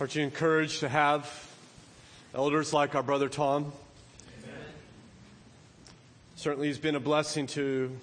Aren't 0.00 0.16
you 0.16 0.24
encouraged 0.24 0.80
to 0.80 0.88
have 0.88 1.32
elders 2.34 2.72
like 2.72 2.96
our 2.96 3.02
brother 3.04 3.28
Tom? 3.28 3.72
Amen. 4.42 4.58
Certainly, 6.34 6.66
he's 6.66 6.78
been 6.78 6.96
a 6.96 7.00
blessing 7.00 7.46
to, 7.48 7.96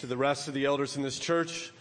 to 0.00 0.06
the 0.06 0.18
rest 0.18 0.48
of 0.48 0.54
the 0.54 0.66
elders 0.66 0.98
in 0.98 1.02
this 1.02 1.18
church 1.18 1.72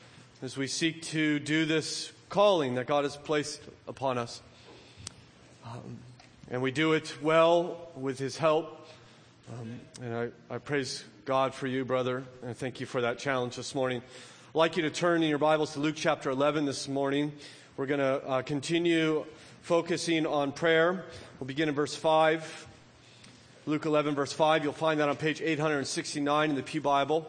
as 0.41 0.55
we 0.55 0.65
seek 0.65 1.01
to 1.01 1.39
do 1.39 1.65
this 1.65 2.13
calling 2.29 2.75
that 2.75 2.87
God 2.87 3.03
has 3.03 3.17
placed 3.17 3.61
upon 3.85 4.17
us. 4.17 4.41
Um, 5.65 5.97
and 6.49 6.61
we 6.61 6.71
do 6.71 6.93
it 6.93 7.13
well 7.21 7.89
with 7.97 8.17
his 8.17 8.37
help. 8.37 8.87
Um, 9.51 9.81
and 10.01 10.31
I, 10.49 10.55
I 10.55 10.57
praise 10.57 11.03
God 11.25 11.53
for 11.53 11.67
you, 11.67 11.83
brother, 11.83 12.23
and 12.43 12.55
thank 12.55 12.79
you 12.79 12.85
for 12.85 13.01
that 13.01 13.19
challenge 13.19 13.57
this 13.57 13.75
morning. 13.75 14.01
I'd 14.01 14.57
like 14.57 14.77
you 14.77 14.83
to 14.83 14.89
turn 14.89 15.21
in 15.21 15.27
your 15.27 15.37
Bibles 15.37 15.73
to 15.73 15.81
Luke 15.81 15.95
chapter 15.97 16.29
11 16.29 16.63
this 16.63 16.87
morning. 16.87 17.33
We're 17.81 17.87
going 17.87 17.99
to 17.99 18.27
uh, 18.27 18.41
continue 18.43 19.25
focusing 19.63 20.27
on 20.27 20.51
prayer. 20.51 21.03
We'll 21.39 21.47
begin 21.47 21.67
in 21.67 21.73
verse 21.73 21.95
5. 21.95 22.67
Luke 23.65 23.85
11, 23.85 24.13
verse 24.13 24.31
5. 24.31 24.63
You'll 24.63 24.71
find 24.71 24.99
that 24.99 25.09
on 25.09 25.15
page 25.15 25.41
869 25.41 26.51
in 26.51 26.55
the 26.55 26.61
Pew 26.61 26.79
Bible. 26.79 27.27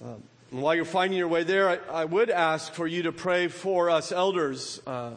Um, 0.00 0.22
and 0.52 0.62
while 0.62 0.76
you're 0.76 0.84
finding 0.84 1.18
your 1.18 1.26
way 1.26 1.42
there, 1.42 1.68
I, 1.68 1.78
I, 2.02 2.04
would 2.04 2.30
ask 2.30 2.74
for 2.74 2.86
you 2.86 3.02
to 3.02 3.12
pray 3.12 3.48
for 3.48 3.90
us 3.90 4.12
elders. 4.12 4.80
Uh, 4.86 5.14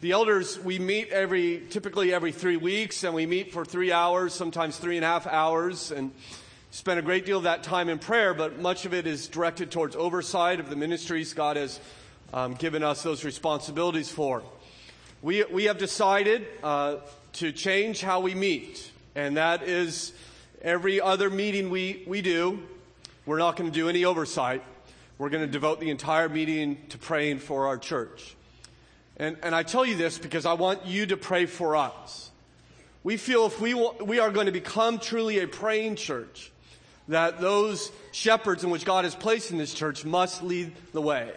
the 0.00 0.10
elders, 0.10 0.58
we 0.58 0.80
meet 0.80 1.10
every, 1.10 1.62
typically 1.70 2.12
every 2.12 2.32
three 2.32 2.56
weeks, 2.56 3.04
and 3.04 3.14
we 3.14 3.24
meet 3.24 3.52
for 3.52 3.64
three 3.64 3.92
hours, 3.92 4.34
sometimes 4.34 4.78
three 4.78 4.96
and 4.96 5.04
a 5.04 5.08
half 5.08 5.28
hours, 5.28 5.92
and 5.92 6.10
spend 6.72 6.98
a 6.98 7.02
great 7.02 7.24
deal 7.24 7.38
of 7.38 7.44
that 7.44 7.62
time 7.62 7.88
in 7.88 8.00
prayer, 8.00 8.34
but 8.34 8.58
much 8.58 8.84
of 8.84 8.92
it 8.92 9.06
is 9.06 9.28
directed 9.28 9.70
towards 9.70 9.94
oversight 9.94 10.58
of 10.58 10.70
the 10.70 10.74
ministries 10.74 11.32
God 11.32 11.56
has 11.56 11.78
um, 12.34 12.54
given 12.54 12.82
us 12.82 13.02
those 13.04 13.24
responsibilities 13.24 14.10
for. 14.10 14.42
We, 15.22 15.44
we 15.44 15.64
have 15.64 15.78
decided 15.78 16.46
uh, 16.64 16.96
to 17.34 17.52
change 17.52 18.00
how 18.00 18.20
we 18.20 18.34
meet, 18.34 18.90
and 19.14 19.36
that 19.36 19.62
is 19.62 20.12
every 20.60 21.00
other 21.00 21.30
meeting 21.30 21.70
we, 21.70 22.02
we 22.08 22.22
do, 22.22 22.58
we're 23.24 23.38
not 23.38 23.56
going 23.56 23.70
to 23.70 23.74
do 23.74 23.88
any 23.88 24.04
oversight. 24.04 24.62
We're 25.16 25.30
going 25.30 25.46
to 25.46 25.50
devote 25.50 25.78
the 25.78 25.90
entire 25.90 26.28
meeting 26.28 26.76
to 26.88 26.98
praying 26.98 27.38
for 27.38 27.68
our 27.68 27.78
church. 27.78 28.34
And, 29.16 29.36
and 29.44 29.54
I 29.54 29.62
tell 29.62 29.86
you 29.86 29.94
this 29.94 30.18
because 30.18 30.44
I 30.44 30.54
want 30.54 30.86
you 30.86 31.06
to 31.06 31.16
pray 31.16 31.46
for 31.46 31.76
us. 31.76 32.32
We 33.04 33.16
feel 33.16 33.46
if 33.46 33.60
we, 33.60 33.74
we 33.74 34.18
are 34.18 34.30
going 34.30 34.46
to 34.46 34.52
become 34.52 34.98
truly 34.98 35.38
a 35.38 35.46
praying 35.46 35.96
church, 35.96 36.50
that 37.06 37.40
those 37.40 37.92
shepherds 38.10 38.64
in 38.64 38.70
which 38.70 38.84
God 38.84 39.04
has 39.04 39.14
placed 39.14 39.52
in 39.52 39.58
this 39.58 39.72
church 39.72 40.04
must 40.04 40.42
lead 40.42 40.72
the 40.92 41.00
way. 41.00 41.32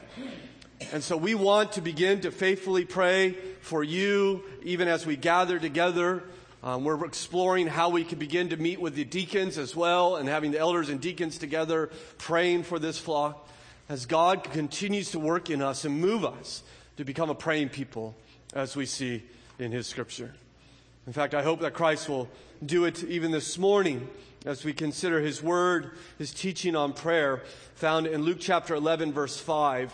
And 0.91 1.03
so 1.03 1.17
we 1.17 1.33
want 1.33 1.73
to 1.73 1.81
begin 1.81 2.21
to 2.21 2.31
faithfully 2.31 2.85
pray 2.85 3.31
for 3.61 3.83
you, 3.83 4.43
even 4.63 4.87
as 4.87 5.05
we 5.05 5.15
gather 5.15 5.59
together. 5.59 6.23
Um, 6.63 6.83
we're 6.83 7.03
exploring 7.05 7.67
how 7.67 7.89
we 7.89 8.03
can 8.03 8.19
begin 8.19 8.49
to 8.49 8.57
meet 8.57 8.79
with 8.79 8.95
the 8.95 9.03
deacons 9.03 9.57
as 9.57 9.75
well 9.75 10.15
and 10.15 10.29
having 10.29 10.51
the 10.51 10.59
elders 10.59 10.89
and 10.89 11.01
deacons 11.01 11.37
together 11.37 11.89
praying 12.17 12.63
for 12.63 12.79
this 12.79 12.97
flock 12.97 13.47
as 13.89 14.05
God 14.05 14.43
continues 14.43 15.11
to 15.11 15.19
work 15.19 15.49
in 15.49 15.61
us 15.61 15.85
and 15.85 15.99
move 15.99 16.25
us 16.25 16.63
to 16.97 17.03
become 17.03 17.29
a 17.29 17.35
praying 17.35 17.69
people 17.69 18.15
as 18.53 18.75
we 18.75 18.85
see 18.85 19.23
in 19.59 19.71
His 19.71 19.87
scripture. 19.87 20.33
In 21.05 21.13
fact, 21.13 21.33
I 21.33 21.41
hope 21.41 21.61
that 21.61 21.73
Christ 21.73 22.09
will 22.09 22.29
do 22.65 22.85
it 22.85 23.03
even 23.03 23.31
this 23.31 23.57
morning 23.57 24.07
as 24.45 24.63
we 24.63 24.73
consider 24.73 25.21
His 25.21 25.41
word, 25.41 25.91
His 26.17 26.31
teaching 26.31 26.75
on 26.75 26.93
prayer 26.93 27.43
found 27.75 28.07
in 28.07 28.23
Luke 28.23 28.37
chapter 28.39 28.75
11 28.75 29.13
verse 29.13 29.39
5. 29.39 29.93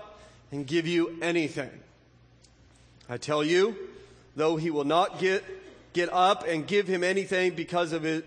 and 0.51 0.67
give 0.67 0.87
you 0.87 1.17
anything. 1.21 1.71
I 3.09 3.17
tell 3.17 3.43
you, 3.43 3.75
though 4.35 4.57
he 4.57 4.69
will 4.69 4.83
not 4.83 5.19
get, 5.19 5.43
get 5.93 6.11
up 6.11 6.47
and 6.47 6.67
give 6.67 6.87
him 6.87 7.03
anything 7.03 7.55
because 7.55 7.93
of 7.93 8.05
it, 8.05 8.25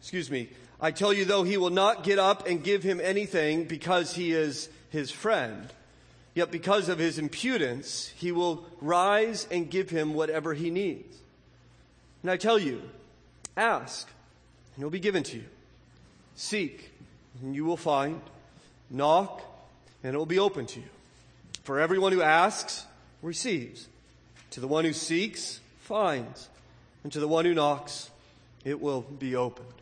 excuse 0.00 0.30
me, 0.30 0.48
I 0.80 0.90
tell 0.90 1.12
you, 1.12 1.24
though 1.24 1.42
he 1.42 1.56
will 1.56 1.70
not 1.70 2.04
get 2.04 2.18
up 2.18 2.46
and 2.46 2.62
give 2.62 2.82
him 2.82 3.00
anything 3.00 3.64
because 3.64 4.14
he 4.14 4.32
is 4.32 4.68
his 4.90 5.10
friend, 5.10 5.72
yet 6.34 6.50
because 6.50 6.88
of 6.88 6.98
his 6.98 7.18
impudence, 7.18 8.12
he 8.16 8.30
will 8.30 8.66
rise 8.80 9.48
and 9.50 9.70
give 9.70 9.88
him 9.88 10.14
whatever 10.14 10.52
he 10.52 10.70
needs. 10.70 11.16
And 12.22 12.30
I 12.30 12.36
tell 12.36 12.58
you, 12.58 12.82
ask, 13.56 14.08
and 14.74 14.82
it 14.82 14.84
will 14.84 14.90
be 14.90 15.00
given 15.00 15.22
to 15.24 15.36
you. 15.38 15.44
Seek, 16.34 16.92
and 17.42 17.54
you 17.54 17.64
will 17.64 17.78
find. 17.78 18.20
Knock, 18.90 19.42
and 20.04 20.14
it 20.14 20.18
will 20.18 20.26
be 20.26 20.38
open 20.38 20.66
to 20.66 20.80
you. 20.80 20.86
For 21.66 21.80
everyone 21.80 22.12
who 22.12 22.22
asks 22.22 22.86
receives. 23.22 23.88
To 24.52 24.60
the 24.60 24.68
one 24.68 24.84
who 24.84 24.92
seeks 24.92 25.58
finds. 25.80 26.48
And 27.02 27.12
to 27.12 27.18
the 27.18 27.26
one 27.26 27.44
who 27.44 27.54
knocks 27.54 28.08
it 28.64 28.80
will 28.80 29.00
be 29.00 29.34
opened. 29.34 29.74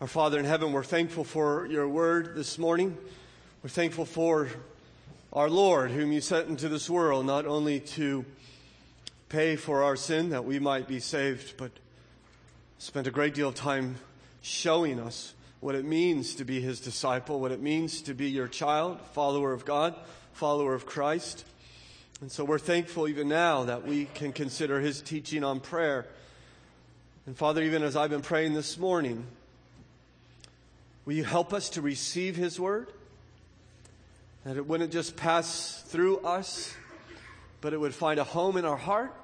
Our 0.00 0.06
Father 0.06 0.38
in 0.38 0.46
heaven, 0.46 0.72
we're 0.72 0.82
thankful 0.82 1.24
for 1.24 1.66
your 1.66 1.86
word 1.86 2.34
this 2.34 2.56
morning. 2.56 2.96
We're 3.62 3.68
thankful 3.68 4.06
for 4.06 4.48
our 5.30 5.50
Lord, 5.50 5.90
whom 5.90 6.10
you 6.10 6.22
sent 6.22 6.48
into 6.48 6.70
this 6.70 6.88
world, 6.88 7.26
not 7.26 7.44
only 7.44 7.80
to 7.80 8.24
pay 9.28 9.56
for 9.56 9.82
our 9.82 9.96
sin 9.96 10.30
that 10.30 10.46
we 10.46 10.58
might 10.58 10.88
be 10.88 11.00
saved, 11.00 11.58
but 11.58 11.70
spent 12.78 13.06
a 13.06 13.10
great 13.10 13.34
deal 13.34 13.50
of 13.50 13.54
time 13.54 13.96
showing 14.40 14.98
us 14.98 15.34
what 15.60 15.74
it 15.74 15.84
means 15.84 16.34
to 16.36 16.46
be 16.46 16.62
his 16.62 16.80
disciple, 16.80 17.40
what 17.40 17.52
it 17.52 17.60
means 17.60 18.00
to 18.00 18.14
be 18.14 18.30
your 18.30 18.48
child, 18.48 19.02
follower 19.12 19.52
of 19.52 19.66
God 19.66 19.94
follower 20.34 20.74
of 20.74 20.84
Christ. 20.84 21.44
And 22.20 22.30
so 22.30 22.44
we're 22.44 22.58
thankful 22.58 23.08
even 23.08 23.28
now 23.28 23.64
that 23.64 23.86
we 23.86 24.06
can 24.14 24.32
consider 24.32 24.80
his 24.80 25.00
teaching 25.00 25.44
on 25.44 25.60
prayer. 25.60 26.06
And 27.26 27.36
Father, 27.36 27.62
even 27.62 27.82
as 27.82 27.96
I've 27.96 28.10
been 28.10 28.20
praying 28.20 28.54
this 28.54 28.76
morning, 28.76 29.26
will 31.04 31.14
you 31.14 31.24
help 31.24 31.52
us 31.52 31.70
to 31.70 31.82
receive 31.82 32.36
his 32.36 32.58
word? 32.58 32.88
That 34.44 34.56
it 34.56 34.66
wouldn't 34.66 34.92
just 34.92 35.16
pass 35.16 35.82
through 35.86 36.18
us, 36.18 36.74
but 37.60 37.72
it 37.72 37.80
would 37.80 37.94
find 37.94 38.20
a 38.20 38.24
home 38.24 38.56
in 38.56 38.64
our 38.64 38.76
heart. 38.76 39.14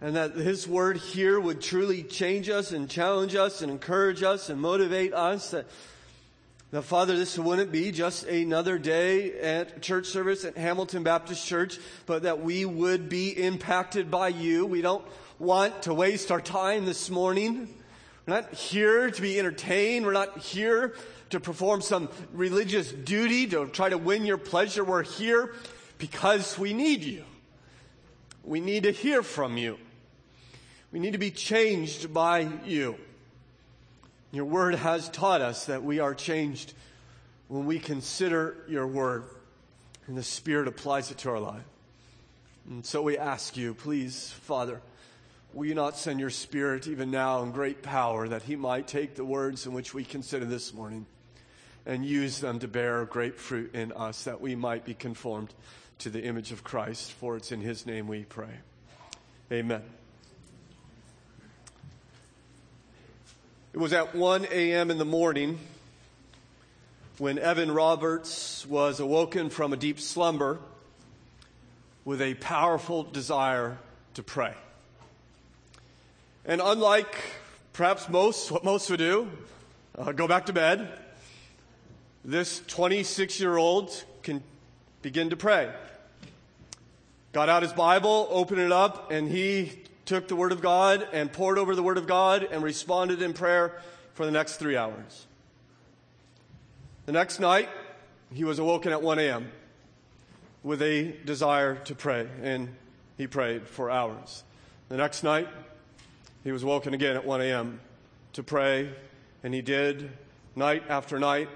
And 0.00 0.16
that 0.16 0.34
his 0.34 0.68
word 0.68 0.98
here 0.98 1.40
would 1.40 1.60
truly 1.60 2.02
change 2.02 2.48
us 2.50 2.72
and 2.72 2.90
challenge 2.90 3.34
us 3.34 3.62
and 3.62 3.70
encourage 3.72 4.22
us 4.22 4.50
and 4.50 4.60
motivate 4.60 5.14
us. 5.14 5.52
That 5.52 5.66
now, 6.74 6.80
Father, 6.80 7.16
this 7.16 7.38
wouldn't 7.38 7.70
be 7.70 7.92
just 7.92 8.26
another 8.26 8.78
day 8.78 9.38
at 9.38 9.80
church 9.80 10.06
service 10.06 10.44
at 10.44 10.56
Hamilton 10.56 11.04
Baptist 11.04 11.46
Church, 11.46 11.78
but 12.04 12.24
that 12.24 12.40
we 12.40 12.64
would 12.64 13.08
be 13.08 13.28
impacted 13.28 14.10
by 14.10 14.26
you. 14.26 14.66
We 14.66 14.82
don't 14.82 15.04
want 15.38 15.82
to 15.82 15.94
waste 15.94 16.32
our 16.32 16.40
time 16.40 16.84
this 16.84 17.10
morning. 17.10 17.72
We're 18.26 18.34
not 18.34 18.54
here 18.54 19.08
to 19.08 19.22
be 19.22 19.38
entertained. 19.38 20.04
We're 20.04 20.14
not 20.14 20.38
here 20.38 20.96
to 21.30 21.38
perform 21.38 21.80
some 21.80 22.08
religious 22.32 22.90
duty 22.90 23.46
to 23.50 23.68
try 23.68 23.88
to 23.88 23.96
win 23.96 24.26
your 24.26 24.36
pleasure. 24.36 24.82
We're 24.82 25.04
here 25.04 25.54
because 25.98 26.58
we 26.58 26.72
need 26.72 27.04
you. 27.04 27.22
We 28.42 28.58
need 28.58 28.82
to 28.82 28.90
hear 28.90 29.22
from 29.22 29.58
you. 29.58 29.78
We 30.90 30.98
need 30.98 31.12
to 31.12 31.18
be 31.18 31.30
changed 31.30 32.12
by 32.12 32.48
you. 32.64 32.96
Your 34.34 34.46
word 34.46 34.74
has 34.74 35.08
taught 35.10 35.40
us 35.40 35.66
that 35.66 35.84
we 35.84 36.00
are 36.00 36.12
changed 36.12 36.72
when 37.46 37.66
we 37.66 37.78
consider 37.78 38.56
your 38.68 38.84
word 38.84 39.22
and 40.08 40.18
the 40.18 40.24
Spirit 40.24 40.66
applies 40.66 41.12
it 41.12 41.18
to 41.18 41.30
our 41.30 41.38
life. 41.38 41.62
And 42.68 42.84
so 42.84 43.00
we 43.00 43.16
ask 43.16 43.56
you, 43.56 43.74
please, 43.74 44.32
Father, 44.42 44.80
will 45.52 45.66
you 45.66 45.74
not 45.76 45.96
send 45.96 46.18
your 46.18 46.30
Spirit 46.30 46.88
even 46.88 47.12
now 47.12 47.44
in 47.44 47.52
great 47.52 47.80
power 47.80 48.26
that 48.26 48.42
he 48.42 48.56
might 48.56 48.88
take 48.88 49.14
the 49.14 49.24
words 49.24 49.66
in 49.66 49.72
which 49.72 49.94
we 49.94 50.02
consider 50.02 50.46
this 50.46 50.74
morning 50.74 51.06
and 51.86 52.04
use 52.04 52.40
them 52.40 52.58
to 52.58 52.66
bear 52.66 53.04
great 53.04 53.38
fruit 53.38 53.72
in 53.72 53.92
us 53.92 54.24
that 54.24 54.40
we 54.40 54.56
might 54.56 54.84
be 54.84 54.94
conformed 54.94 55.54
to 55.98 56.10
the 56.10 56.24
image 56.24 56.50
of 56.50 56.64
Christ. 56.64 57.12
For 57.12 57.36
it's 57.36 57.52
in 57.52 57.60
his 57.60 57.86
name 57.86 58.08
we 58.08 58.24
pray. 58.24 58.58
Amen. 59.52 59.82
It 63.74 63.80
was 63.80 63.92
at 63.92 64.14
1 64.14 64.46
a.m. 64.52 64.92
in 64.92 64.98
the 64.98 65.04
morning 65.04 65.58
when 67.18 67.40
Evan 67.40 67.72
Roberts 67.72 68.64
was 68.66 69.00
awoken 69.00 69.50
from 69.50 69.72
a 69.72 69.76
deep 69.76 69.98
slumber 69.98 70.60
with 72.04 72.22
a 72.22 72.34
powerful 72.34 73.02
desire 73.02 73.76
to 74.14 74.22
pray. 74.22 74.54
And 76.44 76.60
unlike 76.60 77.16
perhaps 77.72 78.08
most, 78.08 78.52
what 78.52 78.62
most 78.62 78.88
would 78.90 79.00
do, 79.00 79.28
uh, 79.98 80.12
go 80.12 80.28
back 80.28 80.46
to 80.46 80.52
bed, 80.52 80.96
this 82.24 82.62
26 82.68 83.40
year 83.40 83.56
old 83.56 84.04
can 84.22 84.40
begin 85.02 85.30
to 85.30 85.36
pray. 85.36 85.72
Got 87.32 87.48
out 87.48 87.64
his 87.64 87.72
Bible, 87.72 88.28
opened 88.30 88.60
it 88.60 88.70
up, 88.70 89.10
and 89.10 89.28
he 89.28 89.83
took 90.04 90.28
the 90.28 90.36
Word 90.36 90.52
of 90.52 90.60
God 90.60 91.06
and 91.12 91.32
pored 91.32 91.58
over 91.58 91.74
the 91.74 91.82
Word 91.82 91.98
of 91.98 92.06
God 92.06 92.46
and 92.50 92.62
responded 92.62 93.22
in 93.22 93.32
prayer 93.32 93.80
for 94.14 94.24
the 94.26 94.32
next 94.32 94.56
three 94.56 94.76
hours. 94.76 95.26
The 97.06 97.12
next 97.12 97.40
night, 97.40 97.68
he 98.32 98.44
was 98.44 98.58
awoken 98.58 98.92
at 98.92 99.02
1 99.02 99.18
a.m. 99.18 99.50
with 100.62 100.82
a 100.82 101.12
desire 101.24 101.76
to 101.84 101.94
pray, 101.94 102.26
and 102.42 102.74
he 103.16 103.26
prayed 103.26 103.68
for 103.68 103.90
hours. 103.90 104.44
The 104.88 104.96
next 104.96 105.22
night, 105.22 105.48
he 106.42 106.52
was 106.52 106.64
woken 106.64 106.94
again 106.94 107.16
at 107.16 107.24
1 107.24 107.40
a.m. 107.42 107.80
to 108.34 108.42
pray, 108.42 108.90
and 109.42 109.54
he 109.54 109.62
did 109.62 110.10
night 110.56 110.84
after 110.88 111.18
night, 111.18 111.48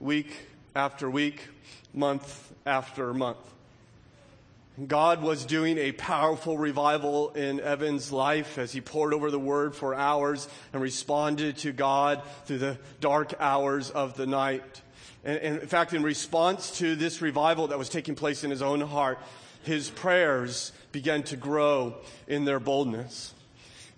week 0.00 0.48
after 0.74 1.08
week, 1.08 1.48
month 1.94 2.52
after 2.66 3.12
month. 3.12 3.38
God 4.86 5.22
was 5.22 5.44
doing 5.44 5.76
a 5.76 5.92
powerful 5.92 6.56
revival 6.56 7.30
in 7.32 7.60
Evan's 7.60 8.10
life 8.10 8.56
as 8.56 8.72
he 8.72 8.80
pored 8.80 9.12
over 9.12 9.30
the 9.30 9.38
word 9.38 9.74
for 9.74 9.94
hours 9.94 10.48
and 10.72 10.80
responded 10.80 11.58
to 11.58 11.72
God 11.72 12.22
through 12.46 12.58
the 12.58 12.78
dark 12.98 13.34
hours 13.38 13.90
of 13.90 14.16
the 14.16 14.26
night. 14.26 14.80
And, 15.24 15.38
in 15.38 15.66
fact, 15.66 15.92
in 15.92 16.02
response 16.02 16.78
to 16.78 16.96
this 16.96 17.20
revival 17.20 17.68
that 17.68 17.78
was 17.78 17.90
taking 17.90 18.14
place 18.14 18.44
in 18.44 18.50
his 18.50 18.62
own 18.62 18.80
heart, 18.80 19.18
his 19.62 19.90
prayers 19.90 20.72
began 20.90 21.22
to 21.24 21.36
grow 21.36 21.96
in 22.26 22.46
their 22.46 22.58
boldness. 22.58 23.34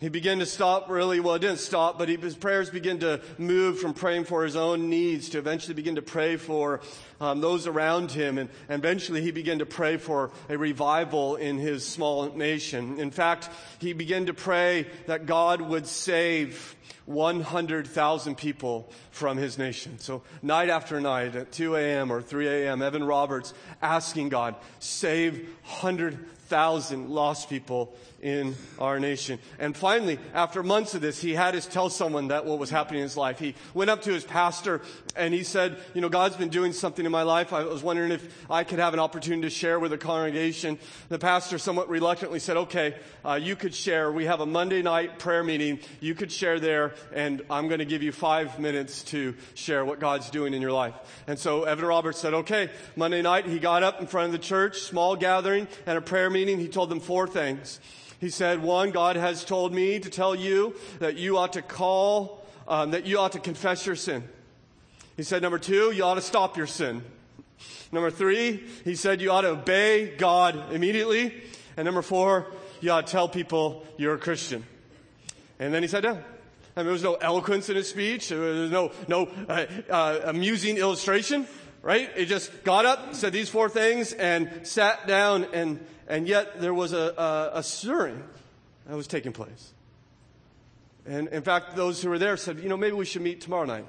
He 0.04 0.10
began 0.10 0.40
to 0.40 0.44
stop 0.44 0.90
really, 0.90 1.18
well, 1.18 1.36
it 1.36 1.38
didn't 1.38 1.60
stop, 1.60 1.98
but 1.98 2.10
he, 2.10 2.16
his 2.16 2.36
prayers 2.36 2.68
began 2.68 2.98
to 2.98 3.22
move 3.38 3.78
from 3.78 3.94
praying 3.94 4.24
for 4.24 4.44
his 4.44 4.54
own 4.54 4.90
needs 4.90 5.30
to 5.30 5.38
eventually 5.38 5.72
begin 5.72 5.94
to 5.94 6.02
pray 6.02 6.36
for 6.36 6.82
um, 7.22 7.40
those 7.40 7.66
around 7.66 8.10
him. 8.10 8.36
And, 8.36 8.50
and 8.68 8.84
eventually 8.84 9.22
he 9.22 9.30
began 9.30 9.60
to 9.60 9.64
pray 9.64 9.96
for 9.96 10.30
a 10.50 10.58
revival 10.58 11.36
in 11.36 11.56
his 11.56 11.86
small 11.86 12.30
nation. 12.36 12.98
In 13.00 13.10
fact, 13.12 13.48
he 13.78 13.94
began 13.94 14.26
to 14.26 14.34
pray 14.34 14.88
that 15.06 15.24
God 15.24 15.62
would 15.62 15.86
save 15.86 16.76
100,000 17.06 18.36
people 18.36 18.92
from 19.10 19.38
his 19.38 19.56
nation. 19.56 19.98
So 20.00 20.22
night 20.42 20.68
after 20.68 21.00
night 21.00 21.34
at 21.34 21.50
2 21.50 21.76
a.m. 21.76 22.12
or 22.12 22.20
3 22.20 22.46
a.m., 22.46 22.82
Evan 22.82 23.04
Roberts 23.04 23.54
asking 23.80 24.28
God, 24.28 24.54
save 24.80 25.48
100,000 25.62 27.08
lost 27.08 27.48
people 27.48 27.96
in 28.24 28.56
our 28.78 28.98
nation. 28.98 29.38
And 29.58 29.76
finally, 29.76 30.18
after 30.32 30.62
months 30.62 30.94
of 30.94 31.02
this, 31.02 31.20
he 31.20 31.34
had 31.34 31.50
to 31.52 31.60
tell 31.60 31.90
someone 31.90 32.28
that 32.28 32.46
what 32.46 32.58
was 32.58 32.70
happening 32.70 33.00
in 33.00 33.04
his 33.04 33.18
life. 33.18 33.38
He 33.38 33.54
went 33.74 33.90
up 33.90 34.00
to 34.02 34.12
his 34.14 34.24
pastor 34.24 34.80
and 35.14 35.34
he 35.34 35.44
said, 35.44 35.76
you 35.92 36.00
know, 36.00 36.08
God's 36.08 36.34
been 36.34 36.48
doing 36.48 36.72
something 36.72 37.04
in 37.04 37.12
my 37.12 37.22
life. 37.22 37.52
I 37.52 37.64
was 37.64 37.82
wondering 37.82 38.12
if 38.12 38.26
I 38.50 38.64
could 38.64 38.78
have 38.78 38.94
an 38.94 38.98
opportunity 38.98 39.42
to 39.42 39.50
share 39.50 39.78
with 39.78 39.90
the 39.90 39.98
congregation. 39.98 40.78
The 41.10 41.18
pastor 41.18 41.58
somewhat 41.58 41.90
reluctantly 41.90 42.38
said, 42.38 42.56
okay, 42.56 42.94
uh, 43.26 43.34
you 43.34 43.56
could 43.56 43.74
share. 43.74 44.10
We 44.10 44.24
have 44.24 44.40
a 44.40 44.46
Monday 44.46 44.80
night 44.80 45.18
prayer 45.18 45.44
meeting. 45.44 45.78
You 46.00 46.14
could 46.14 46.32
share 46.32 46.58
there 46.58 46.94
and 47.12 47.42
I'm 47.50 47.68
going 47.68 47.80
to 47.80 47.84
give 47.84 48.02
you 48.02 48.10
five 48.10 48.58
minutes 48.58 49.02
to 49.04 49.34
share 49.52 49.84
what 49.84 50.00
God's 50.00 50.30
doing 50.30 50.54
in 50.54 50.62
your 50.62 50.72
life. 50.72 50.94
And 51.26 51.38
so 51.38 51.64
Evan 51.64 51.84
Roberts 51.84 52.20
said, 52.20 52.32
okay, 52.32 52.70
Monday 52.96 53.20
night, 53.20 53.44
he 53.44 53.58
got 53.58 53.82
up 53.82 54.00
in 54.00 54.06
front 54.06 54.26
of 54.26 54.32
the 54.32 54.38
church, 54.38 54.78
small 54.78 55.14
gathering 55.14 55.68
and 55.84 55.98
a 55.98 56.00
prayer 56.00 56.30
meeting. 56.30 56.58
He 56.58 56.68
told 56.68 56.88
them 56.88 57.00
four 57.00 57.28
things. 57.28 57.80
He 58.24 58.30
said, 58.30 58.62
one, 58.62 58.90
God 58.90 59.16
has 59.16 59.44
told 59.44 59.74
me 59.74 59.98
to 60.00 60.08
tell 60.08 60.34
you 60.34 60.74
that 60.98 61.18
you 61.18 61.36
ought 61.36 61.52
to 61.52 61.60
call, 61.60 62.42
um, 62.66 62.92
that 62.92 63.04
you 63.04 63.18
ought 63.18 63.32
to 63.32 63.38
confess 63.38 63.84
your 63.84 63.96
sin. 63.96 64.24
He 65.18 65.22
said, 65.22 65.42
number 65.42 65.58
two, 65.58 65.90
you 65.90 66.04
ought 66.04 66.14
to 66.14 66.22
stop 66.22 66.56
your 66.56 66.66
sin. 66.66 67.02
Number 67.92 68.10
three, 68.10 68.64
he 68.82 68.94
said 68.94 69.20
you 69.20 69.30
ought 69.30 69.42
to 69.42 69.50
obey 69.50 70.16
God 70.16 70.72
immediately. 70.72 71.34
And 71.76 71.84
number 71.84 72.00
four, 72.00 72.46
you 72.80 72.92
ought 72.92 73.06
to 73.06 73.12
tell 73.12 73.28
people 73.28 73.86
you're 73.98 74.14
a 74.14 74.18
Christian. 74.18 74.64
And 75.58 75.74
then 75.74 75.82
he 75.82 75.86
sat 75.86 76.04
down. 76.04 76.16
Mean, 76.76 76.86
there 76.86 76.92
was 76.94 77.02
no 77.02 77.16
eloquence 77.16 77.68
in 77.68 77.76
his 77.76 77.90
speech. 77.90 78.30
There 78.30 78.40
was 78.40 78.70
no, 78.70 78.90
no 79.06 79.28
uh, 79.50 79.66
uh, 79.90 80.20
amusing 80.24 80.78
illustration, 80.78 81.46
right? 81.82 82.08
He 82.16 82.24
just 82.24 82.64
got 82.64 82.86
up, 82.86 83.14
said 83.14 83.34
these 83.34 83.50
four 83.50 83.68
things, 83.68 84.14
and 84.14 84.66
sat 84.66 85.06
down 85.06 85.46
and 85.52 85.78
and 86.08 86.28
yet 86.28 86.60
there 86.60 86.74
was 86.74 86.92
a, 86.92 87.14
a, 87.16 87.58
a 87.58 87.62
stirring 87.62 88.22
that 88.86 88.96
was 88.96 89.06
taking 89.06 89.32
place. 89.32 89.72
And 91.06 91.28
in 91.28 91.42
fact, 91.42 91.76
those 91.76 92.02
who 92.02 92.08
were 92.08 92.18
there 92.18 92.36
said, 92.36 92.60
you 92.60 92.68
know, 92.68 92.76
maybe 92.76 92.96
we 92.96 93.04
should 93.04 93.22
meet 93.22 93.40
tomorrow 93.40 93.64
night. 93.64 93.86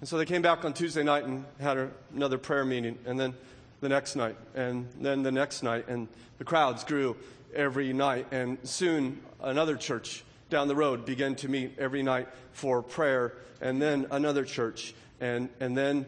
And 0.00 0.08
so 0.08 0.16
they 0.16 0.24
came 0.24 0.42
back 0.42 0.64
on 0.64 0.72
Tuesday 0.72 1.02
night 1.02 1.24
and 1.24 1.44
had 1.60 1.76
a, 1.76 1.90
another 2.14 2.38
prayer 2.38 2.64
meeting, 2.64 2.98
and 3.04 3.18
then 3.18 3.34
the 3.80 3.88
next 3.88 4.16
night, 4.16 4.36
and 4.54 4.88
then 5.00 5.22
the 5.22 5.32
next 5.32 5.62
night, 5.62 5.88
and 5.88 6.08
the 6.38 6.44
crowds 6.44 6.84
grew 6.84 7.16
every 7.54 7.92
night. 7.92 8.26
And 8.30 8.58
soon 8.62 9.20
another 9.40 9.76
church 9.76 10.24
down 10.50 10.68
the 10.68 10.76
road 10.76 11.04
began 11.04 11.34
to 11.36 11.48
meet 11.48 11.78
every 11.78 12.02
night 12.02 12.28
for 12.52 12.82
prayer, 12.82 13.34
and 13.60 13.82
then 13.82 14.06
another 14.10 14.44
church, 14.44 14.94
and, 15.20 15.48
and 15.60 15.76
then 15.76 16.06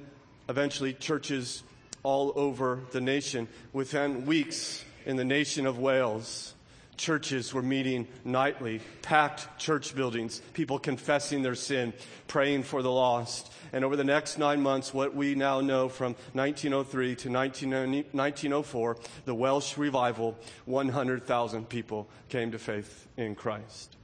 eventually 0.48 0.94
churches 0.94 1.62
all 2.02 2.32
over 2.36 2.80
the 2.92 3.00
nation. 3.00 3.48
Within 3.72 4.24
weeks, 4.24 4.84
in 5.06 5.16
the 5.16 5.24
nation 5.24 5.66
of 5.66 5.78
Wales. 5.78 6.54
Churches 6.96 7.54
were 7.54 7.62
meeting 7.62 8.06
nightly, 8.26 8.82
packed 9.00 9.58
church 9.58 9.94
buildings, 9.94 10.42
people 10.52 10.78
confessing 10.78 11.40
their 11.42 11.54
sin, 11.54 11.94
praying 12.26 12.62
for 12.64 12.82
the 12.82 12.90
lost. 12.90 13.50
And 13.72 13.86
over 13.86 13.96
the 13.96 14.04
next 14.04 14.36
nine 14.38 14.60
months, 14.60 14.92
what 14.92 15.14
we 15.14 15.34
now 15.34 15.62
know 15.62 15.88
from 15.88 16.14
1903 16.34 17.16
to 17.16 17.30
1904, 17.30 18.96
the 19.24 19.34
Welsh 19.34 19.78
revival, 19.78 20.36
100,000 20.66 21.68
people 21.70 22.06
came 22.28 22.52
to 22.52 22.58
faith 22.58 23.06
in 23.16 23.34
Christ. 23.34 23.96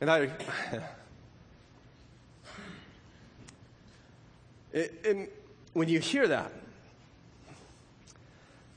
And 0.00 0.08
I, 0.08 0.18
it, 4.72 5.00
it, 5.02 5.32
when 5.72 5.88
you 5.88 5.98
hear 5.98 6.28
that, 6.28 6.52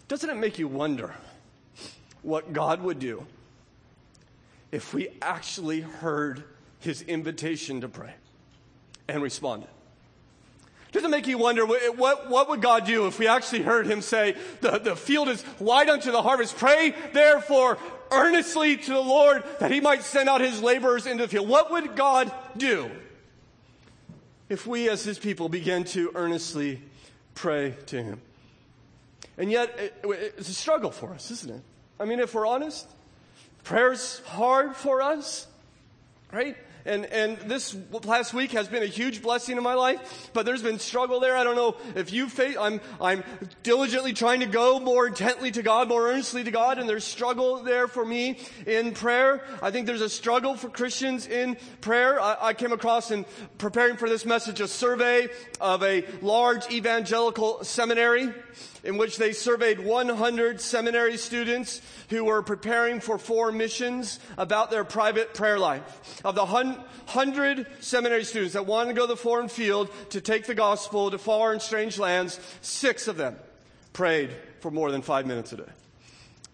doesn't 0.08 0.30
it 0.30 0.38
make 0.38 0.58
you 0.58 0.68
wonder 0.68 1.16
what 2.22 2.54
God 2.54 2.82
would 2.82 3.00
do 3.00 3.26
if 4.72 4.94
we 4.94 5.10
actually 5.22 5.82
heard 5.82 6.44
his 6.80 7.02
invitation 7.02 7.82
to 7.82 7.88
pray 7.88 8.14
and 9.08 9.22
responded? 9.22 9.70
Doesn't 10.94 11.10
it 11.10 11.12
make 11.12 11.28
you 11.28 11.38
wonder 11.38 11.66
what, 11.66 12.30
what 12.30 12.50
would 12.50 12.62
God 12.62 12.86
do 12.86 13.08
if 13.08 13.20
we 13.20 13.28
actually 13.28 13.62
heard 13.62 13.88
him 13.88 14.02
say, 14.02 14.36
the, 14.62 14.80
the 14.80 14.96
field 14.96 15.28
is 15.28 15.44
wide 15.60 15.90
unto 15.90 16.12
the 16.12 16.22
harvest. 16.22 16.56
Pray 16.56 16.96
therefore 17.14 17.78
earnestly 18.10 18.78
to 18.78 18.94
the 18.94 19.00
Lord 19.00 19.44
that 19.60 19.70
he 19.70 19.82
might 19.82 20.04
send 20.04 20.30
out 20.30 20.40
his 20.40 20.62
laborers 20.62 21.06
into 21.06 21.24
the 21.24 21.30
field. 21.30 21.50
What 21.50 21.72
would 21.72 21.96
God 21.96 22.32
do 22.56 22.90
if 24.48 24.66
we 24.66 24.90
as 24.90 25.04
his 25.04 25.20
people 25.20 25.50
began 25.50 25.84
to 25.86 26.12
earnestly 26.16 26.82
pray 27.36 27.76
to 27.88 28.02
him? 28.02 28.22
And 29.38 29.52
yet, 29.52 29.78
it, 29.78 29.94
it's 30.38 30.50
a 30.50 30.54
struggle 30.54 30.92
for 30.92 31.14
us, 31.14 31.32
isn't 31.32 31.54
it? 31.54 31.62
I 32.00 32.06
mean, 32.06 32.20
if 32.20 32.34
we're 32.34 32.48
honest, 32.48 32.88
prayer's 33.64 34.22
hard 34.26 34.76
for 34.76 35.02
us, 35.02 35.48
right? 36.32 36.56
And, 36.88 37.06
and 37.08 37.38
this 37.40 37.76
last 38.06 38.34
week 38.34 38.52
has 38.54 38.70
been 38.70 38.82
a 38.82 38.88
huge 38.88 39.22
blessing 39.22 39.58
in 39.58 39.64
my 39.64 39.74
life, 39.74 40.30
but 40.32 40.46
there's 40.46 40.64
been 40.64 40.80
struggle 40.80 41.20
there. 41.20 41.36
I 41.36 41.44
don't 41.44 41.58
know 41.58 41.76
if 41.96 42.14
you 42.14 42.30
face, 42.30 42.56
I'm, 42.58 42.80
I'm 43.02 43.26
diligently 43.62 44.14
trying 44.14 44.40
to 44.40 44.46
go 44.46 44.80
more 44.80 45.06
intently 45.06 45.52
to 45.52 45.62
God, 45.62 45.90
more 45.90 46.08
earnestly 46.08 46.46
to 46.46 46.52
God, 46.52 46.80
and 46.80 46.88
there's 46.88 47.04
struggle 47.04 47.62
there 47.62 47.90
for 47.90 48.06
me 48.06 48.40
in 48.66 48.94
prayer. 48.94 49.44
I 49.62 49.70
think 49.70 49.86
there's 49.86 50.02
a 50.02 50.10
struggle 50.10 50.56
for 50.56 50.70
Christians 50.70 51.28
in 51.28 51.58
prayer. 51.82 52.22
I, 52.22 52.38
I 52.40 52.54
came 52.54 52.72
across 52.72 53.12
in 53.12 53.26
preparing 53.58 53.98
for 53.98 54.08
this 54.08 54.26
message 54.26 54.62
a 54.62 54.68
survey 54.68 55.28
of 55.60 55.84
a 55.84 56.06
large 56.22 56.72
evangelical 56.72 57.66
seminary 57.66 58.34
in 58.88 58.96
which 58.96 59.18
they 59.18 59.34
surveyed 59.34 59.82
100 59.82 60.62
seminary 60.62 61.18
students 61.18 61.82
who 62.10 62.24
were 62.24 62.42
preparing 62.42 63.02
for 63.02 63.18
four 63.18 63.52
missions 63.52 64.18
about 64.38 64.72
their 64.72 64.86
private 64.86 65.34
prayer 65.34 65.60
life. 65.60 66.22
Of 66.24 66.36
the 66.36 66.46
100 66.46 67.68
seminary 67.82 68.24
students 68.24 68.54
that 68.54 68.66
wanted 68.66 68.94
to 68.94 68.96
go 68.96 69.02
to 69.02 69.08
the 69.08 69.18
foreign 69.18 69.50
field 69.50 69.90
to 70.12 70.22
take 70.22 70.46
the 70.46 70.56
gospel 70.56 71.12
to 71.12 71.52
and 71.52 71.62
strange 71.62 72.00
lands, 72.00 72.40
six 72.62 73.10
of 73.10 73.18
them 73.18 73.36
prayed 73.92 74.30
for 74.62 74.72
more 74.72 74.90
than 74.90 75.02
five 75.02 75.26
minutes 75.28 75.52
a 75.52 75.58
day. 75.58 75.72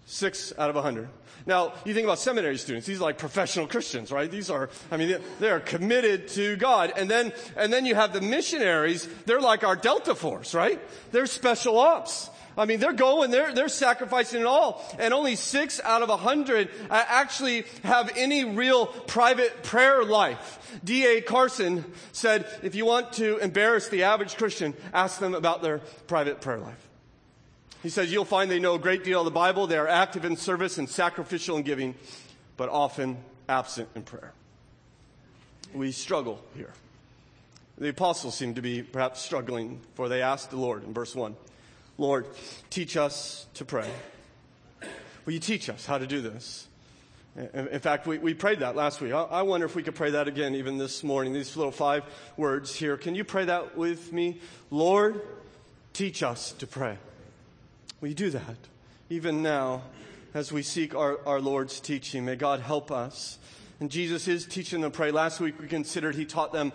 Six 0.07 0.51
out 0.57 0.71
of 0.71 0.75
100. 0.75 1.07
Now, 1.45 1.73
you 1.85 1.93
think 1.93 2.05
about 2.05 2.19
seminary 2.19 2.57
students. 2.57 2.87
These 2.87 2.99
are 2.99 3.03
like 3.03 3.17
professional 3.17 3.67
Christians, 3.67 4.11
right? 4.11 4.29
These 4.29 4.49
are, 4.49 4.69
I 4.91 4.97
mean, 4.97 5.17
they 5.39 5.49
are 5.49 5.59
committed 5.59 6.27
to 6.29 6.55
God. 6.55 6.93
And 6.95 7.09
then, 7.09 7.33
and 7.57 7.71
then 7.71 7.85
you 7.85 7.95
have 7.95 8.13
the 8.13 8.21
missionaries. 8.21 9.07
They're 9.25 9.41
like 9.41 9.63
our 9.63 9.75
Delta 9.75 10.15
Force, 10.15 10.53
right? 10.53 10.79
They're 11.11 11.25
special 11.25 11.77
ops. 11.79 12.29
I 12.57 12.65
mean, 12.65 12.79
they're 12.79 12.93
going, 12.93 13.31
they're, 13.31 13.53
they're 13.53 13.67
sacrificing 13.67 14.41
it 14.41 14.45
all. 14.45 14.83
And 14.99 15.13
only 15.13 15.35
six 15.35 15.81
out 15.83 16.01
of 16.01 16.09
a 16.09 16.17
hundred 16.17 16.69
uh, 16.89 17.03
actually 17.07 17.65
have 17.83 18.11
any 18.15 18.45
real 18.45 18.85
private 18.85 19.63
prayer 19.63 20.03
life. 20.03 20.79
D.A. 20.83 21.21
Carson 21.21 21.83
said, 22.11 22.45
if 22.61 22.75
you 22.75 22.85
want 22.85 23.13
to 23.13 23.37
embarrass 23.37 23.89
the 23.89 24.03
average 24.03 24.37
Christian, 24.37 24.75
ask 24.93 25.19
them 25.19 25.33
about 25.33 25.61
their 25.61 25.79
private 26.07 26.41
prayer 26.41 26.59
life. 26.59 26.92
He 27.83 27.89
says, 27.89 28.13
you'll 28.13 28.23
find 28.23 28.49
they 28.49 28.59
know 28.59 28.75
a 28.75 28.79
great 28.79 29.03
deal 29.03 29.19
of 29.19 29.25
the 29.25 29.31
Bible. 29.31 29.67
They 29.67 29.77
are 29.77 29.87
active 29.87 30.23
in 30.23 30.37
service 30.37 30.77
and 30.77 30.89
sacrificial 30.89 31.57
in 31.57 31.63
giving, 31.63 31.95
but 32.55 32.69
often 32.69 33.17
absent 33.49 33.89
in 33.93 34.03
prayer. 34.03 34.31
We 35.73 35.91
struggle 35.91 36.41
here. 36.55 36.71
The 37.77 37.89
apostles 37.89 38.35
seem 38.35 38.55
to 38.55 38.61
be 38.61 38.83
perhaps 38.83 39.21
struggling, 39.21 39.81
for 39.95 40.07
they 40.07 40.21
asked 40.21 40.51
the 40.51 40.57
Lord 40.57 40.83
in 40.85 40.93
verse 40.93 41.13
1 41.13 41.35
Lord, 41.97 42.25
teach 42.69 42.97
us 42.97 43.45
to 43.55 43.65
pray. 43.65 43.89
Will 45.25 45.33
you 45.33 45.39
teach 45.39 45.69
us 45.69 45.85
how 45.85 45.97
to 45.97 46.07
do 46.07 46.21
this? 46.21 46.67
In 47.35 47.79
fact, 47.79 48.07
we, 48.07 48.17
we 48.17 48.33
prayed 48.33 48.59
that 48.59 48.75
last 48.75 49.01
week. 49.01 49.11
I 49.11 49.41
wonder 49.41 49.65
if 49.65 49.75
we 49.75 49.83
could 49.83 49.95
pray 49.95 50.11
that 50.11 50.27
again 50.27 50.55
even 50.55 50.77
this 50.77 51.03
morning. 51.03 51.33
These 51.33 51.57
little 51.57 51.71
five 51.71 52.03
words 52.37 52.75
here. 52.75 52.95
Can 52.95 53.15
you 53.15 53.23
pray 53.23 53.45
that 53.45 53.75
with 53.75 54.13
me? 54.13 54.39
Lord, 54.71 55.21
teach 55.93 56.23
us 56.23 56.53
to 56.53 56.67
pray. 56.67 56.97
You 58.09 58.15
do 58.15 58.29
that? 58.31 58.57
Even 59.09 59.41
now, 59.41 59.83
as 60.33 60.51
we 60.51 60.63
seek 60.63 60.95
our, 60.95 61.19
our 61.27 61.39
Lord's 61.39 61.79
teaching, 61.79 62.25
may 62.25 62.35
God 62.35 62.59
help 62.59 62.91
us. 62.91 63.37
And 63.79 63.91
Jesus 63.91 64.27
is 64.27 64.45
teaching 64.45 64.81
them 64.81 64.91
to 64.91 64.95
pray. 64.95 65.11
Last 65.11 65.39
week 65.39 65.59
we 65.59 65.67
considered 65.67 66.15
he 66.15 66.25
taught 66.25 66.53
them 66.53 66.71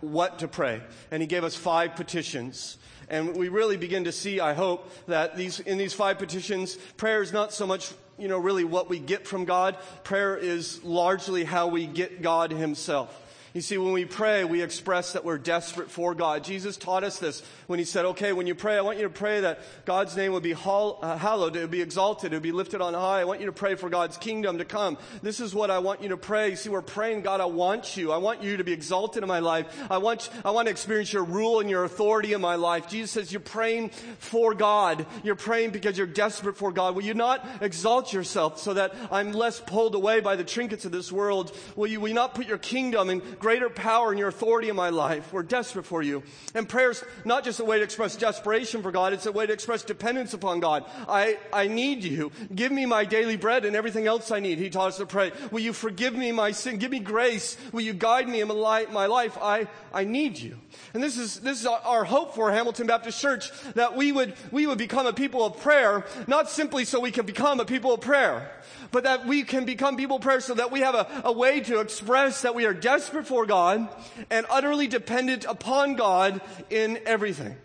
what 0.00 0.40
to 0.40 0.48
pray. 0.48 0.82
And 1.10 1.22
he 1.22 1.26
gave 1.26 1.44
us 1.44 1.54
five 1.56 1.96
petitions. 1.96 2.76
And 3.08 3.36
we 3.36 3.48
really 3.48 3.76
begin 3.76 4.04
to 4.04 4.12
see, 4.12 4.40
I 4.40 4.54
hope, 4.54 4.90
that 5.06 5.36
these, 5.36 5.60
in 5.60 5.78
these 5.78 5.92
five 5.92 6.18
petitions, 6.18 6.76
prayer 6.96 7.22
is 7.22 7.32
not 7.32 7.52
so 7.52 7.66
much, 7.66 7.92
you 8.18 8.28
know, 8.28 8.38
really 8.38 8.64
what 8.64 8.88
we 8.88 8.98
get 8.98 9.26
from 9.26 9.44
God. 9.44 9.76
Prayer 10.02 10.36
is 10.36 10.82
largely 10.84 11.44
how 11.44 11.68
we 11.68 11.86
get 11.86 12.22
God 12.22 12.50
himself. 12.50 13.20
You 13.54 13.60
see, 13.60 13.78
when 13.78 13.92
we 13.92 14.04
pray, 14.04 14.42
we 14.42 14.62
express 14.62 15.12
that 15.12 15.24
we're 15.24 15.38
desperate 15.38 15.88
for 15.88 16.12
God. 16.12 16.42
Jesus 16.42 16.76
taught 16.76 17.04
us 17.04 17.20
this 17.20 17.40
when 17.68 17.78
he 17.78 17.84
said, 17.84 18.04
okay, 18.04 18.32
when 18.32 18.48
you 18.48 18.54
pray, 18.56 18.76
I 18.76 18.80
want 18.80 18.98
you 18.98 19.04
to 19.04 19.10
pray 19.10 19.42
that 19.42 19.60
God's 19.84 20.16
name 20.16 20.32
would 20.32 20.42
be 20.42 20.54
uh, 20.54 21.16
hallowed, 21.16 21.54
it 21.54 21.60
would 21.60 21.70
be 21.70 21.80
exalted, 21.80 22.32
it 22.32 22.36
would 22.36 22.42
be 22.42 22.50
lifted 22.50 22.80
on 22.80 22.94
high. 22.94 23.20
I 23.20 23.24
want 23.24 23.38
you 23.38 23.46
to 23.46 23.52
pray 23.52 23.76
for 23.76 23.88
God's 23.88 24.16
kingdom 24.16 24.58
to 24.58 24.64
come. 24.64 24.98
This 25.22 25.38
is 25.38 25.54
what 25.54 25.70
I 25.70 25.78
want 25.78 26.02
you 26.02 26.08
to 26.08 26.16
pray. 26.16 26.50
You 26.50 26.56
see, 26.56 26.68
we're 26.68 26.82
praying, 26.82 27.22
God, 27.22 27.40
I 27.40 27.44
want 27.44 27.96
you. 27.96 28.10
I 28.10 28.16
want 28.16 28.42
you 28.42 28.56
to 28.56 28.64
be 28.64 28.72
exalted 28.72 29.22
in 29.22 29.28
my 29.28 29.38
life. 29.38 29.68
I 29.88 29.98
want, 29.98 30.30
I 30.44 30.50
want 30.50 30.66
to 30.66 30.72
experience 30.72 31.12
your 31.12 31.22
rule 31.22 31.60
and 31.60 31.70
your 31.70 31.84
authority 31.84 32.32
in 32.32 32.40
my 32.40 32.56
life. 32.56 32.88
Jesus 32.88 33.12
says, 33.12 33.30
you're 33.30 33.40
praying 33.40 33.90
for 34.18 34.54
God. 34.54 35.06
You're 35.22 35.36
praying 35.36 35.70
because 35.70 35.96
you're 35.96 36.08
desperate 36.08 36.56
for 36.56 36.72
God. 36.72 36.96
Will 36.96 37.04
you 37.04 37.14
not 37.14 37.46
exalt 37.60 38.12
yourself 38.12 38.58
so 38.58 38.74
that 38.74 38.96
I'm 39.12 39.30
less 39.30 39.60
pulled 39.60 39.94
away 39.94 40.18
by 40.18 40.34
the 40.34 40.42
trinkets 40.42 40.84
of 40.84 40.90
this 40.90 41.12
world? 41.12 41.56
Will 41.76 41.86
you, 41.86 42.00
will 42.00 42.08
you 42.08 42.14
not 42.14 42.34
put 42.34 42.48
your 42.48 42.58
kingdom 42.58 43.10
and 43.10 43.22
greater 43.44 43.68
power 43.68 44.08
and 44.08 44.18
your 44.18 44.28
authority 44.28 44.70
in 44.70 44.74
my 44.74 44.88
life. 44.88 45.30
We're 45.30 45.42
desperate 45.42 45.84
for 45.84 46.02
you. 46.02 46.22
And 46.54 46.66
prayer's 46.66 47.04
not 47.26 47.44
just 47.44 47.60
a 47.60 47.64
way 47.64 47.76
to 47.76 47.84
express 47.84 48.16
desperation 48.16 48.80
for 48.80 48.90
God, 48.90 49.12
it's 49.12 49.26
a 49.26 49.32
way 49.32 49.44
to 49.46 49.52
express 49.52 49.82
dependence 49.82 50.32
upon 50.32 50.60
God. 50.60 50.86
I, 51.06 51.36
I 51.52 51.66
need 51.66 52.04
you. 52.04 52.32
Give 52.54 52.72
me 52.72 52.86
my 52.86 53.04
daily 53.04 53.36
bread 53.36 53.66
and 53.66 53.76
everything 53.76 54.06
else 54.06 54.30
I 54.30 54.40
need. 54.40 54.56
He 54.56 54.70
taught 54.70 54.88
us 54.88 54.96
to 54.96 55.04
pray. 55.04 55.30
Will 55.50 55.60
you 55.60 55.74
forgive 55.74 56.14
me 56.14 56.32
my 56.32 56.52
sin? 56.52 56.78
Give 56.78 56.90
me 56.90 57.00
grace. 57.00 57.58
Will 57.70 57.82
you 57.82 57.92
guide 57.92 58.30
me 58.30 58.40
in 58.40 58.48
my 58.48 59.06
life? 59.06 59.36
I, 59.36 59.68
I 59.92 60.04
need 60.04 60.38
you. 60.38 60.56
And 60.94 61.02
this 61.02 61.18
is, 61.18 61.40
this 61.40 61.60
is 61.60 61.66
our 61.66 62.04
hope 62.04 62.34
for 62.34 62.50
Hamilton 62.50 62.86
Baptist 62.86 63.20
Church 63.20 63.50
that 63.74 63.94
we 63.94 64.10
would, 64.10 64.32
we 64.52 64.66
would 64.66 64.78
become 64.78 65.06
a 65.06 65.12
people 65.12 65.44
of 65.44 65.60
prayer, 65.60 66.06
not 66.26 66.48
simply 66.48 66.86
so 66.86 66.98
we 66.98 67.10
can 67.10 67.26
become 67.26 67.60
a 67.60 67.66
people 67.66 67.92
of 67.92 68.00
prayer, 68.00 68.50
but 68.90 69.04
that 69.04 69.26
we 69.26 69.42
can 69.42 69.66
become 69.66 69.98
people 69.98 70.16
of 70.16 70.22
prayer 70.22 70.40
so 70.40 70.54
that 70.54 70.72
we 70.72 70.80
have 70.80 70.94
a, 70.94 71.22
a 71.24 71.32
way 71.32 71.60
to 71.60 71.80
express 71.80 72.40
that 72.40 72.54
we 72.54 72.64
are 72.64 72.72
desperate 72.72 73.26
for 73.26 73.33
God 73.46 73.88
and 74.30 74.46
utterly 74.48 74.86
dependent 74.86 75.44
upon 75.44 75.96
God 75.96 76.40
in 76.70 77.00
everything. 77.04 77.56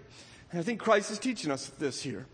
And 0.51 0.59
I 0.59 0.63
think 0.63 0.79
Christ 0.79 1.11
is 1.11 1.19
teaching 1.19 1.51
us 1.51 1.67
this 1.77 2.01
here. 2.01 2.25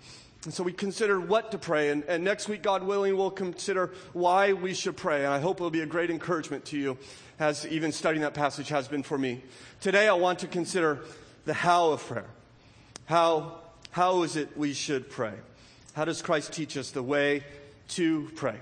And 0.45 0.53
so 0.53 0.63
we 0.63 0.71
consider 0.71 1.19
what 1.19 1.51
to 1.51 1.57
pray. 1.57 1.89
And, 1.89 2.03
and, 2.03 2.23
next 2.23 2.47
week, 2.47 2.61
God 2.61 2.83
willing, 2.83 3.17
we'll 3.17 3.31
consider 3.31 3.91
why 4.13 4.53
we 4.53 4.73
should 4.73 4.95
pray. 4.95 5.25
And 5.25 5.33
I 5.33 5.39
hope 5.39 5.57
it'll 5.57 5.71
be 5.71 5.81
a 5.81 5.87
great 5.87 6.11
encouragement 6.11 6.65
to 6.65 6.77
you, 6.77 6.97
as 7.39 7.65
even 7.67 7.91
studying 7.91 8.21
that 8.21 8.35
passage 8.35 8.69
has 8.69 8.87
been 8.87 9.03
for 9.03 9.17
me. 9.17 9.41
Today, 9.81 10.07
I 10.07 10.13
want 10.13 10.39
to 10.39 10.47
consider 10.47 10.99
the 11.45 11.53
how 11.53 11.91
of 11.91 12.05
prayer. 12.05 12.29
How, 13.05 13.59
how 13.89 14.21
is 14.21 14.35
it 14.35 14.55
we 14.55 14.73
should 14.73 15.09
pray? 15.09 15.33
How 15.93 16.05
does 16.05 16.21
Christ 16.21 16.53
teach 16.53 16.77
us 16.77 16.91
the 16.91 17.03
way 17.03 17.43
to 17.89 18.29
pray? 18.35 18.59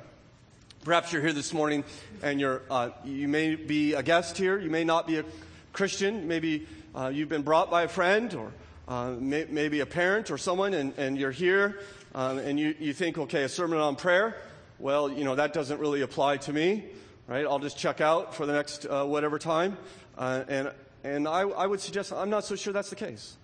Perhaps 0.84 1.14
you're 1.14 1.22
here 1.22 1.32
this 1.32 1.54
morning 1.54 1.86
and 2.22 2.42
you're, 2.42 2.62
uh, 2.70 2.90
you 3.06 3.30
may 3.30 3.56
be 3.56 3.94
a 3.94 4.04
guest 4.04 4.38
here. 4.38 4.60
You 4.60 4.70
may 4.70 4.84
not 4.84 5.08
be 5.08 5.18
a 5.18 5.24
Christian. 5.72 6.28
Maybe 6.28 6.68
uh, 6.94 7.08
you've 7.08 7.30
been 7.30 7.42
brought 7.42 7.72
by 7.72 7.84
a 7.84 7.88
friend 7.88 8.34
or 8.34 8.52
uh, 8.90 9.12
may, 9.12 9.46
maybe 9.50 9.80
a 9.80 9.86
parent 9.86 10.30
or 10.30 10.38
someone 10.38 10.74
and, 10.74 10.94
and 10.98 11.18
you're 11.18 11.32
here 11.32 11.80
um, 12.14 12.38
and 12.38 12.60
you, 12.60 12.76
you 12.80 12.92
think, 12.92 13.18
okay, 13.18 13.44
a 13.44 13.50
sermon 13.50 13.80
on 13.80 13.96
prayer. 13.96 14.36
Well, 14.78 15.10
you 15.10 15.24
know, 15.24 15.36
that 15.36 15.54
doesn't 15.54 15.80
really 15.80 16.02
apply 16.02 16.36
to 16.38 16.52
me, 16.52 16.84
right? 17.28 17.46
I'll 17.46 17.60
just 17.60 17.78
check 17.78 18.02
out 18.02 18.36
for 18.36 18.46
the 18.46 18.52
next 18.52 18.86
uh, 18.86 19.06
whatever 19.06 19.40
time. 19.40 19.78
Uh, 20.18 20.44
and 20.50 20.72
and 21.06 21.30
I, 21.30 21.42
I, 21.44 21.66
would 21.66 21.80
suggest 21.80 22.12
I'm 22.12 22.30
not 22.30 22.44
so 22.44 22.58
sure 22.58 22.74
that's 22.74 22.90
the 22.90 22.98
case. 22.98 23.38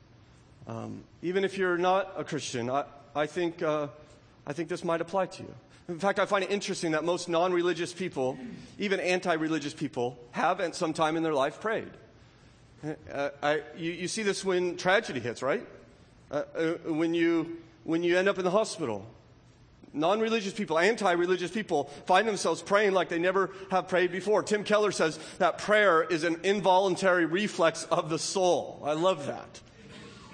Um, 0.68 1.04
even 1.22 1.46
if 1.46 1.58
you're 1.58 1.78
not 1.78 2.14
a 2.18 2.26
Christian, 2.26 2.70
I, 2.70 2.84
I 3.16 3.28
think, 3.28 3.64
uh, 3.64 3.88
I 4.46 4.52
think 4.52 4.68
this 4.68 4.84
might 4.84 5.00
apply 5.00 5.28
to 5.28 5.44
you. 5.44 5.54
In 5.90 5.98
fact, 5.98 6.20
I 6.20 6.28
find 6.28 6.44
it 6.44 6.52
interesting 6.52 6.92
that 6.92 7.04
most 7.04 7.28
non 7.28 7.52
religious 7.52 7.92
people, 7.92 8.38
even 8.78 9.00
anti 9.00 9.34
religious 9.34 9.74
people, 9.74 10.20
have 10.32 10.62
at 10.62 10.76
some 10.76 10.94
time 10.94 11.18
in 11.18 11.24
their 11.24 11.34
life 11.34 11.60
prayed. 11.60 11.90
Uh, 13.12 13.30
I, 13.42 13.62
you, 13.76 13.92
you, 13.92 14.08
see 14.08 14.24
this 14.24 14.46
when 14.46 14.78
tragedy 14.78 15.20
hits, 15.20 15.42
right? 15.42 15.66
Uh, 16.32 16.44
uh, 16.56 16.72
when, 16.86 17.14
you, 17.14 17.58
when 17.84 18.04
you 18.04 18.18
end 18.18 18.30
up 18.30 18.38
in 18.38 18.46
the 18.46 18.52
hospital. 18.52 19.06
Non 19.92 20.20
religious 20.20 20.54
people, 20.54 20.78
anti 20.78 21.12
religious 21.14 21.50
people 21.50 21.86
find 22.06 22.28
themselves 22.28 22.62
praying 22.62 22.94
like 22.94 23.10
they 23.10 23.18
never 23.18 23.50
have 23.72 23.88
prayed 23.88 24.12
before. 24.12 24.44
Tim 24.44 24.64
Keller 24.64 24.92
says 24.92 25.18
that 25.40 25.58
prayer 25.58 26.04
is 26.04 26.24
an 26.24 26.40
involuntary 26.44 27.26
reflex 27.26 27.86
of 27.86 28.12
the 28.12 28.20
soul. 28.20 28.80
I 28.86 28.94
love 28.94 29.26
that. 29.26 29.60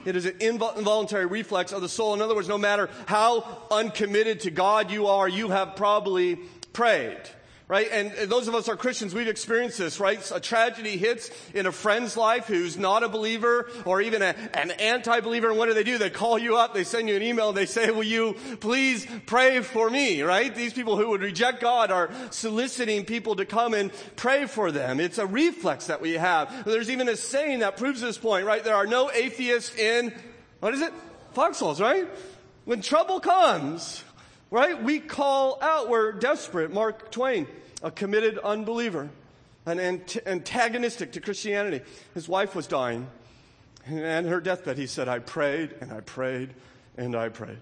It 0.05 0.15
is 0.15 0.25
an 0.25 0.35
involuntary 0.39 1.25
reflex 1.25 1.71
of 1.71 1.81
the 1.81 1.89
soul. 1.89 2.13
In 2.13 2.21
other 2.21 2.35
words, 2.35 2.47
no 2.47 2.57
matter 2.57 2.89
how 3.07 3.63
uncommitted 3.71 4.41
to 4.41 4.51
God 4.51 4.91
you 4.91 5.07
are, 5.07 5.27
you 5.27 5.49
have 5.49 5.75
probably 5.75 6.37
prayed 6.73 7.19
right? 7.67 7.87
And 7.91 8.29
those 8.29 8.47
of 8.47 8.53
us 8.53 8.69
are 8.69 8.75
Christians, 8.75 9.15
we've 9.15 9.27
experienced 9.27 9.79
this, 9.79 9.99
right? 9.99 10.19
A 10.31 10.39
tragedy 10.39 10.97
hits 10.97 11.31
in 11.53 11.65
a 11.65 11.71
friend's 11.71 12.15
life 12.15 12.45
who's 12.45 12.77
not 12.77 13.03
a 13.03 13.09
believer 13.09 13.69
or 13.85 14.01
even 14.01 14.21
a, 14.21 14.35
an 14.53 14.71
anti-believer. 14.71 15.49
And 15.49 15.57
what 15.57 15.65
do 15.65 15.73
they 15.73 15.83
do? 15.83 15.97
They 15.97 16.11
call 16.11 16.37
you 16.37 16.57
up, 16.57 16.75
they 16.75 16.83
send 16.83 17.09
you 17.09 17.15
an 17.15 17.23
email, 17.23 17.53
they 17.53 17.65
say, 17.65 17.89
will 17.89 18.03
you 18.03 18.35
please 18.59 19.07
pray 19.25 19.61
for 19.61 19.89
me, 19.89 20.21
right? 20.21 20.53
These 20.53 20.73
people 20.73 20.95
who 20.95 21.09
would 21.09 21.21
reject 21.21 21.59
God 21.59 21.89
are 21.89 22.11
soliciting 22.29 23.03
people 23.03 23.35
to 23.37 23.45
come 23.45 23.73
and 23.73 23.91
pray 24.15 24.45
for 24.45 24.71
them. 24.71 24.99
It's 24.99 25.17
a 25.17 25.25
reflex 25.25 25.87
that 25.87 26.01
we 26.01 26.13
have. 26.13 26.65
There's 26.65 26.91
even 26.91 27.09
a 27.09 27.15
saying 27.15 27.59
that 27.59 27.77
proves 27.77 27.99
this 27.99 28.19
point, 28.19 28.45
right? 28.45 28.63
There 28.63 28.75
are 28.75 28.85
no 28.85 29.09
atheists 29.11 29.75
in, 29.75 30.13
what 30.59 30.75
is 30.75 30.81
it? 30.81 30.93
Foxholes, 31.33 31.81
right? 31.81 32.07
When 32.65 32.81
trouble 32.81 33.19
comes, 33.19 34.03
Right? 34.55 34.81
We 34.81 35.01
call 35.01 35.57
out, 35.61 35.89
we're 35.89 36.13
desperate. 36.13 36.71
Mark 36.71 37.11
Twain, 37.11 37.45
a 37.83 37.91
committed 37.91 38.37
unbeliever, 38.37 39.09
an 39.65 39.81
antagonistic 40.25 41.11
to 41.11 41.19
Christianity. 41.19 41.81
His 42.13 42.29
wife 42.29 42.55
was 42.55 42.65
dying. 42.65 43.09
And 43.85 44.25
her 44.29 44.39
deathbed, 44.39 44.77
he 44.77 44.87
said, 44.87 45.09
I 45.09 45.19
prayed 45.19 45.75
and 45.81 45.91
I 45.91 45.99
prayed 45.99 46.53
and 46.95 47.17
I 47.17 47.27
prayed. 47.27 47.57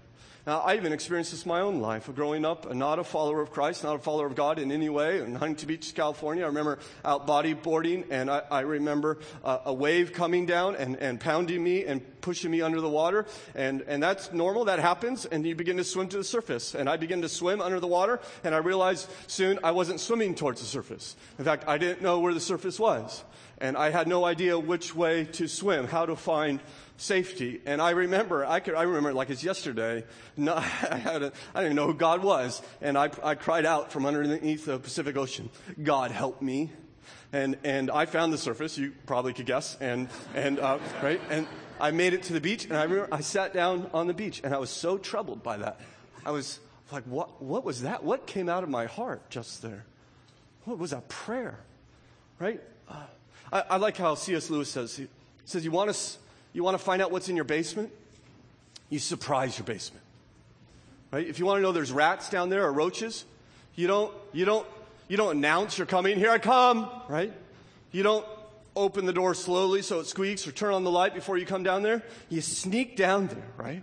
Now, 0.46 0.60
I 0.60 0.76
even 0.76 0.92
experienced 0.92 1.30
this 1.30 1.44
in 1.44 1.48
my 1.48 1.60
own 1.60 1.80
life, 1.80 2.10
growing 2.14 2.44
up, 2.44 2.70
not 2.74 2.98
a 2.98 3.04
follower 3.04 3.40
of 3.40 3.50
Christ, 3.50 3.82
not 3.82 3.96
a 3.96 3.98
follower 3.98 4.26
of 4.26 4.34
God 4.34 4.58
in 4.58 4.70
any 4.70 4.90
way, 4.90 5.20
in 5.20 5.34
Huntington 5.34 5.68
Beach, 5.68 5.94
California. 5.94 6.44
I 6.44 6.48
remember 6.48 6.80
out 7.02 7.26
bodyboarding, 7.26 8.04
and 8.10 8.30
I, 8.30 8.42
I 8.50 8.60
remember 8.60 9.20
uh, 9.42 9.60
a 9.64 9.72
wave 9.72 10.12
coming 10.12 10.44
down 10.44 10.76
and, 10.76 10.96
and 10.96 11.18
pounding 11.18 11.64
me 11.64 11.86
and 11.86 12.02
pushing 12.20 12.50
me 12.50 12.60
under 12.60 12.82
the 12.82 12.90
water. 12.90 13.24
And, 13.54 13.84
and 13.86 14.02
that's 14.02 14.34
normal, 14.34 14.66
that 14.66 14.80
happens, 14.80 15.24
and 15.24 15.46
you 15.46 15.54
begin 15.54 15.78
to 15.78 15.84
swim 15.84 16.08
to 16.08 16.18
the 16.18 16.24
surface. 16.24 16.74
And 16.74 16.90
I 16.90 16.98
begin 16.98 17.22
to 17.22 17.28
swim 17.30 17.62
under 17.62 17.80
the 17.80 17.86
water, 17.86 18.20
and 18.42 18.54
I 18.54 18.58
realized 18.58 19.08
soon 19.26 19.58
I 19.64 19.70
wasn't 19.70 19.98
swimming 19.98 20.34
towards 20.34 20.60
the 20.60 20.66
surface. 20.66 21.16
In 21.38 21.46
fact, 21.46 21.66
I 21.66 21.78
didn't 21.78 22.02
know 22.02 22.20
where 22.20 22.34
the 22.34 22.40
surface 22.40 22.78
was. 22.78 23.24
And 23.58 23.76
I 23.76 23.90
had 23.90 24.08
no 24.08 24.24
idea 24.24 24.58
which 24.58 24.94
way 24.94 25.24
to 25.24 25.48
swim, 25.48 25.86
how 25.86 26.06
to 26.06 26.16
find 26.16 26.60
safety. 26.96 27.60
And 27.66 27.80
I 27.80 27.90
remember, 27.90 28.44
I, 28.44 28.60
could, 28.60 28.74
I 28.74 28.82
remember 28.82 29.12
like 29.12 29.30
it's 29.30 29.44
yesterday, 29.44 30.04
no, 30.36 30.54
I, 30.56 30.60
had 30.60 31.22
a, 31.22 31.32
I 31.54 31.60
didn't 31.60 31.66
even 31.66 31.76
know 31.76 31.86
who 31.86 31.94
God 31.94 32.22
was. 32.22 32.62
And 32.80 32.96
I, 32.98 33.10
I 33.22 33.34
cried 33.34 33.66
out 33.66 33.92
from 33.92 34.06
underneath 34.06 34.66
the 34.66 34.78
Pacific 34.78 35.16
Ocean, 35.16 35.50
God 35.82 36.10
help 36.10 36.42
me. 36.42 36.70
And, 37.32 37.56
and 37.64 37.90
I 37.90 38.06
found 38.06 38.32
the 38.32 38.38
surface, 38.38 38.78
you 38.78 38.92
probably 39.06 39.32
could 39.32 39.46
guess, 39.46 39.76
and, 39.80 40.08
and, 40.34 40.60
uh, 40.60 40.78
right? 41.02 41.20
And 41.30 41.48
I 41.80 41.90
made 41.90 42.14
it 42.14 42.22
to 42.24 42.32
the 42.32 42.40
beach, 42.40 42.64
and 42.66 42.76
I 42.76 42.84
remember 42.84 43.08
I 43.10 43.20
sat 43.22 43.52
down 43.52 43.90
on 43.92 44.06
the 44.06 44.14
beach, 44.14 44.40
and 44.44 44.54
I 44.54 44.58
was 44.58 44.70
so 44.70 44.98
troubled 44.98 45.42
by 45.42 45.56
that. 45.56 45.80
I 46.24 46.30
was 46.30 46.60
like, 46.92 47.02
what, 47.04 47.42
what 47.42 47.64
was 47.64 47.82
that? 47.82 48.04
What 48.04 48.28
came 48.28 48.48
out 48.48 48.62
of 48.62 48.68
my 48.68 48.86
heart 48.86 49.28
just 49.30 49.62
there? 49.62 49.84
What 50.64 50.78
was 50.78 50.92
that 50.92 51.08
prayer? 51.08 51.58
Right? 52.38 52.60
Uh, 52.88 53.02
I, 53.52 53.64
I, 53.70 53.76
like 53.76 53.96
how 53.96 54.14
C.S. 54.14 54.50
Lewis 54.50 54.70
says, 54.70 54.96
he 54.96 55.06
says, 55.44 55.64
you 55.64 55.70
want, 55.70 55.92
to, 55.92 56.18
you 56.52 56.62
want 56.62 56.76
to 56.76 56.82
find 56.82 57.00
out 57.00 57.10
what's 57.10 57.28
in 57.28 57.36
your 57.36 57.44
basement? 57.44 57.90
You 58.90 58.98
surprise 58.98 59.58
your 59.58 59.66
basement. 59.66 60.04
Right? 61.10 61.26
If 61.26 61.38
you 61.38 61.46
want 61.46 61.58
to 61.58 61.62
know 61.62 61.72
there's 61.72 61.92
rats 61.92 62.28
down 62.28 62.48
there 62.48 62.64
or 62.64 62.72
roaches, 62.72 63.24
you 63.76 63.86
don't, 63.86 64.12
you 64.32 64.44
don't 64.44 64.66
you 65.08 65.16
don't 65.16 65.36
announce 65.36 65.78
you're 65.78 65.86
coming, 65.86 66.18
here 66.18 66.30
I 66.30 66.38
come, 66.38 66.88
right? 67.08 67.32
You 67.92 68.02
don't 68.02 68.26
open 68.74 69.06
the 69.06 69.12
door 69.12 69.34
slowly 69.34 69.82
so 69.82 70.00
it 70.00 70.06
squeaks 70.06 70.46
or 70.46 70.52
turn 70.52 70.72
on 70.72 70.84
the 70.84 70.90
light 70.90 71.14
before 71.14 71.36
you 71.36 71.46
come 71.46 71.62
down 71.62 71.82
there. 71.82 72.02
You 72.28 72.40
sneak 72.40 72.96
down 72.96 73.28
there, 73.28 73.46
right? 73.56 73.82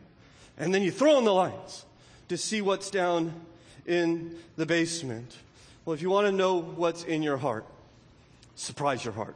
And 0.58 0.74
then 0.74 0.84
you 0.84 0.91
throw 0.91 1.15
on 1.15 1.24
the 1.24 1.34
lights 1.34 1.86
to 2.30 2.38
see 2.38 2.62
what's 2.62 2.89
down 2.89 3.34
in 3.86 4.36
the 4.58 4.65
basement. 4.65 5.38
Well, 5.86 5.94
if 5.94 6.01
you 6.01 6.10
want 6.10 6.27
to 6.27 6.32
know 6.32 6.60
what's 6.62 7.03
in 7.03 7.24
your 7.24 7.38
heart, 7.38 7.65
surprise 8.56 9.06
your 9.06 9.13
heart. 9.13 9.36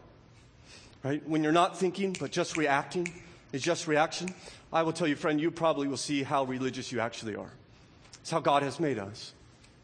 Right? 1.05 1.21
When 1.29 1.43
you're 1.43 1.51
not 1.51 1.77
thinking, 1.77 2.17
but 2.19 2.31
just 2.31 2.57
reacting, 2.57 3.13
it's 3.53 3.63
just 3.63 3.85
reaction. 3.85 4.33
I 4.73 4.81
will 4.81 4.91
tell 4.91 5.07
you, 5.07 5.15
friend, 5.15 5.39
you 5.39 5.51
probably 5.51 5.87
will 5.87 5.97
see 5.97 6.23
how 6.23 6.45
religious 6.45 6.91
you 6.91 6.99
actually 6.99 7.35
are. 7.35 7.51
It's 8.21 8.31
how 8.31 8.39
God 8.39 8.63
has 8.63 8.79
made 8.79 8.97
us. 8.97 9.33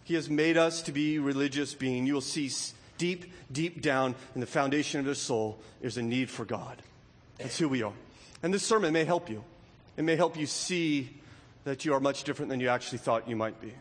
He 0.03 0.15
has 0.15 0.31
made 0.31 0.57
us 0.57 0.81
to 0.81 0.91
be 0.91 1.19
religious 1.19 1.75
beings. 1.75 2.07
You 2.07 2.15
will 2.15 2.21
see 2.21 2.49
deep, 2.97 3.31
deep 3.51 3.83
down 3.83 4.15
in 4.33 4.41
the 4.41 4.47
foundation 4.47 4.99
of 4.99 5.05
your 5.05 5.13
soul, 5.13 5.59
there's 5.79 5.97
a 5.97 6.01
need 6.01 6.27
for 6.27 6.43
God. 6.43 6.81
That's 7.37 7.59
who 7.59 7.69
we 7.69 7.83
are. 7.83 7.93
And 8.41 8.51
this 8.51 8.63
sermon 8.63 8.91
may 8.91 9.05
help 9.05 9.29
you. 9.29 9.43
It 9.97 10.03
may 10.03 10.15
help 10.15 10.35
you 10.35 10.47
see 10.47 11.11
that 11.65 11.85
you 11.85 11.93
are 11.93 11.99
much 11.99 12.23
different 12.23 12.49
than 12.49 12.59
you 12.59 12.69
actually 12.69 12.97
thought 12.97 13.29
you 13.29 13.35
might 13.35 13.61
be. 13.61 13.73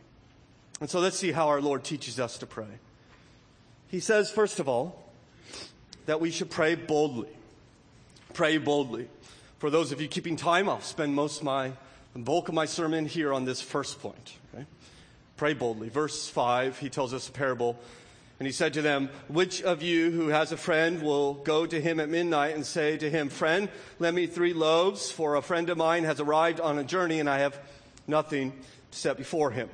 And 0.82 0.90
so 0.90 1.00
let's 1.00 1.18
see 1.18 1.32
how 1.32 1.48
our 1.48 1.62
Lord 1.62 1.84
teaches 1.84 2.20
us 2.20 2.36
to 2.38 2.46
pray. 2.46 2.80
He 3.88 4.00
says, 4.00 4.30
first 4.30 4.60
of 4.60 4.68
all, 4.68 5.09
that 6.06 6.20
we 6.20 6.30
should 6.30 6.50
pray 6.50 6.74
boldly. 6.74 7.28
Pray 8.32 8.58
boldly. 8.58 9.08
For 9.58 9.70
those 9.70 9.92
of 9.92 10.00
you 10.00 10.08
keeping 10.08 10.36
time, 10.36 10.68
I'll 10.68 10.80
spend 10.80 11.14
most 11.14 11.38
of 11.38 11.44
my, 11.44 11.72
the 12.14 12.20
bulk 12.20 12.48
of 12.48 12.54
my 12.54 12.64
sermon 12.64 13.06
here 13.06 13.32
on 13.32 13.44
this 13.44 13.60
first 13.60 14.00
point. 14.00 14.34
Okay? 14.54 14.64
Pray 15.36 15.54
boldly. 15.54 15.88
Verse 15.88 16.28
5, 16.28 16.78
he 16.78 16.88
tells 16.88 17.12
us 17.12 17.28
a 17.28 17.32
parable. 17.32 17.78
And 18.38 18.46
he 18.46 18.52
said 18.52 18.72
to 18.74 18.82
them, 18.82 19.10
Which 19.28 19.62
of 19.62 19.82
you 19.82 20.10
who 20.10 20.28
has 20.28 20.50
a 20.50 20.56
friend 20.56 21.02
will 21.02 21.34
go 21.34 21.66
to 21.66 21.78
him 21.78 22.00
at 22.00 22.08
midnight 22.08 22.54
and 22.54 22.64
say 22.64 22.96
to 22.96 23.10
him, 23.10 23.28
Friend, 23.28 23.68
lend 23.98 24.16
me 24.16 24.26
three 24.26 24.54
loaves, 24.54 25.10
for 25.10 25.36
a 25.36 25.42
friend 25.42 25.68
of 25.68 25.76
mine 25.76 26.04
has 26.04 26.20
arrived 26.20 26.58
on 26.58 26.78
a 26.78 26.84
journey 26.84 27.20
and 27.20 27.28
I 27.28 27.40
have 27.40 27.60
nothing 28.06 28.52
to 28.92 28.98
set 28.98 29.18
before 29.18 29.50
him. 29.50 29.68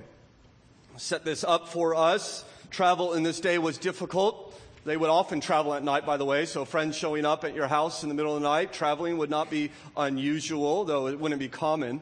Set 0.96 1.24
this 1.24 1.44
up 1.44 1.68
for 1.68 1.94
us. 1.94 2.44
Travel 2.70 3.14
in 3.14 3.22
this 3.22 3.38
day 3.38 3.58
was 3.58 3.78
difficult. 3.78 4.45
They 4.86 4.96
would 4.96 5.10
often 5.10 5.40
travel 5.40 5.74
at 5.74 5.82
night, 5.82 6.06
by 6.06 6.16
the 6.16 6.24
way, 6.24 6.46
so 6.46 6.64
friends 6.64 6.96
showing 6.96 7.26
up 7.26 7.42
at 7.42 7.56
your 7.56 7.66
house 7.66 8.04
in 8.04 8.08
the 8.08 8.14
middle 8.14 8.36
of 8.36 8.40
the 8.40 8.48
night, 8.48 8.72
traveling 8.72 9.18
would 9.18 9.30
not 9.30 9.50
be 9.50 9.72
unusual, 9.96 10.84
though 10.84 11.08
it 11.08 11.18
wouldn't 11.18 11.40
be 11.40 11.48
common. 11.48 12.00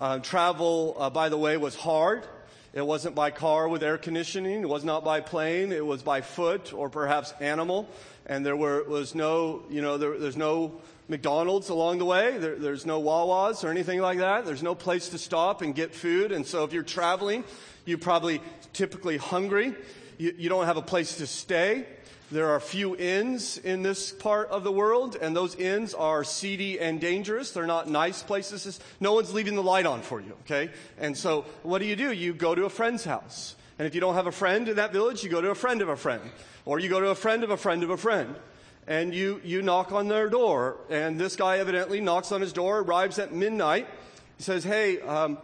Uh, 0.00 0.18
travel, 0.18 0.96
uh, 0.98 1.08
by 1.08 1.28
the 1.28 1.38
way, 1.38 1.56
was 1.56 1.76
hard. 1.76 2.26
It 2.74 2.84
wasn't 2.84 3.14
by 3.14 3.30
car 3.30 3.68
with 3.68 3.84
air 3.84 3.96
conditioning. 3.96 4.62
It 4.62 4.68
was 4.68 4.82
not 4.82 5.04
by 5.04 5.20
plane. 5.20 5.70
It 5.70 5.86
was 5.86 6.02
by 6.02 6.20
foot 6.20 6.72
or 6.72 6.90
perhaps 6.90 7.32
animal. 7.40 7.88
And 8.26 8.44
there 8.44 8.56
were, 8.56 8.82
was 8.82 9.14
no, 9.14 9.62
you 9.70 9.80
know, 9.80 9.96
there, 9.96 10.18
there's 10.18 10.36
no 10.36 10.80
McDonald's 11.06 11.68
along 11.68 11.98
the 11.98 12.06
way. 12.06 12.38
There, 12.38 12.56
there's 12.56 12.84
no 12.84 12.98
Wawa's 12.98 13.62
or 13.62 13.70
anything 13.70 14.00
like 14.00 14.18
that. 14.18 14.44
There's 14.44 14.64
no 14.64 14.74
place 14.74 15.10
to 15.10 15.18
stop 15.18 15.62
and 15.62 15.76
get 15.76 15.94
food. 15.94 16.32
And 16.32 16.44
so 16.44 16.64
if 16.64 16.72
you're 16.72 16.82
traveling, 16.82 17.44
you're 17.84 17.98
probably 17.98 18.40
typically 18.72 19.16
hungry. 19.16 19.76
You, 20.18 20.34
you 20.36 20.48
don't 20.48 20.66
have 20.66 20.76
a 20.76 20.82
place 20.82 21.18
to 21.18 21.28
stay. 21.28 21.86
There 22.28 22.48
are 22.48 22.58
few 22.58 22.96
inns 22.96 23.56
in 23.58 23.84
this 23.84 24.10
part 24.10 24.48
of 24.48 24.64
the 24.64 24.72
world, 24.72 25.16
and 25.20 25.36
those 25.36 25.54
inns 25.54 25.94
are 25.94 26.24
seedy 26.24 26.80
and 26.80 27.00
dangerous. 27.00 27.52
They're 27.52 27.68
not 27.68 27.88
nice 27.88 28.24
places. 28.24 28.80
No 28.98 29.12
one's 29.12 29.32
leaving 29.32 29.54
the 29.54 29.62
light 29.62 29.86
on 29.86 30.02
for 30.02 30.20
you, 30.20 30.32
okay? 30.44 30.72
And 30.98 31.16
so 31.16 31.44
what 31.62 31.78
do 31.78 31.84
you 31.84 31.94
do? 31.94 32.10
You 32.12 32.34
go 32.34 32.56
to 32.56 32.64
a 32.64 32.70
friend's 32.70 33.04
house. 33.04 33.54
And 33.78 33.86
if 33.86 33.94
you 33.94 34.00
don't 34.00 34.14
have 34.14 34.26
a 34.26 34.32
friend 34.32 34.68
in 34.68 34.76
that 34.76 34.92
village, 34.92 35.22
you 35.22 35.30
go 35.30 35.40
to 35.40 35.50
a 35.50 35.54
friend 35.54 35.80
of 35.82 35.88
a 35.88 35.96
friend. 35.96 36.22
Or 36.64 36.80
you 36.80 36.88
go 36.88 36.98
to 37.00 37.10
a 37.10 37.14
friend 37.14 37.44
of 37.44 37.50
a 37.50 37.56
friend 37.56 37.84
of 37.84 37.90
a 37.90 37.96
friend. 37.96 38.34
And 38.88 39.14
you, 39.14 39.40
you 39.44 39.62
knock 39.62 39.92
on 39.92 40.08
their 40.08 40.28
door. 40.28 40.78
And 40.90 41.20
this 41.20 41.36
guy 41.36 41.58
evidently 41.58 42.00
knocks 42.00 42.32
on 42.32 42.40
his 42.40 42.52
door, 42.52 42.80
arrives 42.80 43.20
at 43.20 43.32
midnight. 43.32 43.86
He 44.36 44.42
says, 44.42 44.64
Hey, 44.64 45.00
um, 45.00 45.38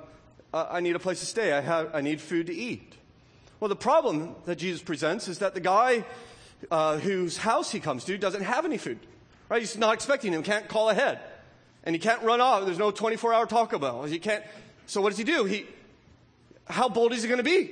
I 0.52 0.80
need 0.80 0.96
a 0.96 0.98
place 0.98 1.20
to 1.20 1.26
stay. 1.26 1.52
I, 1.52 1.60
have, 1.60 1.94
I 1.94 2.00
need 2.00 2.20
food 2.20 2.48
to 2.48 2.54
eat. 2.54 2.94
Well, 3.60 3.68
the 3.68 3.76
problem 3.76 4.34
that 4.46 4.56
Jesus 4.56 4.82
presents 4.82 5.28
is 5.28 5.38
that 5.38 5.54
the 5.54 5.60
guy 5.60 6.04
uh, 6.70 6.98
whose 6.98 7.36
house 7.36 7.70
he 7.70 7.80
comes 7.80 8.04
to 8.04 8.16
doesn't 8.18 8.42
have 8.42 8.64
any 8.64 8.78
food. 8.78 8.98
Right? 9.48 9.60
He's 9.60 9.76
not 9.76 9.94
expecting 9.94 10.32
him, 10.32 10.42
can't 10.42 10.68
call 10.68 10.90
ahead. 10.90 11.18
And 11.84 11.94
he 11.94 11.98
can't 11.98 12.22
run 12.22 12.40
off. 12.40 12.64
There's 12.64 12.78
no 12.78 12.90
24 12.90 13.34
hour 13.34 13.46
Taco 13.46 13.78
Bell. 13.78 14.04
He 14.04 14.18
can't. 14.18 14.44
So 14.86 15.00
what 15.00 15.10
does 15.10 15.18
he 15.18 15.24
do? 15.24 15.44
He, 15.44 15.66
how 16.66 16.88
bold 16.88 17.12
is 17.12 17.22
he 17.22 17.28
going 17.28 17.38
to 17.38 17.44
be? 17.44 17.70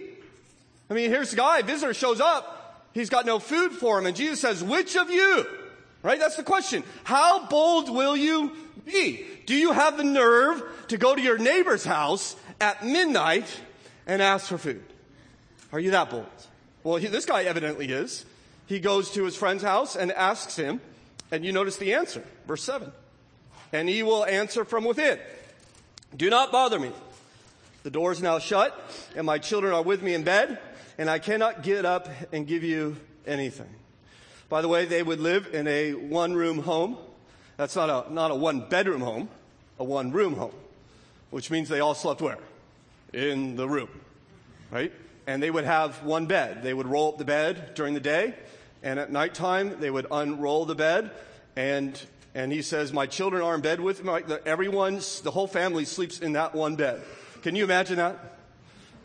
I 0.90 0.94
mean, 0.94 1.10
here's 1.10 1.30
the 1.30 1.36
guy, 1.36 1.62
visitor 1.62 1.94
shows 1.94 2.20
up. 2.20 2.88
He's 2.92 3.08
got 3.08 3.24
no 3.24 3.38
food 3.38 3.72
for 3.72 3.98
him. 3.98 4.06
And 4.06 4.16
Jesus 4.16 4.40
says, 4.40 4.64
which 4.64 4.96
of 4.96 5.10
you? 5.10 5.46
Right? 6.02 6.18
That's 6.18 6.36
the 6.36 6.42
question. 6.42 6.82
How 7.04 7.46
bold 7.46 7.88
will 7.88 8.16
you 8.16 8.56
be? 8.84 9.24
Do 9.46 9.54
you 9.54 9.72
have 9.72 9.96
the 9.96 10.04
nerve 10.04 10.62
to 10.88 10.96
go 10.96 11.14
to 11.14 11.20
your 11.20 11.38
neighbor's 11.38 11.84
house 11.84 12.34
at 12.60 12.84
midnight 12.84 13.46
and 14.06 14.20
ask 14.20 14.48
for 14.48 14.58
food? 14.58 14.82
Are 15.72 15.78
you 15.78 15.92
that 15.92 16.10
bold? 16.10 16.26
Well, 16.82 16.96
he, 16.96 17.06
this 17.06 17.26
guy 17.26 17.44
evidently 17.44 17.86
is 17.86 18.24
he 18.70 18.78
goes 18.78 19.10
to 19.10 19.24
his 19.24 19.34
friend's 19.34 19.64
house 19.64 19.96
and 19.96 20.12
asks 20.12 20.54
him, 20.54 20.80
and 21.32 21.44
you 21.44 21.50
notice 21.50 21.76
the 21.76 21.94
answer, 21.94 22.22
verse 22.46 22.62
7. 22.62 22.92
And 23.72 23.88
he 23.88 24.04
will 24.04 24.24
answer 24.24 24.64
from 24.64 24.84
within 24.84 25.18
Do 26.16 26.30
not 26.30 26.52
bother 26.52 26.78
me. 26.78 26.92
The 27.82 27.90
door 27.90 28.12
is 28.12 28.22
now 28.22 28.38
shut, 28.38 28.78
and 29.16 29.26
my 29.26 29.38
children 29.38 29.74
are 29.74 29.82
with 29.82 30.02
me 30.02 30.14
in 30.14 30.22
bed, 30.22 30.60
and 30.98 31.10
I 31.10 31.18
cannot 31.18 31.64
get 31.64 31.84
up 31.84 32.08
and 32.30 32.46
give 32.46 32.62
you 32.62 32.96
anything. 33.26 33.66
By 34.48 34.62
the 34.62 34.68
way, 34.68 34.84
they 34.84 35.02
would 35.02 35.18
live 35.18 35.52
in 35.52 35.66
a 35.66 35.94
one 35.94 36.34
room 36.34 36.60
home. 36.62 36.96
That's 37.56 37.74
not 37.74 37.90
a, 37.90 38.14
not 38.14 38.30
a 38.30 38.36
one 38.36 38.68
bedroom 38.68 39.00
home, 39.00 39.30
a 39.80 39.84
one 39.84 40.12
room 40.12 40.36
home, 40.36 40.54
which 41.30 41.50
means 41.50 41.68
they 41.68 41.80
all 41.80 41.94
slept 41.96 42.20
where? 42.20 42.38
In 43.12 43.56
the 43.56 43.68
room, 43.68 43.88
right? 44.70 44.92
And 45.26 45.42
they 45.42 45.50
would 45.50 45.64
have 45.64 46.04
one 46.04 46.26
bed. 46.26 46.62
They 46.62 46.72
would 46.72 46.86
roll 46.86 47.08
up 47.08 47.18
the 47.18 47.24
bed 47.24 47.74
during 47.74 47.94
the 47.94 48.00
day, 48.00 48.34
and 48.82 48.98
at 48.98 49.12
nighttime, 49.12 49.80
they 49.80 49.90
would 49.90 50.06
unroll 50.10 50.64
the 50.66 50.74
bed, 50.74 51.10
and 51.56 52.00
and 52.34 52.52
he 52.52 52.62
says, 52.62 52.92
"My 52.92 53.06
children 53.06 53.42
are 53.42 53.54
in 53.54 53.60
bed 53.60 53.80
with 53.80 54.04
me. 54.04 54.12
Everyone's, 54.46 55.20
the 55.20 55.30
whole 55.30 55.46
family 55.46 55.84
sleeps 55.84 56.20
in 56.20 56.32
that 56.34 56.54
one 56.54 56.76
bed." 56.76 57.02
Can 57.42 57.56
you 57.56 57.64
imagine 57.64 57.96
that? 57.96 58.18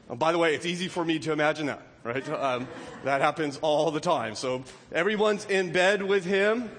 Oh, 0.09 0.15
by 0.15 0.31
the 0.31 0.37
way, 0.37 0.53
it's 0.53 0.65
easy 0.65 0.87
for 0.87 1.03
me 1.03 1.19
to 1.19 1.31
imagine 1.31 1.67
that, 1.67 1.81
right? 2.03 2.27
Um, 2.29 2.67
that 3.03 3.21
happens 3.21 3.57
all 3.61 3.91
the 3.91 3.99
time. 3.99 4.35
So 4.35 4.63
everyone's 4.91 5.45
in 5.45 5.71
bed 5.71 6.03
with 6.03 6.25
him, 6.25 6.69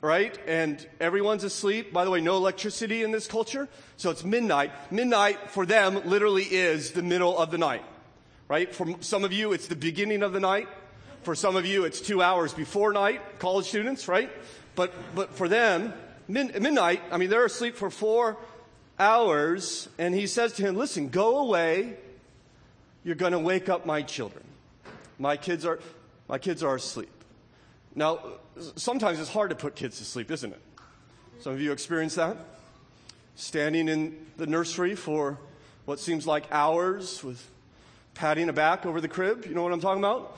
right? 0.00 0.36
And 0.46 0.84
everyone's 1.00 1.44
asleep. 1.44 1.92
By 1.92 2.04
the 2.04 2.10
way, 2.10 2.20
no 2.20 2.36
electricity 2.36 3.02
in 3.02 3.10
this 3.10 3.26
culture, 3.26 3.68
so 3.96 4.10
it's 4.10 4.24
midnight. 4.24 4.72
Midnight 4.90 5.50
for 5.50 5.66
them 5.66 6.00
literally 6.08 6.44
is 6.44 6.92
the 6.92 7.02
middle 7.02 7.36
of 7.36 7.50
the 7.50 7.58
night, 7.58 7.84
right? 8.48 8.74
For 8.74 8.96
some 9.00 9.24
of 9.24 9.32
you, 9.32 9.52
it's 9.52 9.66
the 9.66 9.76
beginning 9.76 10.22
of 10.22 10.32
the 10.32 10.40
night. 10.40 10.68
For 11.22 11.34
some 11.34 11.56
of 11.56 11.66
you, 11.66 11.84
it's 11.84 12.00
two 12.00 12.22
hours 12.22 12.54
before 12.54 12.92
night, 12.92 13.38
college 13.38 13.66
students, 13.66 14.08
right? 14.08 14.30
But, 14.74 14.92
but 15.14 15.34
for 15.34 15.48
them, 15.48 15.92
min- 16.28 16.52
midnight, 16.60 17.02
I 17.10 17.18
mean, 17.18 17.28
they're 17.28 17.44
asleep 17.44 17.76
for 17.76 17.90
four 17.90 18.38
hours, 18.98 19.88
and 19.98 20.14
he 20.14 20.26
says 20.26 20.54
to 20.54 20.62
him, 20.62 20.76
Listen, 20.76 21.08
go 21.08 21.38
away. 21.38 21.96
You're 23.04 23.16
going 23.16 23.32
to 23.32 23.38
wake 23.38 23.68
up 23.68 23.86
my 23.86 24.02
children. 24.02 24.44
My 25.18 25.36
kids 25.36 25.64
are, 25.64 25.80
my 26.28 26.38
kids 26.38 26.62
are 26.62 26.76
asleep. 26.76 27.10
Now, 27.94 28.20
sometimes 28.76 29.18
it's 29.18 29.30
hard 29.30 29.50
to 29.50 29.56
put 29.56 29.74
kids 29.74 29.98
to 29.98 30.04
sleep, 30.04 30.30
isn't 30.30 30.52
it? 30.52 30.60
Some 31.40 31.52
of 31.52 31.60
you 31.60 31.72
experience 31.72 32.14
that? 32.16 32.36
Standing 33.34 33.88
in 33.88 34.26
the 34.36 34.46
nursery 34.46 34.94
for 34.94 35.38
what 35.86 35.98
seems 35.98 36.26
like 36.26 36.44
hours 36.52 37.24
with 37.24 37.42
patting 38.14 38.48
a 38.48 38.52
back 38.52 38.84
over 38.84 39.00
the 39.00 39.08
crib. 39.08 39.46
You 39.46 39.54
know 39.54 39.62
what 39.62 39.72
I'm 39.72 39.80
talking 39.80 40.02
about? 40.02 40.36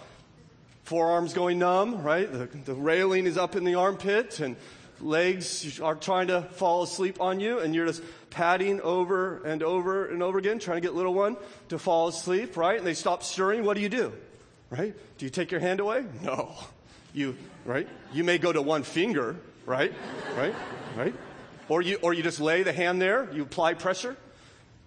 Forearms 0.82 1.32
going 1.32 1.58
numb, 1.58 2.02
right? 2.02 2.30
The, 2.30 2.46
the 2.64 2.74
railing 2.74 3.26
is 3.26 3.36
up 3.36 3.56
in 3.56 3.64
the 3.64 3.74
armpit 3.74 4.40
and 4.40 4.56
legs 5.00 5.80
are 5.80 5.94
trying 5.94 6.28
to 6.28 6.42
fall 6.42 6.82
asleep 6.82 7.20
on 7.20 7.40
you 7.40 7.58
and 7.58 7.74
you're 7.74 7.86
just 7.86 8.02
patting 8.30 8.80
over 8.80 9.42
and 9.44 9.62
over 9.62 10.06
and 10.06 10.22
over 10.22 10.38
again, 10.38 10.58
trying 10.58 10.76
to 10.76 10.80
get 10.80 10.94
little 10.94 11.14
one 11.14 11.36
to 11.68 11.78
fall 11.78 12.08
asleep, 12.08 12.56
right? 12.56 12.78
And 12.78 12.86
they 12.86 12.94
stop 12.94 13.22
stirring. 13.22 13.64
What 13.64 13.74
do 13.74 13.82
you 13.82 13.88
do? 13.88 14.12
Right? 14.70 14.94
Do 15.18 15.26
you 15.26 15.30
take 15.30 15.50
your 15.50 15.60
hand 15.60 15.80
away? 15.80 16.04
No. 16.22 16.52
You, 17.12 17.36
right? 17.66 17.86
You 18.12 18.24
may 18.24 18.38
go 18.38 18.52
to 18.52 18.62
one 18.62 18.84
finger, 18.84 19.36
right? 19.66 19.92
Right? 20.36 20.54
Right? 20.96 21.14
Or 21.68 21.82
you, 21.82 21.98
or 22.02 22.14
you 22.14 22.22
just 22.22 22.40
lay 22.40 22.62
the 22.62 22.72
hand 22.72 23.00
there, 23.00 23.28
you 23.32 23.42
apply 23.42 23.74
pressure, 23.74 24.16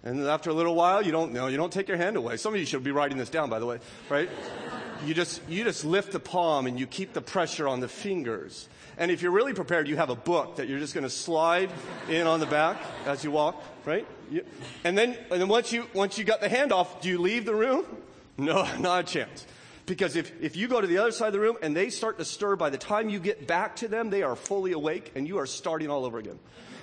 and 0.02 0.24
after 0.24 0.50
a 0.50 0.54
little 0.54 0.74
while, 0.74 1.02
you 1.02 1.10
don't, 1.10 1.32
no, 1.32 1.48
you 1.48 1.56
don't 1.56 1.72
take 1.72 1.88
your 1.88 1.96
hand 1.96 2.16
away. 2.16 2.36
Some 2.36 2.54
of 2.54 2.60
you 2.60 2.66
should 2.66 2.84
be 2.84 2.92
writing 2.92 3.18
this 3.18 3.30
down, 3.30 3.50
by 3.50 3.58
the 3.58 3.66
way, 3.66 3.78
right? 4.08 4.28
You 5.04 5.14
just, 5.14 5.40
you 5.48 5.64
just 5.64 5.84
lift 5.84 6.12
the 6.12 6.20
palm 6.20 6.66
and 6.66 6.78
you 6.78 6.86
keep 6.86 7.12
the 7.12 7.20
pressure 7.20 7.68
on 7.68 7.80
the 7.80 7.88
fingers. 7.88 8.68
And 8.98 9.10
if 9.10 9.20
you're 9.20 9.32
really 9.32 9.52
prepared, 9.52 9.88
you 9.88 9.96
have 9.96 10.10
a 10.10 10.16
book 10.16 10.56
that 10.56 10.68
you're 10.68 10.78
just 10.78 10.94
going 10.94 11.04
to 11.04 11.10
slide 11.10 11.70
in 12.08 12.26
on 12.26 12.40
the 12.40 12.46
back 12.46 12.80
as 13.04 13.22
you 13.22 13.30
walk, 13.30 13.62
right? 13.84 14.06
You, 14.30 14.44
and 14.84 14.96
then, 14.96 15.16
and 15.30 15.40
then 15.40 15.48
once 15.48 15.72
you, 15.72 15.86
once 15.92 16.18
you 16.18 16.24
got 16.24 16.40
the 16.40 16.48
hand 16.48 16.72
off, 16.72 17.02
do 17.02 17.08
you 17.08 17.18
leave 17.18 17.44
the 17.44 17.54
room? 17.54 17.84
No, 18.38 18.66
not 18.78 19.00
a 19.00 19.06
chance. 19.06 19.46
Because 19.84 20.16
if, 20.16 20.32
if 20.42 20.56
you 20.56 20.66
go 20.66 20.80
to 20.80 20.86
the 20.86 20.98
other 20.98 21.12
side 21.12 21.28
of 21.28 21.32
the 21.32 21.40
room 21.40 21.56
and 21.62 21.76
they 21.76 21.90
start 21.90 22.18
to 22.18 22.24
stir, 22.24 22.56
by 22.56 22.70
the 22.70 22.78
time 22.78 23.08
you 23.08 23.20
get 23.20 23.46
back 23.46 23.76
to 23.76 23.88
them, 23.88 24.10
they 24.10 24.22
are 24.22 24.34
fully 24.34 24.72
awake 24.72 25.12
and 25.14 25.28
you 25.28 25.38
are 25.38 25.46
starting 25.46 25.90
all 25.90 26.04
over 26.04 26.18
again. 26.18 26.38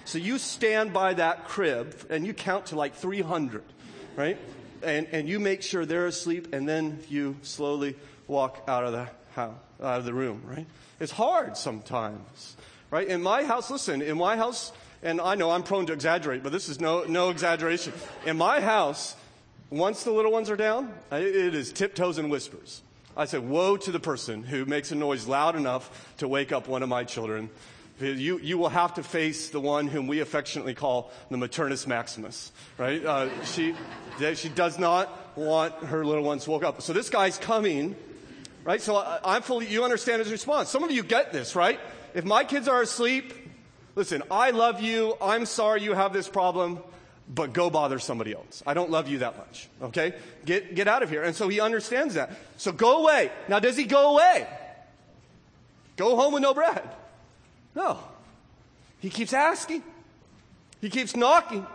So 0.05 0.17
you 0.17 0.37
stand 0.37 0.93
by 0.93 1.15
that 1.15 1.45
crib 1.47 1.95
and 2.09 2.25
you 2.25 2.33
count 2.33 2.67
to 2.67 2.75
like 2.75 2.95
300, 2.95 3.63
right? 4.15 4.37
And, 4.83 5.07
and 5.11 5.29
you 5.29 5.39
make 5.39 5.61
sure 5.61 5.85
they're 5.85 6.07
asleep 6.07 6.53
and 6.53 6.67
then 6.67 6.99
you 7.09 7.37
slowly 7.41 7.95
walk 8.27 8.63
out 8.67 8.83
of 8.85 8.91
the 8.91 9.07
house, 9.33 9.55
out 9.81 9.99
of 9.99 10.05
the 10.05 10.13
room, 10.13 10.41
right? 10.45 10.65
It's 10.99 11.11
hard 11.11 11.57
sometimes, 11.57 12.55
right? 12.91 13.07
In 13.07 13.21
my 13.21 13.43
house, 13.43 13.71
listen, 13.71 14.01
in 14.01 14.17
my 14.17 14.37
house, 14.37 14.71
and 15.01 15.19
I 15.19 15.35
know 15.35 15.51
I'm 15.51 15.63
prone 15.63 15.85
to 15.87 15.93
exaggerate, 15.93 16.43
but 16.43 16.51
this 16.51 16.69
is 16.69 16.79
no, 16.79 17.03
no 17.03 17.29
exaggeration. 17.29 17.93
In 18.25 18.37
my 18.37 18.61
house, 18.61 19.15
once 19.69 20.03
the 20.03 20.11
little 20.11 20.31
ones 20.31 20.49
are 20.49 20.55
down, 20.55 20.93
it 21.11 21.55
is 21.55 21.73
tiptoes 21.73 22.17
and 22.17 22.29
whispers. 22.29 22.81
I 23.15 23.25
said, 23.25 23.47
woe 23.47 23.77
to 23.77 23.91
the 23.91 23.99
person 23.99 24.43
who 24.43 24.65
makes 24.65 24.91
a 24.91 24.95
noise 24.95 25.27
loud 25.27 25.55
enough 25.55 26.15
to 26.17 26.27
wake 26.27 26.51
up 26.51 26.67
one 26.67 26.83
of 26.83 26.89
my 26.89 27.03
children. 27.03 27.49
You, 28.03 28.39
you 28.39 28.57
will 28.57 28.69
have 28.69 28.95
to 28.95 29.03
face 29.03 29.49
the 29.49 29.59
one 29.59 29.87
whom 29.87 30.07
we 30.07 30.19
affectionately 30.19 30.73
call 30.73 31.11
the 31.29 31.37
maternus 31.37 31.87
maximus, 31.87 32.51
right? 32.77 33.03
Uh, 33.03 33.43
she, 33.45 33.75
she 34.35 34.49
does 34.49 34.77
not 34.77 35.37
want 35.37 35.73
her 35.75 36.05
little 36.05 36.23
ones 36.23 36.47
woke 36.47 36.63
up. 36.63 36.81
So 36.81 36.93
this 36.93 37.09
guy's 37.09 37.37
coming 37.37 37.95
right? 38.63 38.81
So 38.81 38.95
I, 38.95 39.35
am 39.35 39.41
fully, 39.41 39.67
you 39.67 39.83
understand 39.83 40.19
his 40.19 40.31
response. 40.31 40.69
Some 40.69 40.83
of 40.83 40.91
you 40.91 41.03
get 41.03 41.31
this, 41.31 41.55
right? 41.55 41.79
If 42.13 42.25
my 42.25 42.43
kids 42.43 42.67
are 42.67 42.81
asleep, 42.81 43.33
listen, 43.95 44.23
I 44.31 44.51
love 44.51 44.81
you. 44.81 45.15
I'm 45.21 45.45
sorry 45.45 45.83
you 45.83 45.93
have 45.93 46.13
this 46.13 46.27
problem, 46.27 46.79
but 47.27 47.53
go 47.53 47.69
bother 47.69 47.99
somebody 47.99 48.33
else. 48.33 48.63
I 48.65 48.73
don't 48.73 48.89
love 48.89 49.07
you 49.07 49.19
that 49.19 49.37
much. 49.37 49.67
Okay? 49.81 50.13
Get, 50.45 50.75
get 50.75 50.87
out 50.87 51.03
of 51.03 51.09
here. 51.09 51.23
And 51.23 51.35
so 51.35 51.47
he 51.47 51.59
understands 51.59 52.15
that. 52.15 52.31
So 52.57 52.71
go 52.71 53.01
away. 53.01 53.31
Now, 53.47 53.59
does 53.59 53.77
he 53.77 53.85
go 53.85 54.13
away? 54.13 54.47
Go 55.95 56.15
home 56.15 56.33
with 56.33 56.43
no 56.43 56.53
bread? 56.53 56.83
No. 57.75 57.99
He 58.99 59.09
keeps 59.09 59.33
asking. 59.33 59.83
He 60.81 60.89
keeps 60.89 61.15
knocking. 61.15 61.65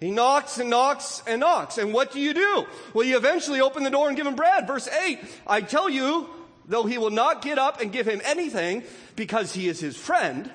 He 0.00 0.10
knocks 0.10 0.58
and 0.58 0.70
knocks 0.70 1.22
and 1.26 1.40
knocks. 1.40 1.78
And 1.78 1.92
what 1.92 2.12
do 2.12 2.20
you 2.20 2.32
do? 2.32 2.66
Well, 2.94 3.06
you 3.06 3.16
eventually 3.16 3.60
open 3.60 3.82
the 3.82 3.90
door 3.90 4.08
and 4.08 4.16
give 4.16 4.26
him 4.26 4.36
bread. 4.36 4.66
Verse 4.66 4.88
8, 4.88 5.18
I 5.46 5.60
tell 5.60 5.90
you, 5.90 6.28
though 6.66 6.84
he 6.84 6.98
will 6.98 7.10
not 7.10 7.42
get 7.42 7.58
up 7.58 7.80
and 7.80 7.90
give 7.92 8.06
him 8.06 8.20
anything 8.24 8.84
because 9.16 9.54
he 9.54 9.68
is 9.68 9.80
his 9.80 9.96
friend, 9.96 10.50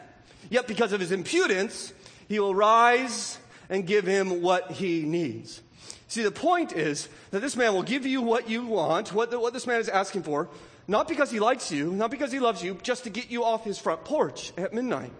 yet 0.50 0.68
because 0.68 0.94
of 0.94 1.00
his 1.00 1.12
impudence, 1.12 1.94
he 2.30 2.40
will 2.40 2.56
rise 2.56 3.38
and 3.70 3.86
give 3.86 4.06
him 4.06 4.42
what 4.42 4.72
he 4.72 5.02
needs. 5.02 5.62
See, 6.08 6.24
the 6.24 6.32
point 6.32 6.74
is 6.74 7.10
that 7.32 7.42
this 7.42 7.56
man 7.56 7.74
will 7.74 7.84
give 7.84 8.06
you 8.06 8.22
what 8.22 8.50
you 8.50 8.66
want, 8.66 9.14
what, 9.14 9.32
the, 9.32 9.40
what 9.40 9.52
this 9.52 9.68
man 9.68 9.80
is 9.80 9.90
asking 9.90 10.24
for, 10.24 10.48
not 10.88 11.08
because 11.08 11.32
he 11.32 11.40
likes 11.40 11.72
you, 11.72 11.92
not 11.92 12.12
because 12.12 12.32
he 12.32 12.40
loves 12.40 12.64
you, 12.64 12.78
just 12.84 13.06
to 13.06 13.10
get 13.10 13.32
you 13.32 13.44
off 13.44 13.64
his 13.64 13.78
front 13.78 14.04
porch 14.04 14.52
at 14.58 14.74
midnight. 14.74 15.12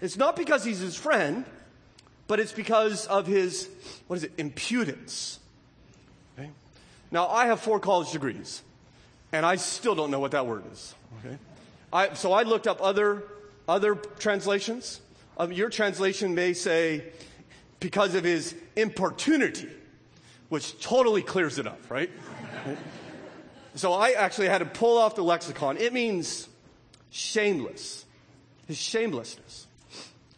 It's 0.00 0.16
not 0.16 0.36
because 0.36 0.64
he's 0.64 0.78
his 0.78 0.96
friend 0.96 1.44
but 2.30 2.38
it's 2.38 2.52
because 2.52 3.08
of 3.08 3.26
his, 3.26 3.68
what 4.06 4.14
is 4.14 4.22
it, 4.22 4.30
impudence. 4.38 5.40
Okay? 6.38 6.48
Now, 7.10 7.26
I 7.26 7.46
have 7.46 7.58
four 7.58 7.80
college 7.80 8.12
degrees, 8.12 8.62
and 9.32 9.44
I 9.44 9.56
still 9.56 9.96
don't 9.96 10.12
know 10.12 10.20
what 10.20 10.30
that 10.30 10.46
word 10.46 10.62
is. 10.70 10.94
Okay? 11.18 11.36
I, 11.92 12.14
so 12.14 12.32
I 12.32 12.44
looked 12.44 12.68
up 12.68 12.80
other, 12.80 13.24
other 13.66 13.96
translations. 13.96 15.00
Um, 15.38 15.50
your 15.50 15.70
translation 15.70 16.36
may 16.36 16.52
say, 16.52 17.02
because 17.80 18.14
of 18.14 18.22
his 18.22 18.54
importunity, 18.76 19.68
which 20.50 20.80
totally 20.80 21.22
clears 21.22 21.58
it 21.58 21.66
up, 21.66 21.80
right? 21.90 22.10
So 23.74 23.92
I 23.92 24.12
actually 24.12 24.48
had 24.48 24.58
to 24.58 24.66
pull 24.66 24.98
off 24.98 25.14
the 25.14 25.22
lexicon. 25.22 25.76
It 25.76 25.92
means 25.92 26.48
shameless, 27.10 28.04
his 28.66 28.78
shamelessness, 28.78 29.66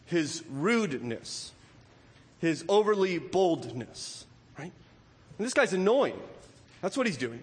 his 0.07 0.43
rudeness, 0.51 1.53
his 2.39 2.65
overly 2.69 3.19
boldness, 3.19 4.27
right? 4.59 4.73
And 5.39 5.47
this 5.47 5.55
guy's 5.55 5.73
annoying. 5.73 6.21
That's 6.81 6.97
what 6.97 7.07
he's 7.07 7.17
doing. 7.17 7.43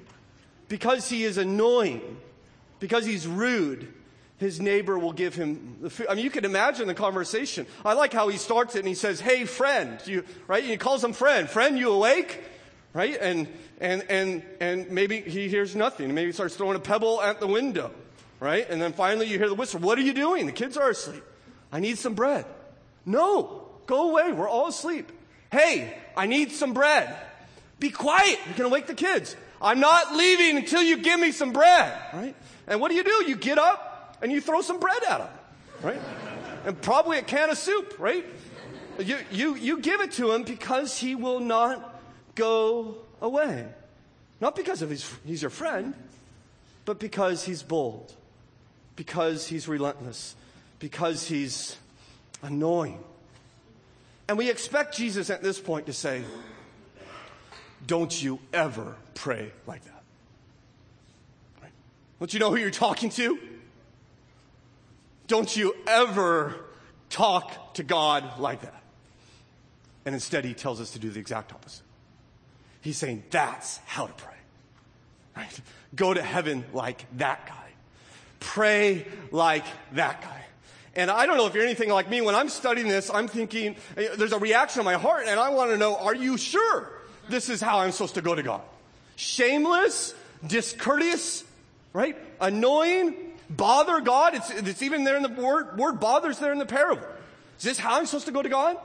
Because 0.68 1.10
he 1.10 1.24
is 1.24 1.38
annoying, 1.38 2.20
because 2.80 3.06
he's 3.06 3.26
rude, 3.26 3.92
his 4.38 4.62
neighbor 4.62 4.98
will 4.98 5.12
give 5.12 5.36
him 5.36 5.78
the 5.82 5.90
food. 5.90 6.08
I 6.10 6.16
mean, 6.16 6.24
you 6.24 6.30
can 6.30 6.46
imagine 6.46 6.88
the 6.88 6.94
conversation. 6.94 7.66
I 7.84 7.94
like 7.94 8.14
how 8.14 8.30
he 8.30 8.38
starts 8.38 8.76
it 8.76 8.80
and 8.80 8.88
he 8.88 8.96
says, 8.96 9.20
Hey, 9.20 9.46
friend, 9.46 10.00
you, 10.06 10.24
right? 10.48 10.62
And 10.62 10.72
he 10.72 10.78
calls 10.78 11.04
him 11.04 11.12
friend. 11.12 11.50
Friend, 11.50 11.78
you 11.78 11.92
awake? 11.92 12.42
Right? 12.94 13.18
And, 13.20 13.48
and, 13.80 14.04
and, 14.10 14.44
and 14.60 14.90
maybe 14.92 15.22
he 15.22 15.48
hears 15.48 15.76
nothing. 15.76 16.14
Maybe 16.14 16.28
he 16.28 16.32
starts 16.32 16.56
throwing 16.56 16.76
a 16.76 16.80
pebble 16.80 17.22
at 17.22 17.40
the 17.40 17.48
window. 17.48 17.92
Right? 18.40 18.68
And 18.70 18.82
then 18.82 18.94
finally 18.94 19.28
you 19.28 19.38
hear 19.38 19.50
the 19.50 19.56
whistle. 19.56 19.80
What 19.80 19.98
are 19.98 20.02
you 20.02 20.14
doing? 20.14 20.46
The 20.46 20.52
kids 20.52 20.78
are 20.78 20.90
asleep. 20.90 21.24
I 21.72 21.80
need 21.80 21.98
some 21.98 22.14
bread. 22.14 22.46
No. 23.06 23.68
Go 23.86 24.12
away. 24.12 24.32
We're 24.32 24.50
all 24.50 24.68
asleep. 24.68 25.12
Hey, 25.52 25.98
I 26.16 26.26
need 26.26 26.52
some 26.52 26.74
bread. 26.74 27.16
Be 27.80 27.90
quiet. 27.90 28.40
You're 28.46 28.58
going 28.58 28.70
to 28.70 28.74
wake 28.74 28.88
the 28.88 28.94
kids. 28.94 29.36
I'm 29.62 29.80
not 29.80 30.16
leaving 30.16 30.58
until 30.58 30.82
you 30.82 30.98
give 30.98 31.20
me 31.20 31.32
some 31.32 31.52
bread. 31.52 31.94
Right? 32.14 32.36
And 32.68 32.80
what 32.80 32.90
do 32.90 32.96
you 32.96 33.04
do? 33.04 33.26
You 33.28 33.36
get 33.36 33.58
up 33.58 34.18
and 34.22 34.32
you 34.32 34.42
throw 34.42 34.62
some 34.62 34.80
bread 34.80 35.04
at 35.08 35.22
him. 35.22 35.28
Right? 35.82 36.02
And 36.66 36.82
probably 36.82 37.18
a 37.18 37.22
can 37.22 37.50
of 37.50 37.58
soup. 37.58 38.00
Right? 38.00 38.26
You, 39.00 39.18
you, 39.32 39.56
you 39.56 39.80
give 39.80 40.02
it 40.02 40.14
to 40.14 40.32
him 40.32 40.44
because 40.44 40.98
he 40.98 41.16
will 41.16 41.40
not 41.40 41.89
go 42.36 42.96
away. 43.22 43.68
Not 44.42 44.56
because 44.56 44.82
of 44.82 44.90
his, 44.90 45.10
he's 45.26 45.42
your 45.42 45.52
friend, 45.52 45.94
but 46.86 47.00
because 47.00 47.44
he's 47.44 47.64
bold. 47.64 48.14
Because 48.96 49.48
he's 49.48 49.68
relentless. 49.68 50.36
Because 50.80 51.28
he's 51.28 51.78
annoying. 52.42 53.04
And 54.28 54.38
we 54.38 54.50
expect 54.50 54.96
Jesus 54.96 55.30
at 55.30 55.42
this 55.42 55.60
point 55.60 55.88
to 55.88 55.94
say, 55.94 56.24
Don't 57.86 58.22
you 58.22 58.40
ever 58.54 58.96
pray 59.16 59.52
like 59.66 59.84
that. 59.86 60.04
Right? 61.62 61.72
Don't 62.20 62.34
you 62.34 62.40
know 62.40 62.52
who 62.52 62.58
you're 62.58 62.70
talking 62.70 63.10
to? 63.12 63.40
Don't 65.28 65.56
you 65.56 65.76
ever 65.88 66.56
talk 67.10 67.74
to 67.76 67.84
God 67.84 68.40
like 68.40 68.62
that. 68.62 68.82
And 70.06 70.16
instead, 70.16 70.46
he 70.46 70.54
tells 70.54 70.80
us 70.82 70.92
to 70.92 71.00
do 71.00 71.10
the 71.10 71.20
exact 71.20 71.54
opposite. 71.54 71.84
He's 72.82 72.98
saying, 72.98 73.24
That's 73.30 73.78
how 73.86 74.08
to 74.08 74.14
pray. 74.14 74.34
Right? 75.36 75.62
Go 75.96 76.14
to 76.14 76.22
heaven 76.22 76.66
like 76.74 77.06
that 77.18 77.48
guy. 77.48 77.56
Pray 78.40 79.06
like 79.32 79.66
that 79.94 80.22
guy. 80.22 80.44
And 80.96 81.12
I 81.12 81.26
don't 81.26 81.38
know 81.38 81.48
if 81.48 81.54
you're 81.54 81.64
anything 81.64 81.90
like 81.90 82.10
me. 82.10 82.22
When 82.22 82.36
I'm 82.36 82.50
studying 82.50 82.88
this, 82.88 83.10
I'm 83.10 83.28
thinking, 83.28 83.76
eh, 83.96 84.16
there's 84.16 84.34
a 84.34 84.40
reaction 84.40 84.82
in 84.82 84.86
my 84.86 84.96
heart, 84.96 85.26
and 85.28 85.40
I 85.40 85.50
want 85.50 85.72
to 85.72 85.78
know, 85.78 85.96
are 85.96 86.16
you 86.16 86.38
sure 86.38 86.92
this 87.30 87.50
is 87.50 87.62
how 87.62 87.80
I'm 87.80 87.92
supposed 87.92 88.16
to 88.16 88.22
go 88.22 88.36
to 88.36 88.44
God? 88.44 88.62
Shameless, 89.16 90.14
discourteous, 90.46 91.44
right? 91.94 92.18
Annoying, 92.42 93.16
bother 93.50 94.02
God. 94.02 94.36
It's, 94.36 94.50
it's 94.50 94.82
even 94.82 95.04
there 95.04 95.16
in 95.16 95.24
the 95.24 95.30
word, 95.30 95.78
word 95.78 96.00
bothers 96.00 96.40
there 96.40 96.52
in 96.52 96.60
the 96.60 96.66
parable. 96.66 97.08
Is 97.58 97.64
this 97.64 97.78
how 97.78 97.98
I'm 97.98 98.06
supposed 98.06 98.26
to 98.28 98.32
go 98.32 98.42
to 98.42 98.50
God? 98.50 98.78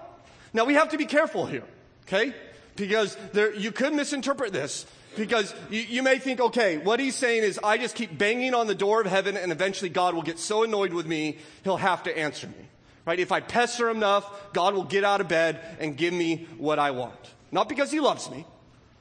Now 0.52 0.64
we 0.64 0.74
have 0.74 0.90
to 0.90 0.98
be 0.98 1.07
careful 1.07 1.46
here, 1.46 1.64
okay? 2.07 2.35
Because 2.76 3.16
there, 3.32 3.54
you 3.54 3.72
could 3.72 3.92
misinterpret 3.92 4.52
this. 4.52 4.87
Because 5.16 5.54
you, 5.70 5.80
you, 5.80 6.02
may 6.02 6.18
think, 6.18 6.40
okay, 6.40 6.76
what 6.76 6.98
he's 6.98 7.14
saying 7.14 7.44
is 7.44 7.60
I 7.62 7.78
just 7.78 7.94
keep 7.94 8.18
banging 8.18 8.52
on 8.52 8.66
the 8.66 8.74
door 8.74 9.00
of 9.00 9.06
heaven 9.06 9.37
and 9.37 9.52
eventually 9.52 9.88
God 9.88 10.14
will 10.14 10.22
get 10.22 10.38
so 10.38 10.64
annoyed 10.64 10.92
with 10.92 11.06
me, 11.06 11.38
he'll 11.62 11.76
have 11.76 12.02
to 12.04 12.18
answer 12.18 12.48
me. 12.48 12.68
Right? 13.06 13.20
If 13.20 13.30
I 13.30 13.40
pester 13.40 13.88
him 13.88 13.98
enough, 13.98 14.52
God 14.52 14.74
will 14.74 14.84
get 14.84 15.04
out 15.04 15.20
of 15.20 15.28
bed 15.28 15.60
and 15.78 15.96
give 15.96 16.12
me 16.12 16.48
what 16.58 16.78
I 16.78 16.90
want. 16.90 17.14
Not 17.52 17.68
because 17.68 17.90
he 17.92 18.00
loves 18.00 18.28
me, 18.30 18.44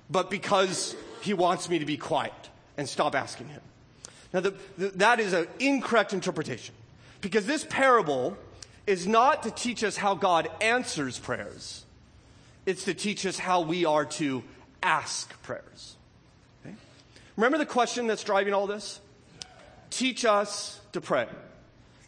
but 0.10 0.30
because 0.30 0.96
he 1.22 1.34
wants 1.34 1.70
me 1.70 1.80
to 1.80 1.86
be 1.86 1.98
quiet 1.98 2.34
and 2.78 2.88
stop 2.88 3.16
asking 3.16 3.48
him. 3.48 3.62
Now, 4.34 4.42
the, 4.42 4.54
the, 4.78 4.90
that 4.90 5.20
is 5.20 5.34
an 5.34 5.48
incorrect 5.60 6.14
interpretation. 6.14 6.76
Because 7.22 7.46
this 7.46 7.66
parable 7.70 8.38
is 8.86 9.08
not 9.08 9.44
to 9.44 9.52
teach 9.52 9.84
us 9.84 9.96
how 9.96 10.16
God 10.16 10.50
answers 10.60 11.18
prayers. 11.18 11.83
It's 12.66 12.86
to 12.86 12.94
teach 12.94 13.26
us 13.26 13.38
how 13.38 13.62
we 13.62 13.86
are 13.86 14.06
to 14.06 14.44
ask 14.82 15.42
prayers. 15.44 15.96
Remember 17.36 17.58
the 17.58 17.66
question 17.66 18.08
that's 18.08 18.24
driving 18.24 18.54
all 18.54 18.68
this? 18.68 19.00
Teach 19.90 20.24
us 20.26 20.80
to 20.92 21.02
pray. 21.02 21.28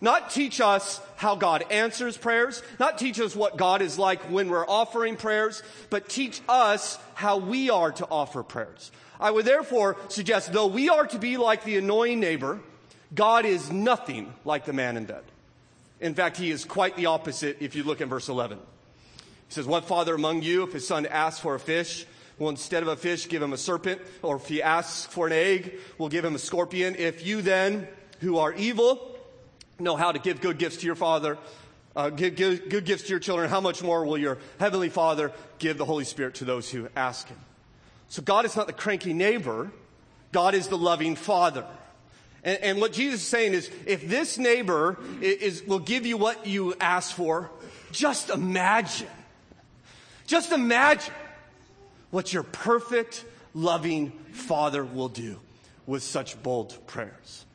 Not 0.01 0.29
teach 0.29 0.61
us 0.61 1.01
how 1.15 1.35
God 1.35 1.65
answers 1.71 2.17
prayers, 2.17 2.61
not 2.79 2.97
teach 2.97 3.19
us 3.19 3.35
what 3.35 3.57
God 3.57 3.81
is 3.81 3.97
like 3.97 4.21
when 4.23 4.49
we're 4.49 4.67
offering 4.67 5.15
prayers, 5.15 5.63
but 5.89 6.09
teach 6.09 6.41
us 6.47 6.99
how 7.13 7.37
we 7.37 7.69
are 7.69 7.91
to 7.93 8.07
offer 8.07 8.43
prayers. 8.43 8.91
I 9.19 9.31
would 9.31 9.45
therefore 9.45 9.97
suggest, 10.09 10.51
though 10.51 10.67
we 10.67 10.89
are 10.89 11.07
to 11.07 11.17
be 11.17 11.37
like 11.37 11.63
the 11.63 11.77
annoying 11.77 12.19
neighbor, 12.19 12.59
God 13.13 13.45
is 13.45 13.71
nothing 13.71 14.33
like 14.43 14.65
the 14.65 14.73
man 14.73 14.97
in 14.97 15.05
bed. 15.05 15.23
In 16.01 16.13
fact, 16.13 16.37
he 16.37 16.51
is 16.51 16.65
quite 16.65 16.97
the 16.97 17.05
opposite 17.05 17.57
if 17.61 17.73
you 17.75 17.83
look 17.83 18.01
in 18.01 18.09
verse 18.09 18.27
11. 18.27 18.59
He 19.47 19.53
says, 19.53 19.65
What 19.65 19.85
father 19.85 20.15
among 20.15 20.41
you, 20.41 20.63
if 20.63 20.73
his 20.73 20.87
son 20.87 21.05
asks 21.05 21.39
for 21.39 21.55
a 21.55 21.59
fish, 21.59 22.05
will 22.37 22.49
instead 22.49 22.83
of 22.83 22.89
a 22.89 22.95
fish 22.95 23.27
give 23.27 23.41
him 23.41 23.53
a 23.53 23.57
serpent? 23.57 24.01
Or 24.21 24.37
if 24.37 24.47
he 24.47 24.61
asks 24.61 25.05
for 25.05 25.27
an 25.27 25.33
egg, 25.33 25.75
will 25.97 26.09
give 26.09 26.25
him 26.25 26.35
a 26.35 26.39
scorpion? 26.39 26.95
If 26.97 27.25
you 27.25 27.41
then, 27.41 27.87
who 28.21 28.37
are 28.37 28.53
evil, 28.53 29.17
know 29.79 29.95
how 29.95 30.11
to 30.11 30.19
give 30.19 30.41
good 30.41 30.57
gifts 30.57 30.77
to 30.77 30.85
your 30.85 30.95
father, 30.95 31.37
uh, 31.95 32.09
give, 32.09 32.35
give 32.35 32.69
good 32.69 32.85
gifts 32.85 33.03
to 33.03 33.09
your 33.09 33.19
children, 33.19 33.49
how 33.49 33.61
much 33.61 33.81
more 33.81 34.05
will 34.05 34.17
your 34.17 34.37
heavenly 34.59 34.89
father 34.89 35.31
give 35.59 35.77
the 35.77 35.85
Holy 35.85 36.03
Spirit 36.03 36.35
to 36.35 36.45
those 36.45 36.69
who 36.69 36.89
ask 36.95 37.27
him? 37.27 37.39
So 38.09 38.21
God 38.21 38.45
is 38.45 38.55
not 38.55 38.67
the 38.67 38.73
cranky 38.73 39.13
neighbor. 39.13 39.71
God 40.31 40.53
is 40.53 40.67
the 40.67 40.77
loving 40.77 41.15
father. 41.15 41.65
And, 42.43 42.61
and 42.61 42.81
what 42.81 42.93
Jesus 42.93 43.21
is 43.21 43.27
saying 43.27 43.53
is, 43.53 43.71
if 43.85 44.07
this 44.07 44.37
neighbor 44.37 44.97
is, 45.21 45.61
is, 45.61 45.63
will 45.63 45.79
give 45.79 46.05
you 46.05 46.17
what 46.17 46.45
you 46.45 46.75
ask 46.79 47.15
for, 47.15 47.49
just 47.91 48.29
imagine, 48.29 49.07
just 50.25 50.51
imagine 50.51 51.13
what 52.11 52.33
your 52.33 52.43
perfect, 52.43 53.25
loving 53.53 54.11
father 54.31 54.83
will 54.83 55.09
do 55.09 55.39
with 55.85 56.03
such 56.03 56.41
bold 56.41 56.77
prayers 56.87 57.45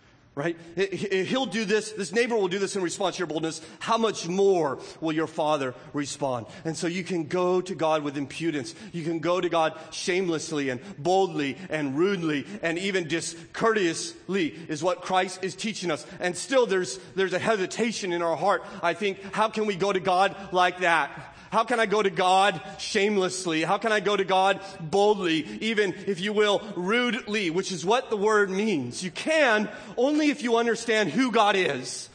right? 0.40 0.56
He'll 0.76 1.46
do 1.46 1.64
this, 1.64 1.92
this 1.92 2.12
neighbor 2.12 2.34
will 2.34 2.48
do 2.48 2.58
this 2.58 2.76
in 2.76 2.82
response 2.82 3.16
to 3.16 3.20
your 3.20 3.26
boldness. 3.26 3.60
How 3.78 3.98
much 3.98 4.28
more 4.28 4.78
will 5.00 5.12
your 5.12 5.26
father 5.26 5.74
respond? 5.92 6.46
And 6.64 6.76
so 6.76 6.86
you 6.86 7.04
can 7.04 7.24
go 7.24 7.60
to 7.60 7.74
God 7.74 8.02
with 8.02 8.16
impudence. 8.16 8.74
You 8.92 9.04
can 9.04 9.18
go 9.18 9.40
to 9.40 9.48
God 9.48 9.78
shamelessly 9.90 10.70
and 10.70 10.80
boldly 10.96 11.58
and 11.68 11.98
rudely 11.98 12.46
and 12.62 12.78
even 12.78 13.08
discourteously 13.08 14.54
is 14.68 14.82
what 14.82 15.02
Christ 15.02 15.40
is 15.42 15.54
teaching 15.54 15.90
us. 15.90 16.06
And 16.20 16.36
still 16.36 16.64
there's, 16.64 16.98
there's 17.16 17.34
a 17.34 17.38
hesitation 17.38 18.12
in 18.12 18.22
our 18.22 18.36
heart. 18.36 18.64
I 18.82 18.94
think, 18.94 19.20
how 19.34 19.48
can 19.48 19.66
we 19.66 19.74
go 19.74 19.92
to 19.92 20.00
God 20.00 20.34
like 20.52 20.80
that? 20.80 21.34
How 21.50 21.64
can 21.64 21.80
I 21.80 21.86
go 21.86 22.00
to 22.00 22.10
God 22.10 22.62
shamelessly? 22.78 23.62
How 23.62 23.76
can 23.76 23.90
I 23.90 23.98
go 23.98 24.16
to 24.16 24.24
God 24.24 24.60
boldly, 24.80 25.44
even 25.60 25.94
if 26.06 26.20
you 26.20 26.32
will, 26.32 26.62
rudely, 26.76 27.50
which 27.50 27.72
is 27.72 27.84
what 27.84 28.08
the 28.08 28.16
word 28.16 28.50
means. 28.50 29.02
You 29.02 29.10
can 29.10 29.68
only 29.96 30.30
if 30.30 30.44
you 30.44 30.56
understand 30.58 31.10
who 31.10 31.32
God 31.32 31.56
is 31.56 32.08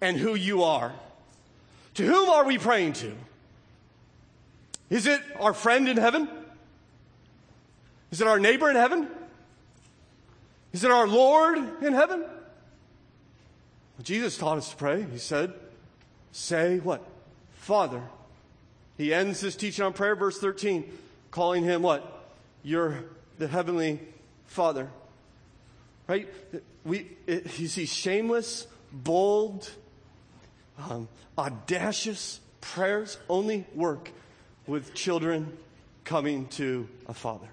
and 0.00 0.16
who 0.16 0.34
you 0.34 0.62
are. 0.62 0.92
To 1.94 2.06
whom 2.06 2.30
are 2.30 2.46
we 2.46 2.56
praying 2.56 2.94
to? 2.94 3.12
Is 4.88 5.06
it 5.06 5.20
our 5.38 5.52
friend 5.52 5.86
in 5.86 5.98
heaven? 5.98 6.26
Is 8.10 8.22
it 8.22 8.26
our 8.26 8.40
neighbor 8.40 8.70
in 8.70 8.76
heaven? 8.76 9.08
Is 10.72 10.84
it 10.84 10.90
our 10.90 11.06
Lord 11.06 11.58
in 11.82 11.92
heaven? 11.92 12.24
Jesus 14.02 14.38
taught 14.38 14.56
us 14.56 14.70
to 14.70 14.76
pray. 14.76 15.04
He 15.12 15.18
said, 15.18 15.52
Say 16.32 16.78
what? 16.78 17.04
Father 17.52 18.02
he 19.00 19.14
ends 19.14 19.40
his 19.40 19.56
teaching 19.56 19.82
on 19.82 19.94
prayer, 19.94 20.14
verse 20.14 20.38
13, 20.38 20.84
calling 21.30 21.64
him 21.64 21.80
what? 21.80 22.22
You're 22.62 23.02
the 23.38 23.48
heavenly 23.48 23.98
Father. 24.44 24.90
Right? 26.06 26.28
We, 26.84 27.08
it, 27.26 27.58
you 27.58 27.68
see, 27.68 27.86
shameless, 27.86 28.66
bold, 28.92 29.70
um, 30.78 31.08
audacious 31.38 32.40
prayers 32.60 33.16
only 33.30 33.64
work 33.74 34.10
with 34.66 34.92
children 34.92 35.56
coming 36.04 36.46
to 36.48 36.86
a 37.06 37.14
father. 37.14 37.48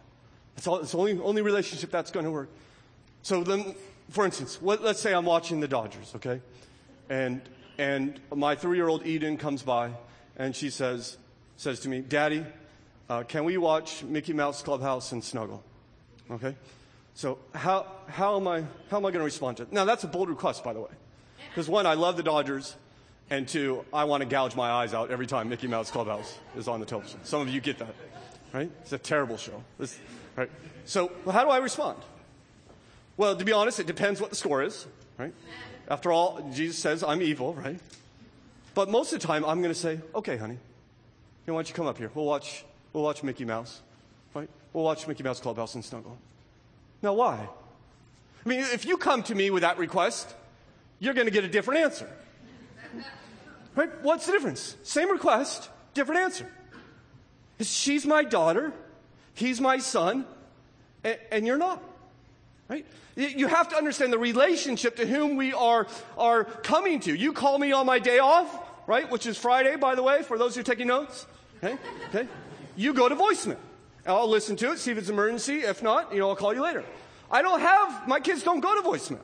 That's 0.58 0.68
all, 0.68 0.80
it's 0.80 0.92
the 0.92 0.98
only, 0.98 1.18
only 1.18 1.44
relationship 1.44 1.92
that's 1.92 2.12
going 2.12 2.26
to 2.26 2.32
work. 2.32 2.50
So 3.22 3.46
then, 3.46 3.74
for 4.10 4.26
instance, 4.26 4.62
what, 4.62 4.84
let's 4.84 5.00
say 5.00 5.14
I'm 5.14 5.24
watching 5.24 5.62
the 5.62 5.68
Dodgers, 5.70 6.12
okay? 6.16 6.42
And, 7.10 7.40
and 7.78 8.20
my 8.36 8.56
three 8.56 8.76
year 8.76 8.90
old 8.90 9.06
Eden 9.06 9.38
comes 9.38 9.64
by 9.64 9.92
and 10.36 10.54
she 10.54 10.70
says, 10.70 11.18
says 11.58 11.82
to 11.82 11.90
me, 11.90 12.00
Daddy, 12.00 12.46
uh, 13.10 13.24
can 13.24 13.44
we 13.44 13.58
watch 13.58 14.04
Mickey 14.04 14.34
Mouse 14.34 14.62
Clubhouse 14.62 15.12
and 15.12 15.24
snuggle? 15.24 15.64
Okay? 16.32 16.56
So 17.14 17.40
how, 17.54 17.88
how 18.08 18.38
am 18.38 18.48
I, 18.48 18.62
how 18.90 18.98
am 18.98 19.06
I 19.06 19.12
going 19.12 19.14
to 19.14 19.26
respond 19.26 19.58
to 19.58 19.64
it? 19.64 19.74
Now 19.74 19.86
that's 19.86 20.04
a 20.04 20.08
bold 20.08 20.30
request, 20.30 20.64
by 20.64 20.74
the 20.74 20.80
way. 20.80 20.92
Because 21.50 21.68
one, 21.68 21.86
I 21.86 21.96
love 21.96 22.16
the 22.18 22.24
Dodgers. 22.24 22.76
And 23.30 23.46
two, 23.46 23.84
I 23.92 24.06
want 24.06 24.22
to 24.22 24.30
gouge 24.30 24.56
my 24.56 24.70
eyes 24.70 24.94
out 24.94 25.12
every 25.12 25.28
time 25.28 25.50
Mickey 25.50 25.68
Mouse 25.68 25.92
Clubhouse 25.92 26.38
is 26.56 26.70
on 26.70 26.80
the 26.80 26.86
television. 26.86 27.20
Some 27.26 27.42
of 27.42 27.50
you 27.50 27.60
get 27.60 27.78
that, 27.80 27.94
right? 28.54 28.72
It's 28.82 28.94
a 28.94 28.98
terrible 28.98 29.36
show. 29.36 29.62
Right? 30.38 30.50
So 30.86 31.12
how 31.30 31.44
do 31.44 31.50
I 31.50 31.58
respond? 31.58 31.98
Well, 33.18 33.36
to 33.36 33.44
be 33.44 33.52
honest, 33.52 33.82
it 33.82 33.88
depends 33.88 34.22
what 34.22 34.30
the 34.30 34.38
score 34.38 34.64
is, 34.64 34.88
right? 35.18 35.34
After 35.90 36.12
all, 36.12 36.50
Jesus 36.54 36.78
says 36.78 37.04
I'm 37.04 37.22
evil, 37.22 37.54
right? 37.56 37.80
But 38.76 38.90
most 38.90 39.12
of 39.12 39.20
the 39.20 39.28
time, 39.28 39.44
I'm 39.44 39.62
going 39.62 39.74
to 39.74 39.80
say, 39.80 40.00
okay, 40.16 40.38
honey, 40.38 40.60
Hey, 41.48 41.54
why 41.54 41.60
don't 41.60 41.70
you 41.70 41.76
come 41.76 41.88
up 41.88 41.98
here? 41.98 42.12
We'll 42.14 42.26
watch, 42.26 42.66
we'll 42.92 43.06
watch 43.06 43.24
Mickey 43.24 43.46
Mouse. 43.46 43.82
Right? 44.34 44.50
We'll 44.74 44.84
watch 44.84 45.08
Mickey 45.08 45.24
Mouse 45.24 45.40
Clubhouse 45.40 45.76
and 45.76 45.86
snuggle. 45.86 46.18
Now, 47.02 47.14
why? 47.14 47.48
I 48.46 48.50
mean, 48.50 48.60
if 48.60 48.86
you 48.86 48.98
come 48.98 49.24
to 49.24 49.34
me 49.34 49.50
with 49.50 49.62
that 49.62 49.78
request, 49.78 50.36
you're 51.00 51.14
going 51.14 51.28
to 51.28 51.32
get 51.32 51.46
a 51.46 51.48
different 51.48 51.86
answer. 51.86 52.10
Right? 53.76 53.90
What's 54.02 54.26
the 54.26 54.34
difference? 54.34 54.76
Same 54.84 55.10
request, 55.10 55.70
different 55.94 56.20
answer. 56.20 56.52
She's 57.62 58.06
my 58.06 58.26
daughter, 58.26 58.74
he's 59.34 59.62
my 59.62 59.78
son, 59.78 60.26
and, 61.06 61.18
and 61.32 61.48
you're 61.48 61.58
not. 61.58 61.82
Right? 62.68 62.86
You 63.16 63.48
have 63.48 63.70
to 63.70 63.78
understand 63.78 64.12
the 64.12 64.20
relationship 64.20 64.98
to 64.98 65.08
whom 65.08 65.38
we 65.38 65.54
are, 65.54 65.88
are 66.18 66.44
coming 66.44 67.00
to. 67.02 67.16
You 67.16 67.32
call 67.32 67.58
me 67.58 67.72
on 67.72 67.86
my 67.86 68.00
day 68.00 68.20
off, 68.20 68.54
right? 68.86 69.10
Which 69.10 69.26
is 69.26 69.38
Friday, 69.38 69.78
by 69.78 69.96
the 69.96 70.04
way, 70.04 70.24
for 70.24 70.38
those 70.38 70.54
who 70.54 70.60
are 70.60 70.66
taking 70.66 70.88
notes. 70.88 71.26
Okay? 71.64 71.78
Okay? 72.10 72.28
You 72.76 72.94
go 72.94 73.10
to 73.10 73.16
voicemail. 73.16 73.58
I'll 74.06 74.30
listen 74.30 74.56
to 74.58 74.72
it, 74.72 74.80
see 74.80 74.92
if 74.92 74.98
it's 74.98 75.10
emergency. 75.10 75.60
If 75.60 75.84
not, 75.84 76.14
you 76.14 76.20
know, 76.20 76.30
I'll 76.30 76.36
call 76.36 76.54
you 76.54 76.62
later. 76.62 76.84
I 77.30 77.42
don't 77.42 77.60
have, 77.60 78.08
my 78.08 78.20
kids 78.20 78.44
don't 78.44 78.62
go 78.62 78.82
to 78.82 78.88
voicemail. 78.88 79.20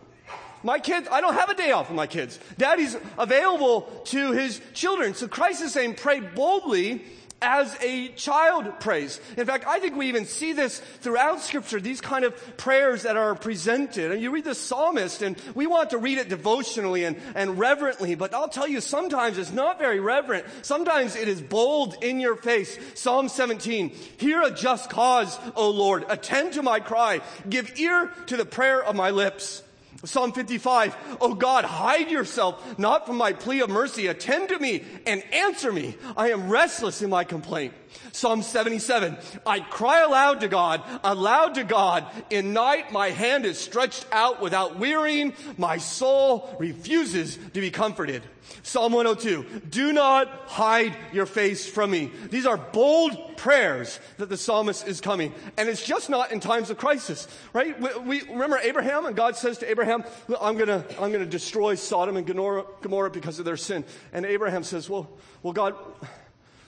My 0.62 0.80
kids, 0.80 1.08
I 1.12 1.22
don't 1.22 1.34
have 1.34 1.50
a 1.50 1.56
day 1.56 1.72
off 1.72 1.90
with 1.90 1.96
my 1.96 2.08
kids. 2.08 2.40
Daddy's 2.58 2.98
available 3.18 3.82
to 4.06 4.32
his 4.32 4.62
children. 4.74 5.14
So 5.14 5.28
Christ 5.28 5.62
is 5.62 5.74
saying, 5.74 5.96
pray 5.96 6.20
boldly 6.22 7.04
as 7.44 7.76
a 7.82 8.08
child 8.10 8.80
prays. 8.80 9.20
In 9.38 9.46
fact, 9.46 9.66
I 9.68 9.80
think 9.80 9.96
we 9.96 10.08
even 10.08 10.26
see 10.26 10.54
this 10.54 10.80
throughout 10.80 11.42
scripture, 11.42 11.80
these 11.80 12.02
kind 12.02 12.24
of 12.24 12.58
prayers 12.58 13.04
that 13.04 13.18
are 13.18 13.36
presented. 13.36 14.12
And 14.12 14.22
you 14.22 14.32
read 14.32 14.46
the 14.46 14.56
psalmist 14.56 15.22
and 15.22 15.36
we 15.54 15.68
want 15.68 15.90
to 15.90 15.98
read 15.98 16.18
it 16.18 16.30
devotionally 16.30 17.04
and, 17.04 17.18
and 17.36 17.60
reverently, 17.60 18.16
but 18.16 18.34
I'll 18.34 18.48
tell 18.48 18.68
you, 18.68 18.80
sometimes 18.80 19.38
it's 19.38 19.52
not 19.52 19.80
very 19.80 20.00
reverent. 20.00 20.46
Sometimes 20.62 21.16
it 21.16 21.28
is 21.28 21.42
bold 21.42 21.96
in 22.02 22.20
your 22.20 22.36
face. 22.36 22.78
Psalm 22.96 23.28
17, 23.28 23.90
hear 24.18 24.42
a 24.42 24.52
just 24.52 24.90
cause, 24.90 25.38
O 25.56 25.70
Lord. 25.70 26.06
Attend 26.08 26.54
to 26.54 26.64
my 26.64 26.80
cry. 26.80 27.22
Give 27.50 27.78
ear 27.78 28.12
to 28.28 28.38
the 28.38 28.46
prayer 28.46 28.82
of 28.84 28.96
my 28.96 29.10
lips. 29.10 29.63
Psalm 30.06 30.34
55, 30.34 31.18
Oh 31.22 31.34
God, 31.34 31.64
hide 31.64 32.12
yourself 32.12 32.78
not 32.78 33.06
from 33.06 33.16
my 33.16 33.32
plea 33.32 33.62
of 33.62 33.70
mercy. 33.70 34.08
Attend 34.08 34.50
to 34.50 34.60
me 34.60 34.84
and 35.06 35.24
answer 35.34 35.72
me. 35.72 35.96
I 36.18 36.32
am 36.32 36.50
restless 36.50 37.02
in 37.02 37.10
my 37.10 37.24
complaint. 37.24 37.74
Psalm 38.12 38.42
77, 38.42 39.18
I 39.46 39.60
cry 39.60 40.02
aloud 40.02 40.42
to 40.42 40.48
God, 40.48 40.84
aloud 41.04 41.56
to 41.56 41.64
God. 41.64 42.06
In 42.30 42.54
night, 42.54 42.92
my 42.92 43.10
hand 43.10 43.46
is 43.46 43.58
stretched 43.58 44.06
out 44.12 44.42
without 44.42 44.78
wearying. 44.78 45.34
My 45.58 45.78
soul 45.78 46.56
refuses 46.60 47.38
to 47.54 47.62
be 47.62 47.72
comforted. 47.72 48.24
Psalm 48.62 48.94
102, 48.94 49.62
do 49.70 49.94
not 49.94 50.28
hide 50.48 50.96
your 51.12 51.26
face 51.26 51.68
from 51.68 51.92
me. 51.92 52.12
These 52.30 52.46
are 52.46 52.58
bold 52.58 53.38
prayers 53.38 54.00
that 54.18 54.30
the 54.30 54.38
psalmist 54.38 54.88
is 54.88 55.02
coming. 55.02 55.34
And 55.58 55.68
it's 55.70 55.84
just 55.84 56.10
not 56.10 56.32
in 56.32 56.40
times 56.40 56.70
of 56.70 56.78
crisis, 56.78 57.28
right? 57.54 57.80
We, 57.80 58.22
we 58.22 58.22
remember 58.30 58.58
Abraham 58.58 59.06
and 59.06 59.16
God 59.16 59.36
says 59.36 59.58
to 59.60 59.70
Abraham, 59.70 60.04
I'm 60.40 60.58
gonna, 60.58 60.86
I'm 61.00 61.12
gonna 61.12 61.26
destroy 61.26 61.76
Sodom 61.76 62.18
and 62.18 62.28
Gomorrah, 62.28 63.10
because 63.12 63.40
of 63.40 63.46
their 63.46 63.58
sin. 63.58 63.84
And 64.12 64.26
Abraham 64.26 64.64
says, 64.64 64.90
well, 64.90 65.10
well, 65.42 65.54
God, 65.54 65.76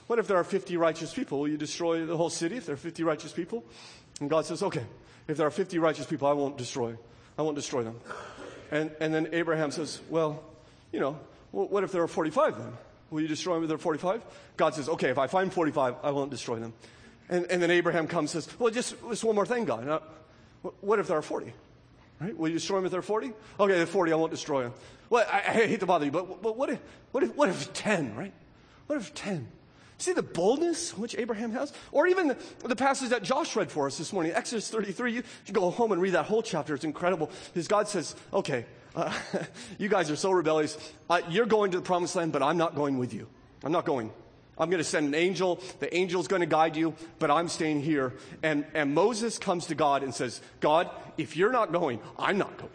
what 0.06 0.18
if 0.18 0.28
there 0.28 0.36
are 0.36 0.44
50 0.44 0.76
righteous 0.76 1.12
people? 1.12 1.40
Will 1.40 1.48
you 1.48 1.56
destroy 1.56 2.06
the 2.06 2.16
whole 2.16 2.30
city 2.30 2.56
if 2.56 2.66
there 2.66 2.74
are 2.74 2.78
50 2.78 3.02
righteous 3.04 3.32
people? 3.32 3.64
And 4.20 4.30
God 4.30 4.46
says, 4.46 4.62
okay, 4.62 4.84
if 5.28 5.36
there 5.36 5.46
are 5.46 5.50
50 5.50 5.78
righteous 5.78 6.06
people, 6.06 6.28
I 6.28 6.32
won't 6.32 6.56
destroy. 6.56 6.96
I 7.38 7.42
won't 7.42 7.56
destroy 7.56 7.82
them. 7.82 8.00
And, 8.70 8.90
and 9.00 9.12
then 9.12 9.28
Abraham 9.32 9.70
says, 9.70 10.00
well, 10.08 10.42
you 10.92 11.00
know, 11.00 11.18
what 11.50 11.84
if 11.84 11.92
there 11.92 12.02
are 12.02 12.08
45 12.08 12.58
then? 12.58 12.72
Will 13.10 13.20
you 13.20 13.28
destroy 13.28 13.54
them 13.54 13.64
if 13.64 13.68
there 13.68 13.76
are 13.76 13.78
45? 13.78 14.22
God 14.56 14.74
says, 14.74 14.88
okay, 14.88 15.10
if 15.10 15.18
I 15.18 15.26
find 15.26 15.52
45, 15.52 15.96
I 16.02 16.10
won't 16.10 16.30
destroy 16.30 16.58
them. 16.58 16.72
And, 17.28 17.46
and 17.46 17.62
then 17.62 17.70
Abraham 17.70 18.06
comes 18.06 18.34
and 18.34 18.42
says, 18.42 18.58
well, 18.58 18.72
just, 18.72 18.94
just 19.08 19.24
one 19.24 19.34
more 19.34 19.46
thing, 19.46 19.64
God. 19.64 19.88
Uh, 19.88 20.00
now, 20.62 20.72
what 20.80 20.98
if 20.98 21.08
there 21.08 21.16
are 21.16 21.22
40? 21.22 21.52
Right? 22.20 22.36
Will 22.36 22.48
you 22.48 22.54
destroy 22.54 22.78
them 22.78 22.86
if 22.86 22.90
there 22.90 23.00
are 23.00 23.02
40? 23.02 23.32
Okay, 23.60 23.72
they're 23.74 23.86
40, 23.86 24.12
I 24.12 24.16
won't 24.16 24.30
destroy 24.30 24.62
them. 24.64 24.72
Well, 25.10 25.26
I, 25.30 25.38
I 25.38 25.66
hate 25.66 25.80
to 25.80 25.86
bother 25.86 26.04
you, 26.04 26.10
but, 26.10 26.42
but 26.42 26.56
what, 26.56 26.70
if, 26.70 26.80
what, 27.12 27.22
if, 27.22 27.34
what 27.36 27.48
if 27.48 27.72
10, 27.72 28.16
right? 28.16 28.32
What 28.86 28.98
if 28.98 29.14
10? 29.14 29.46
See 29.98 30.12
the 30.12 30.22
boldness 30.22 30.96
which 30.96 31.14
Abraham 31.16 31.52
has? 31.52 31.72
Or 31.90 32.06
even 32.06 32.28
the, 32.28 32.36
the, 32.64 32.76
passage 32.76 33.08
that 33.10 33.22
Josh 33.22 33.56
read 33.56 33.70
for 33.70 33.86
us 33.86 33.96
this 33.96 34.12
morning, 34.12 34.32
Exodus 34.32 34.68
33. 34.68 35.12
You 35.12 35.22
should 35.44 35.54
go 35.54 35.70
home 35.70 35.92
and 35.92 36.02
read 36.02 36.12
that 36.12 36.26
whole 36.26 36.42
chapter. 36.42 36.74
It's 36.74 36.84
incredible. 36.84 37.30
Because 37.52 37.66
God 37.66 37.88
says, 37.88 38.14
okay, 38.32 38.66
uh, 38.94 39.12
you 39.78 39.88
guys 39.88 40.10
are 40.10 40.16
so 40.16 40.30
rebellious. 40.30 40.76
Uh, 41.08 41.22
you're 41.30 41.46
going 41.46 41.70
to 41.70 41.78
the 41.78 41.82
promised 41.82 42.14
land, 42.14 42.32
but 42.32 42.42
I'm 42.42 42.58
not 42.58 42.74
going 42.74 42.98
with 42.98 43.14
you. 43.14 43.26
I'm 43.64 43.72
not 43.72 43.86
going. 43.86 44.12
I'm 44.58 44.70
going 44.70 44.78
to 44.78 44.84
send 44.84 45.06
an 45.06 45.14
angel. 45.14 45.60
The 45.80 45.92
angel's 45.92 46.28
going 46.28 46.40
to 46.40 46.46
guide 46.46 46.76
you, 46.76 46.94
but 47.18 47.30
I'm 47.30 47.48
staying 47.48 47.80
here. 47.82 48.14
And, 48.42 48.66
and 48.74 48.94
Moses 48.94 49.38
comes 49.38 49.66
to 49.66 49.74
God 49.74 50.02
and 50.02 50.14
says, 50.14 50.40
God, 50.60 50.90
if 51.16 51.36
you're 51.36 51.52
not 51.52 51.72
going, 51.72 52.00
I'm 52.18 52.38
not 52.38 52.56
going. 52.58 52.70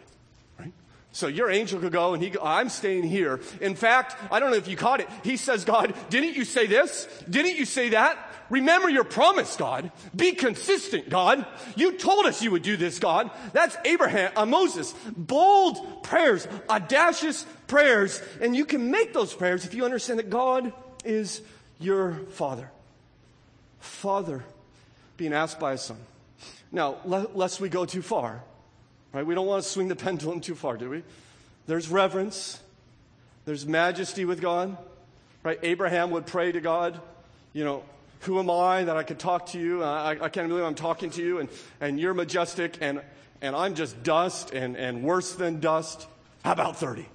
So 1.12 1.26
your 1.26 1.50
angel 1.50 1.78
could 1.78 1.92
go 1.92 2.14
and 2.14 2.22
he, 2.22 2.30
go, 2.30 2.40
I'm 2.42 2.70
staying 2.70 3.04
here. 3.04 3.40
In 3.60 3.74
fact, 3.74 4.16
I 4.32 4.40
don't 4.40 4.50
know 4.50 4.56
if 4.56 4.66
you 4.66 4.76
caught 4.76 5.00
it. 5.00 5.08
He 5.22 5.36
says, 5.36 5.64
God, 5.64 5.94
didn't 6.08 6.34
you 6.34 6.44
say 6.44 6.66
this? 6.66 7.06
Didn't 7.28 7.56
you 7.56 7.66
say 7.66 7.90
that? 7.90 8.18
Remember 8.48 8.88
your 8.88 9.04
promise, 9.04 9.56
God. 9.56 9.92
Be 10.14 10.32
consistent, 10.32 11.08
God. 11.08 11.46
You 11.76 11.92
told 11.92 12.26
us 12.26 12.42
you 12.42 12.50
would 12.50 12.62
do 12.62 12.76
this, 12.76 12.98
God. 12.98 13.30
That's 13.52 13.76
Abraham, 13.84 14.32
uh, 14.36 14.46
Moses. 14.46 14.94
Bold 15.16 16.02
prayers, 16.02 16.48
audacious 16.68 17.44
prayers. 17.66 18.20
And 18.40 18.56
you 18.56 18.64
can 18.64 18.90
make 18.90 19.12
those 19.12 19.32
prayers 19.32 19.64
if 19.64 19.74
you 19.74 19.84
understand 19.84 20.18
that 20.18 20.30
God 20.30 20.72
is 21.04 21.42
your 21.78 22.14
father. 22.30 22.70
Father 23.80 24.44
being 25.16 25.32
asked 25.32 25.60
by 25.60 25.72
a 25.72 25.78
son. 25.78 25.98
Now, 26.70 26.96
lest 27.04 27.60
we 27.60 27.68
go 27.68 27.84
too 27.84 28.02
far, 28.02 28.42
right? 29.12 29.24
We 29.24 29.34
don't 29.34 29.46
want 29.46 29.62
to 29.62 29.68
swing 29.68 29.88
the 29.88 29.96
pendulum 30.06 30.40
too 30.40 30.54
far, 30.54 30.76
do 30.76 30.90
we? 30.90 31.02
There's 31.66 31.88
reverence, 31.88 32.60
there's 33.44 33.66
majesty 33.66 34.24
with 34.24 34.40
God, 34.40 34.76
right? 35.42 35.58
Abraham 35.62 36.10
would 36.10 36.26
pray 36.26 36.52
to 36.52 36.60
God, 36.60 37.00
you 37.52 37.64
know, 37.64 37.84
who 38.20 38.38
am 38.38 38.50
I 38.50 38.84
that 38.84 38.96
I 38.96 39.02
could 39.02 39.18
talk 39.18 39.46
to 39.46 39.58
you? 39.58 39.82
I, 39.82 40.10
I 40.10 40.28
can't 40.28 40.48
believe 40.48 40.64
I'm 40.64 40.76
talking 40.76 41.10
to 41.10 41.22
you, 41.22 41.38
and, 41.38 41.48
and 41.80 41.98
you're 41.98 42.14
majestic, 42.14 42.78
and, 42.80 43.00
and 43.40 43.56
I'm 43.56 43.74
just 43.74 44.02
dust 44.04 44.52
and, 44.52 44.76
and 44.76 45.02
worse 45.02 45.32
than 45.34 45.58
dust. 45.60 46.06
How 46.44 46.52
about 46.52 46.76
30? 46.76 47.08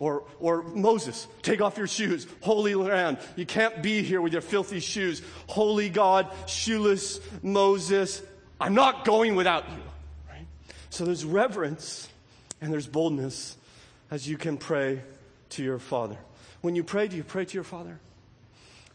Or, 0.00 0.22
or 0.38 0.62
Moses, 0.62 1.26
take 1.42 1.60
off 1.60 1.76
your 1.76 1.88
shoes. 1.88 2.26
Holy 2.40 2.76
land. 2.76 3.18
You 3.34 3.44
can't 3.44 3.82
be 3.82 4.02
here 4.02 4.20
with 4.20 4.32
your 4.32 4.42
filthy 4.42 4.78
shoes. 4.78 5.22
Holy 5.48 5.88
God, 5.88 6.28
shoeless 6.46 7.18
Moses. 7.42 8.22
I'm 8.60 8.74
not 8.74 9.04
going 9.04 9.34
without 9.34 9.68
you. 9.68 9.87
So 10.90 11.04
there's 11.04 11.24
reverence 11.24 12.08
and 12.60 12.72
there's 12.72 12.86
boldness 12.86 13.56
as 14.10 14.28
you 14.28 14.36
can 14.38 14.56
pray 14.56 15.02
to 15.50 15.62
your 15.62 15.78
Father. 15.78 16.16
When 16.60 16.74
you 16.74 16.82
pray, 16.82 17.08
do 17.08 17.16
you 17.16 17.24
pray 17.24 17.44
to 17.44 17.54
your 17.54 17.64
Father? 17.64 17.98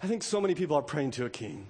I 0.01 0.07
think 0.07 0.23
so 0.23 0.41
many 0.41 0.55
people 0.55 0.75
are 0.75 0.81
praying 0.81 1.11
to 1.11 1.25
a 1.25 1.29
king. 1.29 1.67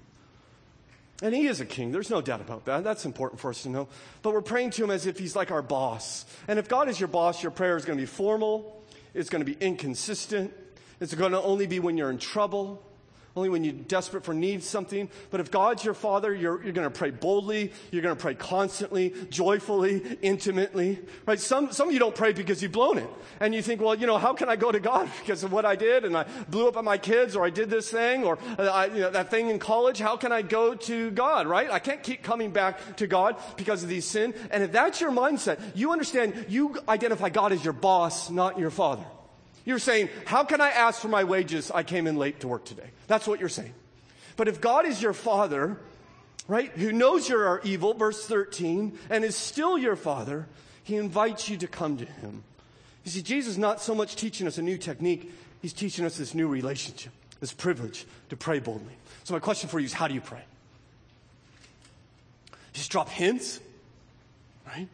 And 1.22 1.34
he 1.34 1.48
is 1.48 1.62
a 1.62 1.66
king. 1.66 1.92
There's 1.92 2.10
no 2.10 2.22
doubt 2.22 2.42
about 2.42 2.66
that. 2.66 2.84
That's 2.84 3.06
important 3.06 3.40
for 3.40 3.52
us 3.52 3.64
to 3.64 3.70
know. 3.70 3.88
But 4.24 4.34
we're 4.34 4.42
praying 4.42 4.72
to 4.72 4.84
him 4.84 4.92
as 4.92 5.06
if 5.06 5.20
he's 5.20 5.36
like 5.36 5.52
our 5.52 5.62
boss. 5.62 6.26
And 6.48 6.58
if 6.58 6.68
God 6.68 6.90
is 6.90 7.00
your 7.00 7.08
boss, 7.08 7.44
your 7.44 7.52
prayer 7.52 7.78
is 7.78 7.86
going 7.86 7.98
to 7.98 8.02
be 8.02 8.08
formal 8.08 8.84
it's 9.14 9.30
going 9.30 9.46
to 9.46 9.52
be 9.52 9.58
inconsistent. 9.64 10.54
It's 11.00 11.14
going 11.14 11.34
to 11.34 11.42
only 11.42 11.68
be 11.68 11.80
when 11.80 11.98
you're 11.98 12.10
in 12.10 12.18
trouble, 12.18 12.82
only 13.36 13.50
when 13.50 13.63
you're 13.63 13.74
desperate 13.74 14.24
for 14.24 14.34
need 14.34 14.63
something. 14.63 15.10
But 15.32 15.39
if 15.39 15.50
God's 15.50 15.84
your 15.84 15.96
father, 15.96 16.34
you're, 16.34 16.63
you're 16.63 16.74
going 16.74 16.88
to 16.88 16.96
pray 16.96 17.10
boldly. 17.10 17.72
You're 17.89 18.04
going 18.04 18.15
to 18.15 18.22
pray 18.22 18.36
constantly, 18.36 19.13
joyfully, 19.30 20.17
intimately. 20.22 21.00
Right? 21.26 21.39
Some, 21.39 21.72
some 21.72 21.88
of 21.88 21.93
you 21.93 22.00
don't 22.00 22.13
pray 22.13 22.34
because 22.34 22.62
you've 22.62 22.72
blown 22.72 23.00
it. 23.00 23.10
And 23.39 23.56
you 23.56 23.63
think, 23.63 23.82
well, 23.82 23.96
you 23.96 24.06
know, 24.06 24.19
how 24.19 24.34
can 24.34 24.50
I 24.50 24.56
go 24.56 24.72
to 24.72 24.80
God 24.80 25.10
because 25.19 25.43
of 25.43 25.52
what 25.52 25.65
I 25.65 25.76
did? 25.76 26.06
And 26.06 26.15
I 26.15 26.26
blew 26.48 26.67
up 26.67 26.78
at 26.78 26.84
my 26.84 27.00
kids 27.00 27.36
or 27.36 27.43
I 27.43 27.50
did 27.50 27.72
this 27.72 27.89
thing 27.89 28.24
or 28.24 28.38
uh, 28.60 28.63
I, 28.63 28.86
you 28.86 29.02
know, 29.02 29.10
that 29.10 29.32
thing 29.32 29.50
in 29.50 29.58
college. 29.58 29.98
How 29.98 30.15
can 30.15 30.32
I 30.32 30.43
go 30.43 30.76
to 30.76 31.10
God? 31.10 31.48
Right? 31.48 31.72
I 31.72 31.80
can't 31.80 32.04
keep 32.04 32.22
coming 32.22 32.52
back 32.52 32.98
to 32.98 33.08
God 33.08 33.38
because 33.58 33.82
of 33.82 33.89
these 33.89 34.06
sin. 34.06 34.36
And 34.52 34.62
if 34.62 34.72
that's 34.72 35.02
your 35.02 35.12
mindset, 35.12 35.60
you 35.74 35.91
understand 35.91 36.46
you 36.50 36.78
identify 36.88 37.30
God 37.30 37.52
as 37.52 37.63
your 37.63 37.74
boss, 37.74 38.30
not 38.30 38.60
your 38.60 38.69
father. 38.69 39.06
You're 39.65 39.80
saying, 39.80 40.10
How 40.26 40.43
can 40.43 40.62
I 40.62 40.69
ask 40.69 41.02
for 41.02 41.08
my 41.08 41.23
wages? 41.23 41.71
I 41.71 41.84
came 41.84 42.08
in 42.08 42.17
late 42.17 42.41
to 42.41 42.47
work 42.47 42.65
today. 42.65 42.89
That's 43.08 43.28
what 43.28 43.39
you're 43.39 43.49
saying. 43.49 43.73
But 44.36 44.47
if 44.47 44.62
God 44.62 44.86
is 44.86 45.02
your 45.02 45.13
father, 45.13 45.78
right, 46.47 46.69
who 46.71 46.91
knows 46.91 47.30
you 47.30 47.38
are 47.38 47.62
evil, 47.63 47.93
verse 47.93 48.26
13, 48.26 48.97
and 49.10 49.23
is 49.23 49.36
still 49.36 49.78
your 49.78 49.95
father, 49.95 50.47
he 50.84 50.95
invites 50.95 51.49
you 51.49 51.58
to 51.58 51.67
come 51.67 51.97
to 51.97 52.06
him. 52.06 52.43
You 53.04 53.12
see, 53.12 53.21
Jesus 53.21 53.54
is 53.54 53.58
not 53.58 53.82
so 53.82 53.93
much 53.93 54.15
teaching 54.15 54.47
us 54.47 54.58
a 54.58 54.62
new 54.62 54.78
technique, 54.78 55.32
he's 55.62 55.73
teaching 55.73 56.06
us 56.06 56.17
this 56.17 56.34
new 56.34 56.47
relationship, 56.47 57.12
this 57.39 57.54
privilege 57.54 58.06
to 58.30 58.38
pray 58.38 58.60
boldly. 58.60 58.95
So, 59.23 59.34
my 59.34 59.39
question 59.39 59.69
for 59.69 59.80
you 59.80 59.86
is 59.86 59.93
how 59.93 60.08
do 60.08 60.13
you 60.13 60.21
pray? 60.21 60.43
Just 62.73 62.91
drop 62.91 63.10
hints, 63.10 63.60
right? 64.65 64.88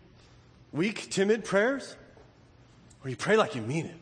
Weak, 0.72 1.10
timid 1.10 1.46
prayers? 1.46 1.96
Or 3.04 3.10
you 3.10 3.16
pray 3.16 3.38
like 3.38 3.56
you 3.56 3.62
mean 3.62 3.86
it? 3.86 3.96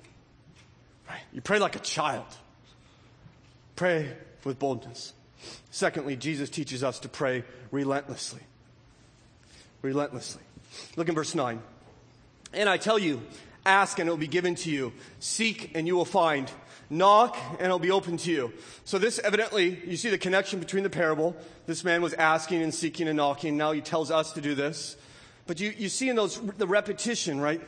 Right? 1.08 1.22
You 1.32 1.42
pray 1.42 1.60
like 1.60 1.76
a 1.76 1.80
child. 1.80 2.26
Pray 3.76 4.12
with 4.44 4.60
boldness. 4.60 5.14
Secondly, 5.70 6.16
Jesus 6.16 6.50
teaches 6.50 6.84
us 6.84 7.00
to 7.00 7.10
pray 7.10 7.44
relentlessly. 7.72 8.42
Relentlessly. 9.82 10.42
Look 10.96 11.10
in 11.10 11.16
verse 11.16 11.36
9. 11.36 11.62
And 12.54 12.70
I 12.70 12.78
tell 12.78 12.98
you, 12.98 13.22
ask 13.66 14.00
and 14.00 14.08
it 14.08 14.12
will 14.12 14.18
be 14.18 14.28
given 14.28 14.56
to 14.56 14.72
you. 14.72 14.94
Seek 15.20 15.72
and 15.76 15.88
you 15.88 15.96
will 15.96 16.06
find. 16.06 16.52
Knock 16.90 17.38
and 17.52 17.64
it'll 17.64 17.80
be 17.80 17.92
open 17.92 18.18
to 18.18 18.32
you. 18.32 18.54
So 18.86 18.98
this 18.98 19.20
evidently, 19.20 19.80
you 19.86 19.98
see 19.98 20.10
the 20.10 20.18
connection 20.18 20.60
between 20.60 20.84
the 20.84 20.90
parable. 20.90 21.36
This 21.66 21.84
man 21.84 22.02
was 22.02 22.14
asking 22.14 22.64
and 22.64 22.74
seeking 22.74 23.08
and 23.08 23.18
knocking. 23.18 23.58
Now 23.58 23.74
he 23.74 23.82
tells 23.82 24.10
us 24.10 24.32
to 24.34 24.42
do 24.42 24.56
this. 24.56 24.96
But 25.46 25.60
you, 25.60 25.74
you 25.78 25.90
see 25.90 26.10
in 26.10 26.16
those, 26.16 26.40
the 26.58 26.68
repetition, 26.68 27.40
right? 27.40 27.62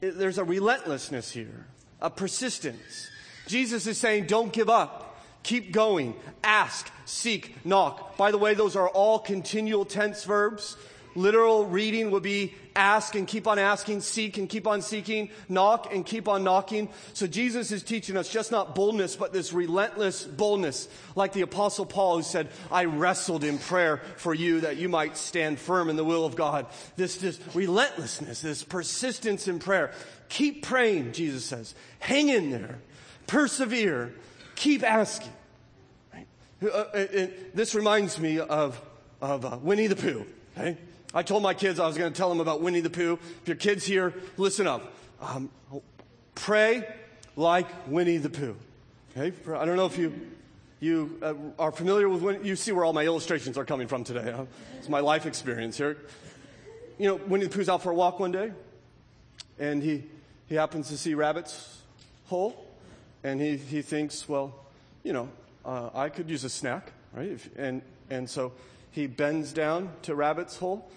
There's 0.00 0.38
a 0.38 0.44
relentlessness 0.44 1.30
here 1.30 1.66
a 2.02 2.10
persistence. 2.10 3.08
Jesus 3.46 3.86
is 3.86 3.96
saying, 3.96 4.26
don't 4.26 4.52
give 4.52 4.68
up. 4.68 5.16
Keep 5.42 5.72
going. 5.72 6.14
Ask, 6.44 6.90
seek, 7.04 7.64
knock. 7.64 8.16
By 8.16 8.30
the 8.30 8.38
way, 8.38 8.54
those 8.54 8.76
are 8.76 8.88
all 8.88 9.18
continual 9.18 9.84
tense 9.84 10.24
verbs. 10.24 10.76
Literal 11.14 11.66
reading 11.66 12.10
would 12.10 12.22
be 12.22 12.54
ask 12.74 13.14
and 13.14 13.26
keep 13.26 13.46
on 13.46 13.58
asking, 13.58 14.00
seek 14.00 14.38
and 14.38 14.48
keep 14.48 14.66
on 14.66 14.82
seeking, 14.82 15.30
knock 15.48 15.92
and 15.92 16.04
keep 16.04 16.28
on 16.28 16.44
knocking. 16.44 16.88
So 17.12 17.26
Jesus 17.26 17.72
is 17.72 17.82
teaching 17.82 18.16
us 18.16 18.28
just 18.28 18.50
not 18.50 18.74
boldness, 18.74 19.16
but 19.16 19.32
this 19.32 19.52
relentless 19.52 20.24
boldness. 20.24 20.88
Like 21.14 21.32
the 21.32 21.42
apostle 21.42 21.86
Paul 21.86 22.18
who 22.18 22.22
said, 22.22 22.48
I 22.70 22.84
wrestled 22.84 23.44
in 23.44 23.58
prayer 23.58 24.02
for 24.16 24.34
you 24.34 24.60
that 24.60 24.76
you 24.76 24.88
might 24.88 25.16
stand 25.16 25.58
firm 25.58 25.88
in 25.88 25.96
the 25.96 26.04
will 26.04 26.24
of 26.24 26.36
God. 26.36 26.66
This, 26.96 27.16
this 27.16 27.40
relentlessness, 27.54 28.40
this 28.40 28.62
persistence 28.62 29.48
in 29.48 29.58
prayer. 29.58 29.92
Keep 30.28 30.62
praying, 30.62 31.12
Jesus 31.12 31.44
says. 31.44 31.74
Hang 31.98 32.28
in 32.28 32.50
there. 32.50 32.78
Persevere. 33.26 34.14
Keep 34.54 34.82
asking. 34.82 35.32
Right? 36.12 36.26
Uh, 36.62 36.66
uh, 36.66 37.26
this 37.54 37.74
reminds 37.74 38.18
me 38.18 38.38
of, 38.38 38.80
of 39.20 39.44
uh, 39.44 39.58
Winnie 39.60 39.88
the 39.88 39.96
Pooh. 39.96 40.24
Okay? 40.56 40.78
I 41.14 41.22
told 41.22 41.42
my 41.42 41.54
kids 41.54 41.78
I 41.78 41.86
was 41.86 41.96
going 41.96 42.12
to 42.12 42.16
tell 42.16 42.28
them 42.28 42.40
about 42.40 42.60
Winnie 42.60 42.80
the 42.80 42.90
Pooh. 42.90 43.18
If 43.42 43.48
your 43.48 43.56
kids 43.56 43.84
here, 43.84 44.14
listen 44.36 44.66
up. 44.66 44.94
Um, 45.20 45.50
pray 46.34 46.86
like 47.36 47.66
Winnie 47.86 48.18
the 48.18 48.30
Pooh. 48.30 48.56
Okay? 49.16 49.36
I 49.54 49.64
don't 49.64 49.76
know 49.76 49.86
if 49.86 49.98
you 49.98 50.14
you 50.80 51.18
uh, 51.22 51.34
are 51.58 51.70
familiar 51.70 52.08
with 52.08 52.22
Winnie. 52.22 52.46
You 52.46 52.56
see 52.56 52.72
where 52.72 52.84
all 52.84 52.92
my 52.92 53.04
illustrations 53.04 53.56
are 53.56 53.64
coming 53.64 53.86
from 53.86 54.04
today. 54.04 54.32
Huh? 54.34 54.46
It's 54.78 54.88
my 54.88 55.00
life 55.00 55.26
experience 55.26 55.76
here. 55.76 55.96
You 56.98 57.08
know, 57.08 57.14
Winnie 57.16 57.46
the 57.46 57.56
Pooh's 57.56 57.68
out 57.68 57.82
for 57.82 57.90
a 57.90 57.94
walk 57.94 58.18
one 58.18 58.32
day, 58.32 58.52
and 59.58 59.82
he 59.82 60.04
he 60.52 60.54
happens 60.56 60.88
to 60.88 60.98
see 60.98 61.14
Rabbit's 61.14 61.80
hole, 62.26 62.66
and 63.24 63.40
he, 63.40 63.56
he 63.56 63.82
thinks, 63.82 64.28
well, 64.28 64.54
you 65.02 65.12
know, 65.12 65.28
uh, 65.64 65.90
I 65.94 66.08
could 66.08 66.28
use 66.28 66.44
a 66.44 66.50
snack, 66.50 66.92
right? 67.14 67.28
If, 67.28 67.48
and, 67.56 67.82
and 68.10 68.28
so 68.28 68.52
he 68.90 69.06
bends 69.06 69.52
down 69.52 69.90
to 70.02 70.14
Rabbit's 70.14 70.56
hole, 70.56 70.90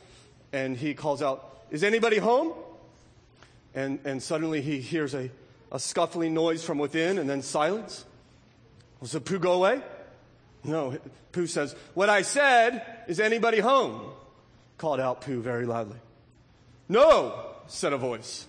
and 0.55 0.77
he 0.77 0.93
calls 0.93 1.21
out, 1.21 1.63
Is 1.69 1.83
anybody 1.83 2.17
home? 2.17 2.53
And, 3.75 3.99
and 4.05 4.23
suddenly 4.23 4.61
he 4.61 4.79
hears 4.79 5.13
a, 5.13 5.29
a 5.69 5.79
scuffling 5.79 6.33
noise 6.33 6.63
from 6.63 6.77
within, 6.77 7.17
and 7.17 7.29
then 7.29 7.41
silence. 7.41 8.05
Well, 9.01 9.09
so 9.09 9.19
Pooh 9.19 9.37
go 9.37 9.51
away? 9.51 9.81
No, 10.63 10.97
Pooh 11.33 11.45
says, 11.45 11.75
What 11.93 12.09
I 12.09 12.21
said 12.21 12.81
is 13.07 13.19
anybody 13.19 13.59
home? 13.59 14.13
Called 14.77 15.01
out 15.01 15.21
Pooh 15.21 15.41
very 15.41 15.65
loudly. 15.65 15.97
No, 16.87 17.47
said 17.67 17.91
a 17.91 17.97
voice 17.97 18.45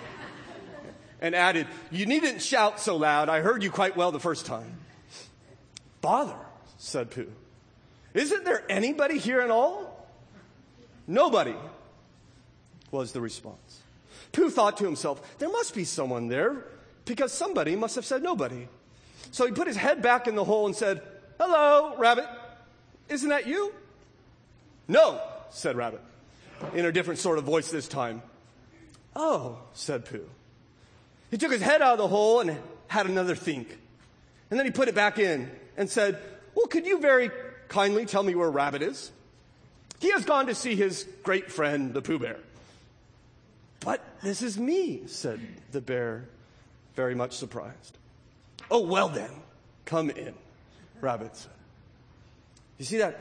and 1.20 1.34
added, 1.34 1.66
You 1.90 2.06
needn't 2.06 2.40
shout 2.40 2.80
so 2.80 2.96
loud. 2.96 3.28
I 3.28 3.40
heard 3.40 3.62
you 3.62 3.70
quite 3.70 3.98
well 3.98 4.12
the 4.12 4.20
first 4.20 4.46
time. 4.46 4.78
Bother, 6.00 6.36
said 6.78 7.10
Pooh. 7.10 7.30
Isn't 8.14 8.44
there 8.46 8.64
anybody 8.70 9.18
here 9.18 9.42
at 9.42 9.50
all? 9.50 9.91
Nobody. 11.06 11.54
was 12.90 13.12
the 13.12 13.20
response. 13.20 13.80
Pooh 14.32 14.50
thought 14.50 14.76
to 14.78 14.84
himself, 14.84 15.38
there 15.38 15.50
must 15.50 15.74
be 15.74 15.84
someone 15.84 16.28
there 16.28 16.64
because 17.04 17.32
somebody 17.32 17.76
must 17.76 17.94
have 17.94 18.04
said 18.04 18.22
nobody. 18.22 18.68
So 19.30 19.46
he 19.46 19.52
put 19.52 19.66
his 19.66 19.76
head 19.76 20.02
back 20.02 20.26
in 20.26 20.34
the 20.34 20.44
hole 20.44 20.66
and 20.66 20.76
said, 20.76 21.02
Hello, 21.38 21.94
Rabbit. 21.98 22.26
Isn't 23.08 23.30
that 23.30 23.46
you? 23.46 23.72
No, 24.88 25.20
said 25.50 25.76
Rabbit, 25.76 26.00
in 26.74 26.84
a 26.84 26.92
different 26.92 27.20
sort 27.20 27.38
of 27.38 27.44
voice 27.44 27.70
this 27.70 27.88
time. 27.88 28.22
Oh, 29.14 29.58
said 29.74 30.04
Pooh. 30.04 30.28
He 31.30 31.38
took 31.38 31.52
his 31.52 31.62
head 31.62 31.82
out 31.82 31.92
of 31.92 31.98
the 31.98 32.08
hole 32.08 32.40
and 32.40 32.58
had 32.88 33.06
another 33.06 33.34
think. 33.34 33.78
And 34.50 34.58
then 34.58 34.66
he 34.66 34.72
put 34.72 34.88
it 34.88 34.94
back 34.94 35.18
in 35.18 35.50
and 35.76 35.88
said, 35.88 36.18
Well, 36.54 36.66
could 36.66 36.86
you 36.86 37.00
very 37.00 37.30
kindly 37.68 38.04
tell 38.04 38.22
me 38.22 38.34
where 38.34 38.50
Rabbit 38.50 38.82
is? 38.82 39.10
He 40.02 40.10
has 40.10 40.24
gone 40.24 40.48
to 40.48 40.54
see 40.56 40.74
his 40.74 41.06
great 41.22 41.52
friend, 41.52 41.94
the 41.94 42.02
Pooh 42.02 42.18
Bear. 42.18 42.38
But 43.78 44.04
this 44.20 44.42
is 44.42 44.58
me, 44.58 45.02
said 45.06 45.38
the 45.70 45.80
bear, 45.80 46.24
very 46.96 47.14
much 47.14 47.36
surprised. 47.36 47.96
Oh, 48.68 48.80
well 48.80 49.08
then, 49.08 49.30
come 49.84 50.10
in, 50.10 50.34
Rabbit 51.00 51.36
said. 51.36 51.52
You 52.78 52.84
see 52.84 52.98
that 52.98 53.20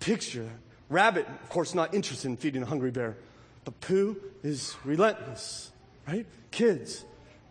picture? 0.00 0.50
Rabbit, 0.88 1.28
of 1.28 1.48
course, 1.50 1.72
not 1.72 1.94
interested 1.94 2.26
in 2.26 2.36
feeding 2.36 2.64
a 2.64 2.66
hungry 2.66 2.90
bear, 2.90 3.16
but 3.64 3.80
Pooh 3.80 4.16
is 4.42 4.74
relentless, 4.84 5.70
right? 6.08 6.26
Kids, 6.50 7.04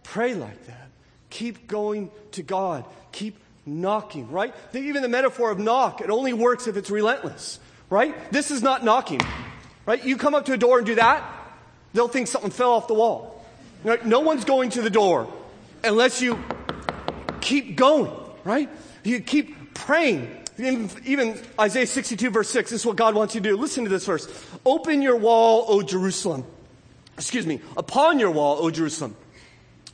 pray 0.03 0.33
like 0.33 0.65
that. 0.65 0.89
Keep 1.29 1.67
going 1.67 2.11
to 2.31 2.43
God. 2.43 2.83
Keep 3.13 3.39
knocking, 3.65 4.29
right? 4.29 4.53
Even 4.73 5.03
the 5.03 5.07
metaphor 5.07 5.51
of 5.51 5.57
knock, 5.57 6.01
it 6.01 6.09
only 6.09 6.33
works 6.33 6.67
if 6.67 6.75
it's 6.75 6.89
relentless, 6.89 7.59
right? 7.89 8.31
This 8.31 8.51
is 8.51 8.61
not 8.61 8.83
knocking, 8.83 9.21
right? 9.85 10.03
You 10.03 10.17
come 10.17 10.35
up 10.35 10.45
to 10.45 10.53
a 10.53 10.57
door 10.57 10.77
and 10.77 10.85
do 10.85 10.95
that, 10.95 11.23
they'll 11.93 12.07
think 12.07 12.27
something 12.27 12.51
fell 12.51 12.71
off 12.71 12.87
the 12.87 12.93
wall. 12.93 13.45
Right? 13.83 14.03
No 14.05 14.21
one's 14.21 14.43
going 14.43 14.71
to 14.71 14.81
the 14.81 14.89
door 14.89 15.31
unless 15.83 16.21
you 16.21 16.43
keep 17.41 17.75
going, 17.75 18.11
right? 18.43 18.69
You 19.03 19.19
keep 19.21 19.73
praying. 19.73 20.35
Even 20.57 21.39
Isaiah 21.59 21.85
62 21.85 22.31
verse 22.31 22.49
6, 22.49 22.71
this 22.71 22.81
is 22.81 22.85
what 22.85 22.95
God 22.95 23.13
wants 23.13 23.35
you 23.35 23.41
to 23.41 23.49
do. 23.49 23.57
Listen 23.57 23.83
to 23.83 23.89
this 23.89 24.05
verse. 24.05 24.27
Open 24.65 25.01
your 25.01 25.15
wall, 25.15 25.65
O 25.67 25.81
Jerusalem. 25.83 26.43
Excuse 27.15 27.45
me. 27.45 27.61
Upon 27.77 28.19
your 28.19 28.31
wall, 28.31 28.57
O 28.59 28.71
Jerusalem. 28.71 29.15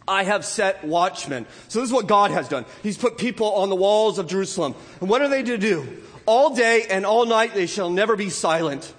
I 0.07 0.23
have 0.23 0.45
set 0.45 0.83
watchmen. 0.83 1.45
So 1.67 1.79
this 1.79 1.89
is 1.89 1.93
what 1.93 2.07
God 2.07 2.31
has 2.31 2.49
done. 2.49 2.65
He's 2.81 2.97
put 2.97 3.17
people 3.17 3.53
on 3.53 3.69
the 3.69 3.75
walls 3.75 4.19
of 4.19 4.27
Jerusalem. 4.27 4.75
And 4.99 5.09
what 5.09 5.21
are 5.21 5.29
they 5.29 5.43
to 5.43 5.57
do? 5.57 6.01
All 6.25 6.55
day 6.55 6.85
and 6.89 7.05
all 7.05 7.25
night 7.25 7.53
they 7.53 7.65
shall 7.65 7.89
never 7.89 8.15
be 8.15 8.29
silent. 8.29 8.93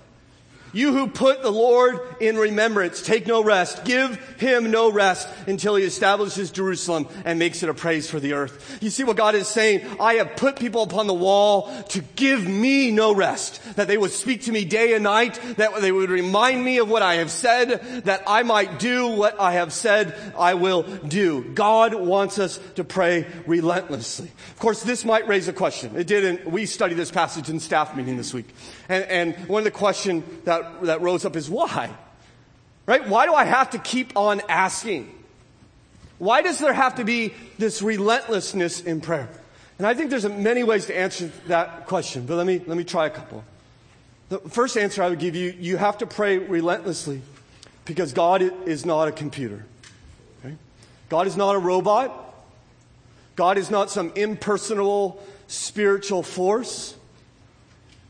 You 0.75 0.93
who 0.93 1.07
put 1.07 1.43
the 1.43 1.51
Lord 1.51 2.01
in 2.21 2.37
remembrance, 2.37 3.01
take 3.01 3.27
no 3.27 3.43
rest. 3.43 3.85
Give 3.85 4.17
him 4.39 4.71
no 4.71 4.91
rest 4.91 5.29
until 5.47 5.77
he 5.77 5.85
establishes 5.85 6.51
Jerusalem 6.51 7.09
and 7.25 7.39
makes 7.39 7.63
it 7.63 7.69
a 7.69 7.75
praise 7.75 8.11
for 8.11 8.21
the 8.21 8.35
earth. 8.35 8.79
You 8.83 8.91
see 8.91 9.05
what 9.05 9.17
God 9.17 9.35
is 9.35 9.49
saying? 9.49 9.87
I 10.01 10.15
have 10.15 10.37
put 10.37 10.57
people 10.57 10.83
upon 10.83 11.07
the 11.07 11.15
wall 11.15 11.71
to 11.91 12.03
give 12.17 12.47
me 12.47 12.91
no 12.91 13.15
rest. 13.15 13.61
That 13.77 13.89
they 13.89 13.97
would 13.97 14.11
speak 14.11 14.43
to 14.43 14.53
me 14.53 14.65
day 14.65 14.95
and 14.95 15.05
night. 15.05 15.41
That 15.57 15.81
they 15.81 15.93
would 15.93 16.11
remind 16.11 16.65
me 16.65 16.79
of 16.79 16.89
what 16.89 17.03
I 17.03 17.15
have 17.17 17.31
said. 17.31 18.05
That 18.05 18.25
I 18.27 18.43
might 18.43 18.79
do 18.79 19.09
what 19.09 19.41
I 19.41 19.53
have 19.53 19.73
said 19.73 20.15
I 20.37 20.55
will 20.55 20.83
do. 20.83 21.45
God 21.55 21.95
wants 21.95 22.39
us 22.39 22.59
to 22.75 22.85
pray 22.85 23.27
relentlessly. 23.47 24.31
Of 24.51 24.59
course, 24.59 24.83
this 24.83 25.05
might 25.05 25.29
raise 25.29 25.47
a 25.47 25.53
question. 25.53 25.95
It 25.97 26.07
didn't. 26.07 26.51
We 26.51 26.67
studied 26.67 26.97
this 26.97 27.11
passage 27.11 27.49
in 27.49 27.61
staff 27.61 27.97
meeting 27.97 28.17
this 28.17 28.35
week. 28.35 28.49
And, 28.89 29.05
and 29.05 29.49
one 29.49 29.61
of 29.61 29.65
the 29.65 29.71
questions 29.71 30.25
that, 30.45 30.64
that 30.83 31.01
rose 31.01 31.25
up 31.25 31.37
is 31.37 31.49
why? 31.49 31.91
Right? 32.87 33.07
Why 33.09 33.27
do 33.27 33.35
I 33.35 33.45
have 33.45 33.71
to 33.71 33.79
keep 33.79 34.17
on 34.17 34.43
asking? 34.49 35.13
Why 36.19 36.43
does 36.43 36.59
there 36.59 36.73
have 36.73 36.97
to 36.97 37.05
be 37.05 37.35
this 37.59 37.83
relentlessness 37.83 38.81
in 38.81 39.01
prayer? 39.01 39.29
And 39.79 39.87
I 39.87 39.95
think 39.95 40.11
there's 40.11 40.29
many 40.29 40.63
ways 40.63 40.87
to 40.87 40.97
answer 40.97 41.31
that 41.47 41.87
question, 41.87 42.27
but 42.27 42.37
let 42.37 42.47
me, 42.47 42.63
let 42.67 42.77
me 42.77 42.85
try 42.85 43.07
a 43.07 43.11
couple. 43.11 43.43
The 44.29 44.39
first 44.39 44.77
answer 44.77 45.03
I 45.03 45.09
would 45.09 45.19
give 45.19 45.35
you, 45.35 45.55
you 45.59 45.77
have 45.77 45.99
to 45.99 46.07
pray 46.07 46.39
relentlessly 46.39 47.23
because 47.85 48.13
God 48.13 48.43
is 48.67 48.87
not 48.87 49.09
a 49.09 49.13
computer. 49.13 49.65
Okay? 50.45 50.55
God 51.09 51.27
is 51.27 51.37
not 51.37 51.57
a 51.57 51.59
robot. 51.59 52.21
God 53.37 53.59
is 53.59 53.71
not 53.71 53.91
some 53.91 54.13
impersonal 54.15 55.23
spiritual 55.49 56.23
force. 56.23 56.95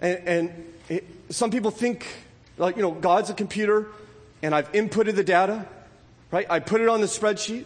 And, 0.00 0.28
and 0.28 0.72
it, 0.88 1.04
some 1.30 1.50
people 1.50 1.70
think, 1.70 2.06
like, 2.56 2.76
you 2.76 2.82
know, 2.82 2.92
God's 2.92 3.30
a 3.30 3.34
computer 3.34 3.86
and 4.42 4.54
I've 4.54 4.70
inputted 4.72 5.14
the 5.14 5.24
data, 5.24 5.66
right? 6.30 6.46
I 6.50 6.60
put 6.60 6.80
it 6.80 6.88
on 6.88 7.00
the 7.00 7.06
spreadsheet. 7.06 7.64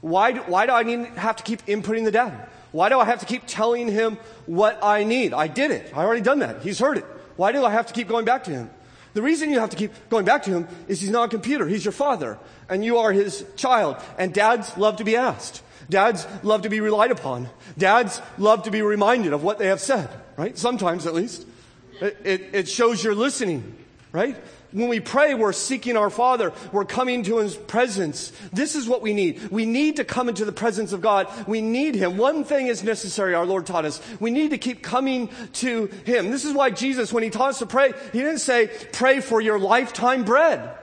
Why 0.00 0.32
do, 0.32 0.40
why 0.40 0.66
do 0.66 0.72
I 0.72 0.82
need, 0.82 1.06
have 1.16 1.36
to 1.36 1.42
keep 1.42 1.64
inputting 1.66 2.04
the 2.04 2.10
data? 2.10 2.48
Why 2.72 2.88
do 2.88 2.98
I 2.98 3.04
have 3.04 3.20
to 3.20 3.26
keep 3.26 3.42
telling 3.46 3.88
him 3.88 4.16
what 4.46 4.78
I 4.82 5.04
need? 5.04 5.34
I 5.34 5.48
did 5.48 5.70
it. 5.70 5.92
I 5.94 6.04
already 6.04 6.22
done 6.22 6.38
that. 6.38 6.62
He's 6.62 6.78
heard 6.78 6.98
it. 6.98 7.04
Why 7.36 7.52
do 7.52 7.64
I 7.64 7.70
have 7.70 7.86
to 7.86 7.92
keep 7.92 8.08
going 8.08 8.24
back 8.24 8.44
to 8.44 8.50
him? 8.50 8.70
The 9.12 9.22
reason 9.22 9.50
you 9.50 9.58
have 9.58 9.70
to 9.70 9.76
keep 9.76 9.92
going 10.08 10.24
back 10.24 10.44
to 10.44 10.50
him 10.50 10.68
is 10.86 11.00
he's 11.00 11.10
not 11.10 11.24
a 11.24 11.28
computer. 11.28 11.66
He's 11.66 11.84
your 11.84 11.92
father 11.92 12.38
and 12.68 12.84
you 12.84 12.98
are 12.98 13.12
his 13.12 13.44
child 13.56 13.96
and 14.18 14.32
dads 14.32 14.76
love 14.78 14.96
to 14.96 15.04
be 15.04 15.16
asked. 15.16 15.62
Dads 15.88 16.26
love 16.44 16.62
to 16.62 16.68
be 16.68 16.80
relied 16.80 17.10
upon. 17.10 17.48
Dads 17.76 18.22
love 18.38 18.62
to 18.62 18.70
be 18.70 18.82
reminded 18.82 19.32
of 19.32 19.42
what 19.42 19.58
they 19.58 19.66
have 19.66 19.80
said, 19.80 20.08
right? 20.36 20.56
Sometimes 20.56 21.06
at 21.06 21.14
least. 21.14 21.44
It, 22.00 22.16
it, 22.24 22.40
it 22.52 22.68
shows 22.68 23.02
you're 23.02 23.14
listening, 23.14 23.76
right? 24.12 24.36
When 24.72 24.88
we 24.88 25.00
pray, 25.00 25.34
we're 25.34 25.52
seeking 25.52 25.96
our 25.96 26.10
Father. 26.10 26.52
We're 26.72 26.84
coming 26.84 27.24
to 27.24 27.38
His 27.38 27.56
presence. 27.56 28.32
This 28.52 28.74
is 28.74 28.88
what 28.88 29.02
we 29.02 29.12
need. 29.12 29.50
We 29.50 29.66
need 29.66 29.96
to 29.96 30.04
come 30.04 30.28
into 30.28 30.44
the 30.44 30.52
presence 30.52 30.92
of 30.92 31.00
God. 31.00 31.28
We 31.48 31.60
need 31.60 31.94
Him. 31.94 32.16
One 32.16 32.44
thing 32.44 32.68
is 32.68 32.84
necessary, 32.84 33.34
our 33.34 33.46
Lord 33.46 33.66
taught 33.66 33.84
us. 33.84 34.00
We 34.20 34.30
need 34.30 34.50
to 34.50 34.58
keep 34.58 34.82
coming 34.82 35.28
to 35.54 35.86
Him. 36.04 36.30
This 36.30 36.44
is 36.44 36.52
why 36.52 36.70
Jesus, 36.70 37.12
when 37.12 37.22
He 37.22 37.30
taught 37.30 37.50
us 37.50 37.58
to 37.60 37.66
pray, 37.66 37.92
He 38.12 38.18
didn't 38.18 38.38
say, 38.38 38.70
pray 38.92 39.20
for 39.20 39.40
your 39.40 39.58
lifetime 39.58 40.24
bread. 40.24 40.76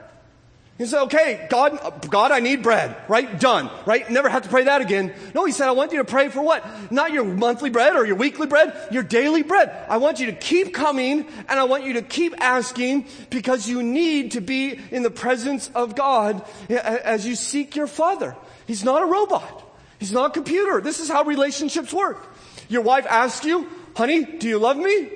He 0.78 0.86
said, 0.86 1.02
okay, 1.06 1.48
God, 1.50 2.08
God, 2.08 2.30
I 2.30 2.38
need 2.38 2.62
bread, 2.62 2.96
right? 3.08 3.40
Done, 3.40 3.68
right? 3.84 4.08
Never 4.08 4.28
have 4.28 4.44
to 4.44 4.48
pray 4.48 4.64
that 4.64 4.80
again. 4.80 5.12
No, 5.34 5.44
he 5.44 5.50
said, 5.50 5.66
I 5.66 5.72
want 5.72 5.90
you 5.90 5.98
to 5.98 6.04
pray 6.04 6.28
for 6.28 6.40
what? 6.40 6.64
Not 6.92 7.12
your 7.12 7.24
monthly 7.24 7.68
bread 7.68 7.96
or 7.96 8.06
your 8.06 8.14
weekly 8.14 8.46
bread, 8.46 8.72
your 8.92 9.02
daily 9.02 9.42
bread. 9.42 9.70
I 9.88 9.96
want 9.96 10.20
you 10.20 10.26
to 10.26 10.32
keep 10.32 10.72
coming 10.72 11.26
and 11.48 11.58
I 11.58 11.64
want 11.64 11.82
you 11.82 11.94
to 11.94 12.02
keep 12.02 12.32
asking 12.40 13.06
because 13.28 13.68
you 13.68 13.82
need 13.82 14.32
to 14.32 14.40
be 14.40 14.78
in 14.92 15.02
the 15.02 15.10
presence 15.10 15.68
of 15.74 15.96
God 15.96 16.46
as 16.70 17.26
you 17.26 17.34
seek 17.34 17.74
your 17.74 17.88
Father. 17.88 18.36
He's 18.68 18.84
not 18.84 19.02
a 19.02 19.06
robot. 19.06 19.64
He's 19.98 20.12
not 20.12 20.30
a 20.30 20.32
computer. 20.32 20.80
This 20.80 21.00
is 21.00 21.08
how 21.08 21.24
relationships 21.24 21.92
work. 21.92 22.24
Your 22.68 22.82
wife 22.82 23.06
asks 23.10 23.44
you, 23.44 23.66
honey, 23.96 24.22
do 24.24 24.46
you 24.46 24.60
love 24.60 24.76
me? 24.76 25.10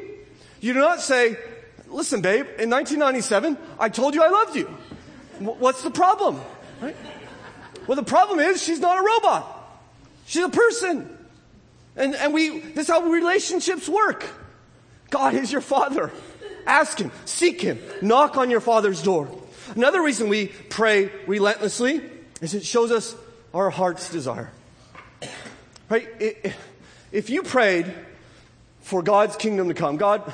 You 0.61 0.73
do 0.73 0.81
not 0.81 1.01
say, 1.01 1.37
listen, 1.87 2.21
babe, 2.21 2.47
in 2.59 2.69
1997, 2.69 3.57
I 3.79 3.91
told 3.91 4.17
you 4.17 4.25
I 4.25 4.29
loved 4.29 4.57
you. 4.57 4.69
What's 5.45 5.83
the 5.83 5.91
problem? 5.91 6.41
Right? 6.81 6.97
Well, 7.87 7.97
the 7.97 8.03
problem 8.03 8.39
is 8.41 8.63
she's 8.63 8.81
not 8.81 8.99
a 8.99 9.03
robot. 9.03 9.59
She's 10.27 10.45
a 10.45 10.49
person. 10.49 11.19
And, 11.97 12.15
and 12.15 12.33
we, 12.33 12.61
this 12.61 12.87
is 12.87 12.89
how 12.89 13.03
relationships 13.03 13.89
work. 13.89 14.25
God 15.11 15.35
is 15.35 15.53
your 15.53 15.61
father. 15.61 16.11
Ask 16.67 16.99
him, 16.99 17.11
seek 17.25 17.61
him, 17.61 17.79
knock 18.01 18.37
on 18.37 18.51
your 18.51 18.61
father's 18.61 19.03
door. 19.03 19.29
Another 19.75 20.03
reason 20.03 20.29
we 20.29 20.47
pray 20.47 21.11
relentlessly 21.27 22.01
is 22.41 22.55
it 22.55 22.65
shows 22.65 22.91
us 22.91 23.15
our 23.53 23.71
heart's 23.71 24.11
desire. 24.11 24.51
Right? 25.89 26.09
If 27.11 27.31
you 27.31 27.43
prayed 27.43 27.93
for 28.81 29.03
God's 29.03 29.37
kingdom 29.37 29.69
to 29.69 29.75
come, 29.75 29.97
God, 29.97 30.33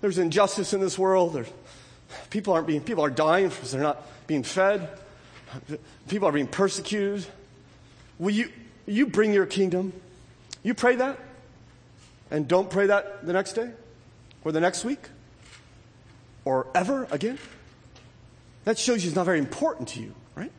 there's 0.00 0.18
injustice 0.18 0.72
in 0.72 0.80
this 0.80 0.98
world. 0.98 1.34
There's, 1.34 1.48
people 2.30 2.54
aren't 2.54 2.66
being, 2.66 2.80
people 2.80 3.04
are 3.04 3.10
dying 3.10 3.48
because 3.48 3.72
they're 3.72 3.82
not 3.82 4.06
being 4.32 4.42
fed, 4.42 4.88
people 6.08 6.26
are 6.26 6.32
being 6.32 6.46
persecuted. 6.46 7.26
Will 8.18 8.30
you, 8.30 8.50
you 8.86 9.06
bring 9.06 9.34
your 9.34 9.44
kingdom? 9.44 9.92
You 10.62 10.72
pray 10.72 10.96
that? 10.96 11.18
And 12.30 12.48
don't 12.48 12.70
pray 12.70 12.86
that 12.86 13.26
the 13.26 13.34
next 13.34 13.52
day? 13.52 13.70
Or 14.42 14.50
the 14.50 14.60
next 14.60 14.86
week? 14.86 15.00
Or 16.46 16.66
ever 16.74 17.06
again? 17.10 17.38
That 18.64 18.78
shows 18.78 19.04
you 19.04 19.08
it's 19.08 19.16
not 19.16 19.26
very 19.26 19.38
important 19.38 19.88
to 19.88 20.00
you, 20.00 20.14
right? 20.34 20.50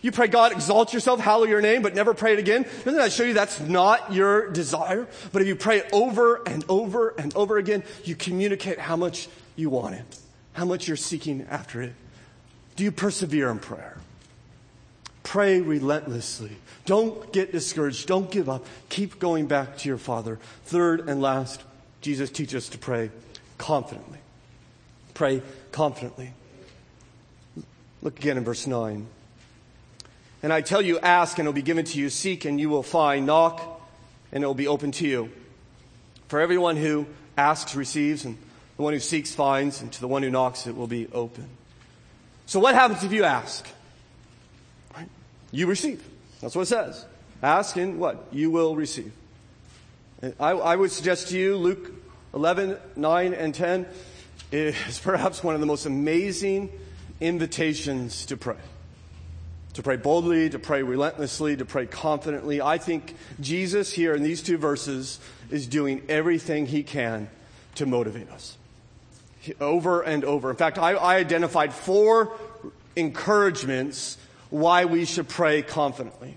You 0.00 0.12
pray, 0.12 0.28
God, 0.28 0.52
exalt 0.52 0.94
yourself, 0.94 1.18
hallow 1.18 1.44
your 1.44 1.60
name, 1.60 1.82
but 1.82 1.96
never 1.96 2.14
pray 2.14 2.34
it 2.34 2.38
again. 2.38 2.62
Doesn't 2.84 2.94
that 2.94 3.10
show 3.10 3.24
you 3.24 3.34
that's 3.34 3.58
not 3.58 4.12
your 4.12 4.48
desire? 4.50 5.08
But 5.32 5.42
if 5.42 5.48
you 5.48 5.56
pray 5.56 5.78
it 5.78 5.88
over 5.92 6.40
and 6.46 6.64
over 6.68 7.14
and 7.18 7.34
over 7.34 7.58
again, 7.58 7.82
you 8.04 8.14
communicate 8.14 8.78
how 8.78 8.94
much 8.94 9.28
you 9.56 9.70
want 9.70 9.96
it, 9.96 10.18
how 10.52 10.66
much 10.66 10.86
you're 10.86 10.96
seeking 10.96 11.44
after 11.50 11.82
it. 11.82 11.94
Do 12.78 12.84
you 12.84 12.92
persevere 12.92 13.50
in 13.50 13.58
prayer? 13.58 13.96
Pray 15.24 15.60
relentlessly. 15.60 16.52
Don't 16.86 17.32
get 17.32 17.50
discouraged. 17.50 18.06
Don't 18.06 18.30
give 18.30 18.48
up. 18.48 18.64
Keep 18.88 19.18
going 19.18 19.48
back 19.48 19.78
to 19.78 19.88
your 19.88 19.98
Father. 19.98 20.38
Third 20.66 21.08
and 21.08 21.20
last, 21.20 21.64
Jesus 22.02 22.30
teaches 22.30 22.54
us 22.54 22.68
to 22.68 22.78
pray 22.78 23.10
confidently. 23.58 24.20
Pray 25.12 25.42
confidently. 25.72 26.30
Look 28.00 28.16
again 28.20 28.36
in 28.36 28.44
verse 28.44 28.64
9. 28.64 29.08
And 30.44 30.52
I 30.52 30.60
tell 30.60 30.80
you, 30.80 31.00
ask 31.00 31.36
and 31.40 31.46
it 31.46 31.48
will 31.48 31.54
be 31.56 31.62
given 31.62 31.84
to 31.84 31.98
you, 31.98 32.08
seek 32.08 32.44
and 32.44 32.60
you 32.60 32.70
will 32.70 32.84
find, 32.84 33.26
knock 33.26 33.60
and 34.30 34.44
it 34.44 34.46
will 34.46 34.54
be 34.54 34.68
open 34.68 34.92
to 34.92 35.04
you. 35.08 35.32
For 36.28 36.38
everyone 36.38 36.76
who 36.76 37.06
asks 37.36 37.74
receives, 37.74 38.24
and 38.24 38.38
the 38.76 38.84
one 38.84 38.92
who 38.92 39.00
seeks 39.00 39.34
finds, 39.34 39.82
and 39.82 39.92
to 39.94 40.00
the 40.00 40.06
one 40.06 40.22
who 40.22 40.30
knocks 40.30 40.68
it 40.68 40.76
will 40.76 40.86
be 40.86 41.08
open. 41.08 41.57
So 42.48 42.60
what 42.60 42.74
happens 42.74 43.04
if 43.04 43.12
you 43.12 43.24
ask? 43.24 43.68
You 45.50 45.66
receive. 45.66 46.02
That's 46.40 46.56
what 46.56 46.62
it 46.62 46.66
says. 46.66 47.04
Ask 47.42 47.76
and 47.76 48.00
what? 48.00 48.26
You 48.32 48.50
will 48.50 48.74
receive. 48.74 49.12
I, 50.40 50.52
I 50.52 50.74
would 50.74 50.90
suggest 50.90 51.28
to 51.28 51.38
you 51.38 51.56
Luke 51.56 51.92
11, 52.32 52.78
9, 52.96 53.34
and 53.34 53.54
10 53.54 53.86
is 54.50 54.98
perhaps 55.02 55.44
one 55.44 55.56
of 55.56 55.60
the 55.60 55.66
most 55.66 55.84
amazing 55.84 56.72
invitations 57.20 58.24
to 58.26 58.38
pray. 58.38 58.56
To 59.74 59.82
pray 59.82 59.96
boldly, 59.96 60.48
to 60.48 60.58
pray 60.58 60.82
relentlessly, 60.82 61.54
to 61.58 61.66
pray 61.66 61.84
confidently. 61.84 62.62
I 62.62 62.78
think 62.78 63.14
Jesus 63.40 63.92
here 63.92 64.14
in 64.14 64.22
these 64.22 64.40
two 64.40 64.56
verses 64.56 65.20
is 65.50 65.66
doing 65.66 66.00
everything 66.08 66.64
he 66.64 66.82
can 66.82 67.28
to 67.74 67.84
motivate 67.84 68.30
us. 68.30 68.56
Over 69.60 70.02
and 70.02 70.24
over. 70.24 70.50
In 70.50 70.56
fact, 70.56 70.78
I, 70.78 70.92
I 70.92 71.16
identified 71.16 71.72
four 71.72 72.32
encouragements 72.96 74.18
why 74.50 74.84
we 74.84 75.04
should 75.04 75.28
pray 75.28 75.62
confidently. 75.62 76.36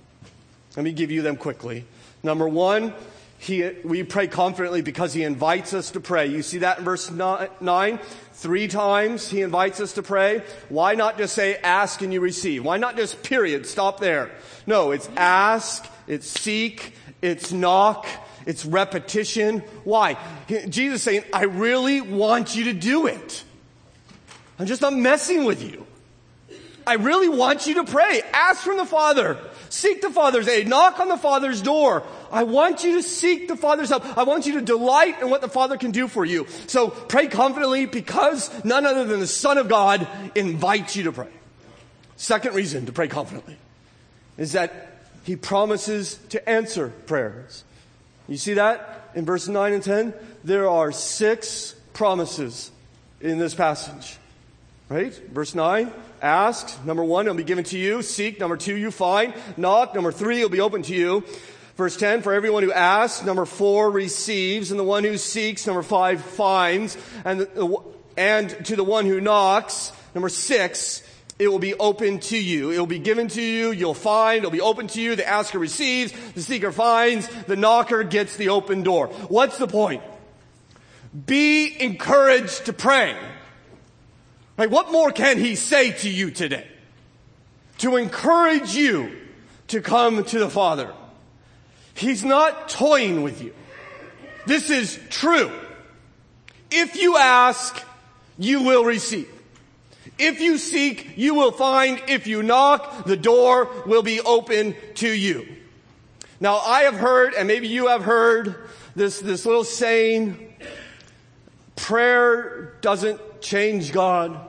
Let 0.75 0.83
me 0.83 0.91
give 0.91 1.11
you 1.11 1.21
them 1.21 1.35
quickly. 1.35 1.85
Number 2.23 2.47
one, 2.47 2.93
he, 3.39 3.67
we 3.83 4.03
pray 4.03 4.27
confidently 4.27 4.83
because 4.83 5.13
he 5.13 5.23
invites 5.23 5.73
us 5.73 5.91
to 5.91 5.99
pray. 5.99 6.27
You 6.27 6.43
see 6.43 6.59
that 6.59 6.79
in 6.79 6.85
verse 6.85 7.09
9? 7.09 7.99
Three 8.33 8.67
times 8.67 9.29
he 9.29 9.41
invites 9.41 9.79
us 9.79 9.93
to 9.93 10.03
pray. 10.03 10.43
Why 10.69 10.93
not 10.93 11.17
just 11.17 11.33
say 11.33 11.55
ask 11.55 12.01
and 12.01 12.13
you 12.13 12.21
receive? 12.21 12.63
Why 12.63 12.77
not 12.77 12.97
just 12.97 13.23
period, 13.23 13.65
stop 13.65 13.99
there? 13.99 14.29
No, 14.67 14.91
it's 14.91 15.09
ask, 15.17 15.87
it's 16.07 16.27
seek, 16.27 16.93
it's 17.21 17.51
knock, 17.51 18.07
it's 18.45 18.65
repetition. 18.65 19.59
Why? 19.83 20.17
Jesus 20.69 21.03
saying, 21.03 21.23
I 21.33 21.43
really 21.43 22.01
want 22.01 22.55
you 22.55 22.65
to 22.65 22.73
do 22.73 23.07
it. 23.07 23.43
I'm 24.59 24.67
just 24.67 24.81
not 24.81 24.93
messing 24.93 25.45
with 25.45 25.63
you. 25.63 25.85
I 26.85 26.95
really 26.95 27.29
want 27.29 27.67
you 27.67 27.75
to 27.75 27.83
pray. 27.83 28.21
Ask 28.33 28.61
from 28.61 28.77
the 28.77 28.85
Father. 28.85 29.37
Seek 29.69 30.01
the 30.01 30.09
Father's 30.09 30.47
aid. 30.47 30.67
Knock 30.67 30.99
on 30.99 31.07
the 31.07 31.17
Father's 31.17 31.61
door. 31.61 32.03
I 32.31 32.43
want 32.43 32.83
you 32.83 32.95
to 32.95 33.03
seek 33.03 33.47
the 33.47 33.55
Father's 33.55 33.89
help. 33.89 34.17
I 34.17 34.23
want 34.23 34.45
you 34.45 34.53
to 34.53 34.61
delight 34.61 35.21
in 35.21 35.29
what 35.29 35.41
the 35.41 35.47
Father 35.47 35.77
can 35.77 35.91
do 35.91 36.07
for 36.07 36.25
you. 36.25 36.47
So 36.67 36.89
pray 36.89 37.27
confidently 37.27 37.85
because 37.85 38.49
none 38.65 38.85
other 38.85 39.05
than 39.05 39.19
the 39.19 39.27
Son 39.27 39.57
of 39.57 39.69
God 39.69 40.07
invites 40.35 40.95
you 40.95 41.03
to 41.03 41.11
pray. 41.11 41.29
Second 42.17 42.55
reason 42.55 42.85
to 42.87 42.91
pray 42.91 43.07
confidently 43.07 43.57
is 44.37 44.51
that 44.53 45.01
He 45.23 45.35
promises 45.35 46.19
to 46.29 46.49
answer 46.49 46.89
prayers. 47.05 47.63
You 48.31 48.37
see 48.37 48.53
that 48.53 49.09
in 49.13 49.25
verse 49.25 49.49
9 49.49 49.73
and 49.73 49.83
10? 49.83 50.13
There 50.45 50.69
are 50.69 50.93
six 50.93 51.75
promises 51.91 52.71
in 53.19 53.39
this 53.39 53.53
passage. 53.53 54.17
Right? 54.87 55.13
Verse 55.33 55.53
9, 55.53 55.91
ask. 56.21 56.85
Number 56.85 57.03
one, 57.03 57.25
it'll 57.25 57.35
be 57.35 57.43
given 57.43 57.65
to 57.65 57.77
you. 57.77 58.01
Seek. 58.01 58.39
Number 58.39 58.55
two, 58.55 58.77
you 58.77 58.89
find. 58.89 59.33
Knock. 59.57 59.93
Number 59.95 60.13
three, 60.13 60.37
it'll 60.37 60.49
be 60.49 60.61
open 60.61 60.81
to 60.83 60.95
you. 60.95 61.25
Verse 61.75 61.97
10, 61.97 62.21
for 62.21 62.31
everyone 62.33 62.63
who 62.63 62.71
asks. 62.71 63.21
Number 63.25 63.45
four, 63.45 63.91
receives. 63.91 64.71
And 64.71 64.79
the 64.79 64.85
one 64.85 65.03
who 65.03 65.17
seeks. 65.17 65.67
Number 65.67 65.83
five, 65.83 66.21
finds. 66.21 66.97
And, 67.25 67.41
the, 67.41 67.83
and 68.15 68.49
to 68.67 68.77
the 68.77 68.83
one 68.85 69.05
who 69.07 69.19
knocks. 69.19 69.91
Number 70.15 70.29
six, 70.29 71.03
it 71.41 71.47
will 71.47 71.57
be 71.57 71.73
open 71.73 72.19
to 72.19 72.37
you. 72.37 72.69
It 72.69 72.77
will 72.77 72.85
be 72.85 72.99
given 72.99 73.27
to 73.29 73.41
you. 73.41 73.71
You'll 73.71 73.95
find. 73.95 74.37
It'll 74.37 74.51
be 74.51 74.61
open 74.61 74.85
to 74.89 75.01
you. 75.01 75.15
The 75.15 75.27
asker 75.27 75.57
receives. 75.57 76.13
The 76.33 76.43
seeker 76.43 76.71
finds. 76.71 77.27
The 77.45 77.55
knocker 77.55 78.03
gets 78.03 78.37
the 78.37 78.49
open 78.49 78.83
door. 78.83 79.07
What's 79.07 79.57
the 79.57 79.65
point? 79.65 80.03
Be 81.25 81.75
encouraged 81.81 82.67
to 82.67 82.73
pray. 82.73 83.17
Like, 84.55 84.69
what 84.69 84.91
more 84.91 85.11
can 85.11 85.39
he 85.39 85.55
say 85.55 85.93
to 85.93 86.09
you 86.11 86.29
today? 86.29 86.67
To 87.79 87.95
encourage 87.95 88.75
you 88.75 89.11
to 89.69 89.81
come 89.81 90.23
to 90.23 90.37
the 90.37 90.49
Father. 90.49 90.93
He's 91.95 92.23
not 92.23 92.69
toying 92.69 93.23
with 93.23 93.41
you. 93.41 93.55
This 94.45 94.69
is 94.69 94.99
true. 95.09 95.51
If 96.69 97.01
you 97.01 97.17
ask, 97.17 97.83
you 98.37 98.61
will 98.61 98.85
receive. 98.85 99.27
If 100.21 100.39
you 100.39 100.59
seek, 100.59 101.17
you 101.17 101.33
will 101.33 101.51
find. 101.51 102.01
If 102.07 102.27
you 102.27 102.43
knock, 102.43 103.05
the 103.05 103.17
door 103.17 103.69
will 103.87 104.03
be 104.03 104.21
open 104.21 104.75
to 104.95 105.09
you. 105.09 105.47
Now 106.39 106.57
I 106.57 106.81
have 106.81 106.95
heard, 106.95 107.33
and 107.33 107.47
maybe 107.47 107.67
you 107.67 107.87
have 107.87 108.03
heard, 108.03 108.55
this, 108.95 109.19
this 109.19 109.45
little 109.45 109.63
saying, 109.63 110.53
prayer 111.75 112.75
doesn't 112.81 113.41
change 113.41 113.91
God, 113.91 114.39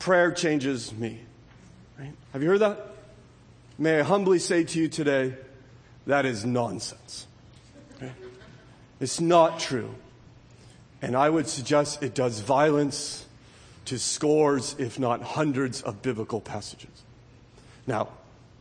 prayer 0.00 0.32
changes 0.32 0.92
me. 0.92 1.20
Right? 1.98 2.12
Have 2.32 2.42
you 2.42 2.48
heard 2.48 2.60
that? 2.60 2.80
May 3.78 4.00
I 4.00 4.02
humbly 4.02 4.40
say 4.40 4.64
to 4.64 4.80
you 4.80 4.88
today, 4.88 5.34
that 6.06 6.26
is 6.26 6.44
nonsense. 6.44 7.26
It's 9.00 9.20
not 9.20 9.60
true. 9.60 9.94
And 11.00 11.16
I 11.16 11.30
would 11.30 11.46
suggest 11.46 12.02
it 12.02 12.16
does 12.16 12.40
violence 12.40 13.24
to 13.88 13.98
scores, 13.98 14.76
if 14.78 14.98
not 14.98 15.22
hundreds, 15.22 15.82
of 15.82 16.02
biblical 16.02 16.40
passages. 16.40 16.90
Now, 17.86 18.08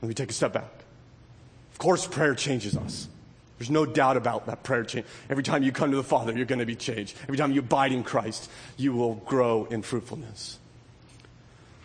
let 0.02 0.08
me 0.08 0.14
take 0.14 0.30
a 0.30 0.34
step 0.34 0.54
back. 0.54 0.72
Of 1.72 1.78
course, 1.80 2.08
prayer 2.08 2.34
changes 2.34 2.78
us. 2.78 3.08
There's 3.58 3.70
no 3.70 3.86
doubt 3.86 4.18
about 4.18 4.46
that 4.46 4.64
prayer 4.64 4.84
change. 4.84 5.06
Every 5.30 5.44
time 5.44 5.64
you 5.64 5.72
come 5.72 5.92
to 5.92 5.98
the 5.98 6.04
Father, 6.04 6.32
you're 6.32 6.46
going 6.46 6.60
to 6.60 6.66
be 6.66 6.76
changed. 6.76 7.18
Every 7.24 7.38
time 7.38 7.52
you 7.52 7.60
abide 7.60 7.92
in 7.92 8.04
Christ, 8.04 8.50
you 8.78 8.94
will 8.94 9.16
grow 9.16 9.66
in 9.66 9.82
fruitfulness. 9.82 10.60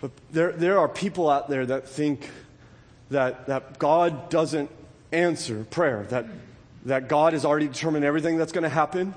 But 0.00 0.10
there, 0.30 0.52
there 0.52 0.78
are 0.78 0.88
people 0.88 1.30
out 1.30 1.48
there 1.48 1.64
that 1.66 1.88
think 1.88 2.28
that, 3.10 3.46
that 3.46 3.78
God 3.78 4.28
doesn't 4.28 4.70
answer 5.10 5.64
prayer, 5.64 6.06
that, 6.10 6.26
that 6.84 7.08
God 7.08 7.32
has 7.32 7.44
already 7.44 7.68
determined 7.68 8.04
everything 8.04 8.36
that's 8.36 8.52
going 8.52 8.64
to 8.64 8.68
happen, 8.68 9.14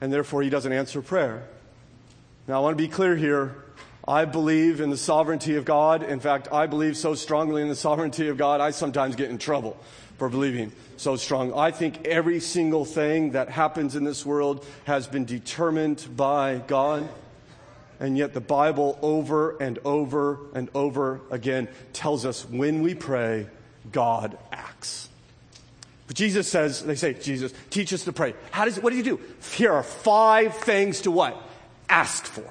and 0.00 0.12
therefore 0.12 0.42
He 0.42 0.50
doesn't 0.50 0.72
answer 0.72 1.02
prayer. 1.02 1.46
Now, 2.48 2.58
I 2.58 2.60
want 2.60 2.78
to 2.78 2.82
be 2.82 2.88
clear 2.88 3.16
here. 3.16 3.56
I 4.06 4.24
believe 4.24 4.80
in 4.80 4.90
the 4.90 4.96
sovereignty 4.96 5.56
of 5.56 5.64
God. 5.64 6.04
In 6.04 6.20
fact, 6.20 6.46
I 6.52 6.68
believe 6.68 6.96
so 6.96 7.16
strongly 7.16 7.60
in 7.60 7.68
the 7.68 7.74
sovereignty 7.74 8.28
of 8.28 8.36
God, 8.36 8.60
I 8.60 8.70
sometimes 8.70 9.16
get 9.16 9.30
in 9.30 9.38
trouble 9.38 9.76
for 10.16 10.28
believing 10.28 10.70
so 10.96 11.16
strong. 11.16 11.52
I 11.52 11.72
think 11.72 12.06
every 12.06 12.38
single 12.38 12.84
thing 12.84 13.32
that 13.32 13.48
happens 13.48 13.96
in 13.96 14.04
this 14.04 14.24
world 14.24 14.64
has 14.84 15.08
been 15.08 15.24
determined 15.24 16.06
by 16.16 16.62
God. 16.68 17.08
And 17.98 18.16
yet 18.16 18.32
the 18.32 18.40
Bible 18.40 18.96
over 19.02 19.56
and 19.60 19.80
over 19.84 20.38
and 20.54 20.70
over 20.72 21.22
again 21.32 21.66
tells 21.92 22.24
us 22.24 22.48
when 22.48 22.80
we 22.80 22.94
pray, 22.94 23.48
God 23.90 24.38
acts. 24.52 25.08
But 26.06 26.14
Jesus 26.14 26.46
says, 26.46 26.84
they 26.84 26.94
say, 26.94 27.14
Jesus, 27.14 27.52
teach 27.70 27.92
us 27.92 28.04
to 28.04 28.12
pray. 28.12 28.34
How 28.52 28.66
does, 28.66 28.78
what 28.78 28.90
do 28.90 28.96
you 28.96 29.02
do? 29.02 29.20
Here 29.54 29.72
are 29.72 29.82
five 29.82 30.54
things 30.54 31.00
to 31.00 31.10
what? 31.10 31.42
Ask 31.88 32.24
for. 32.24 32.44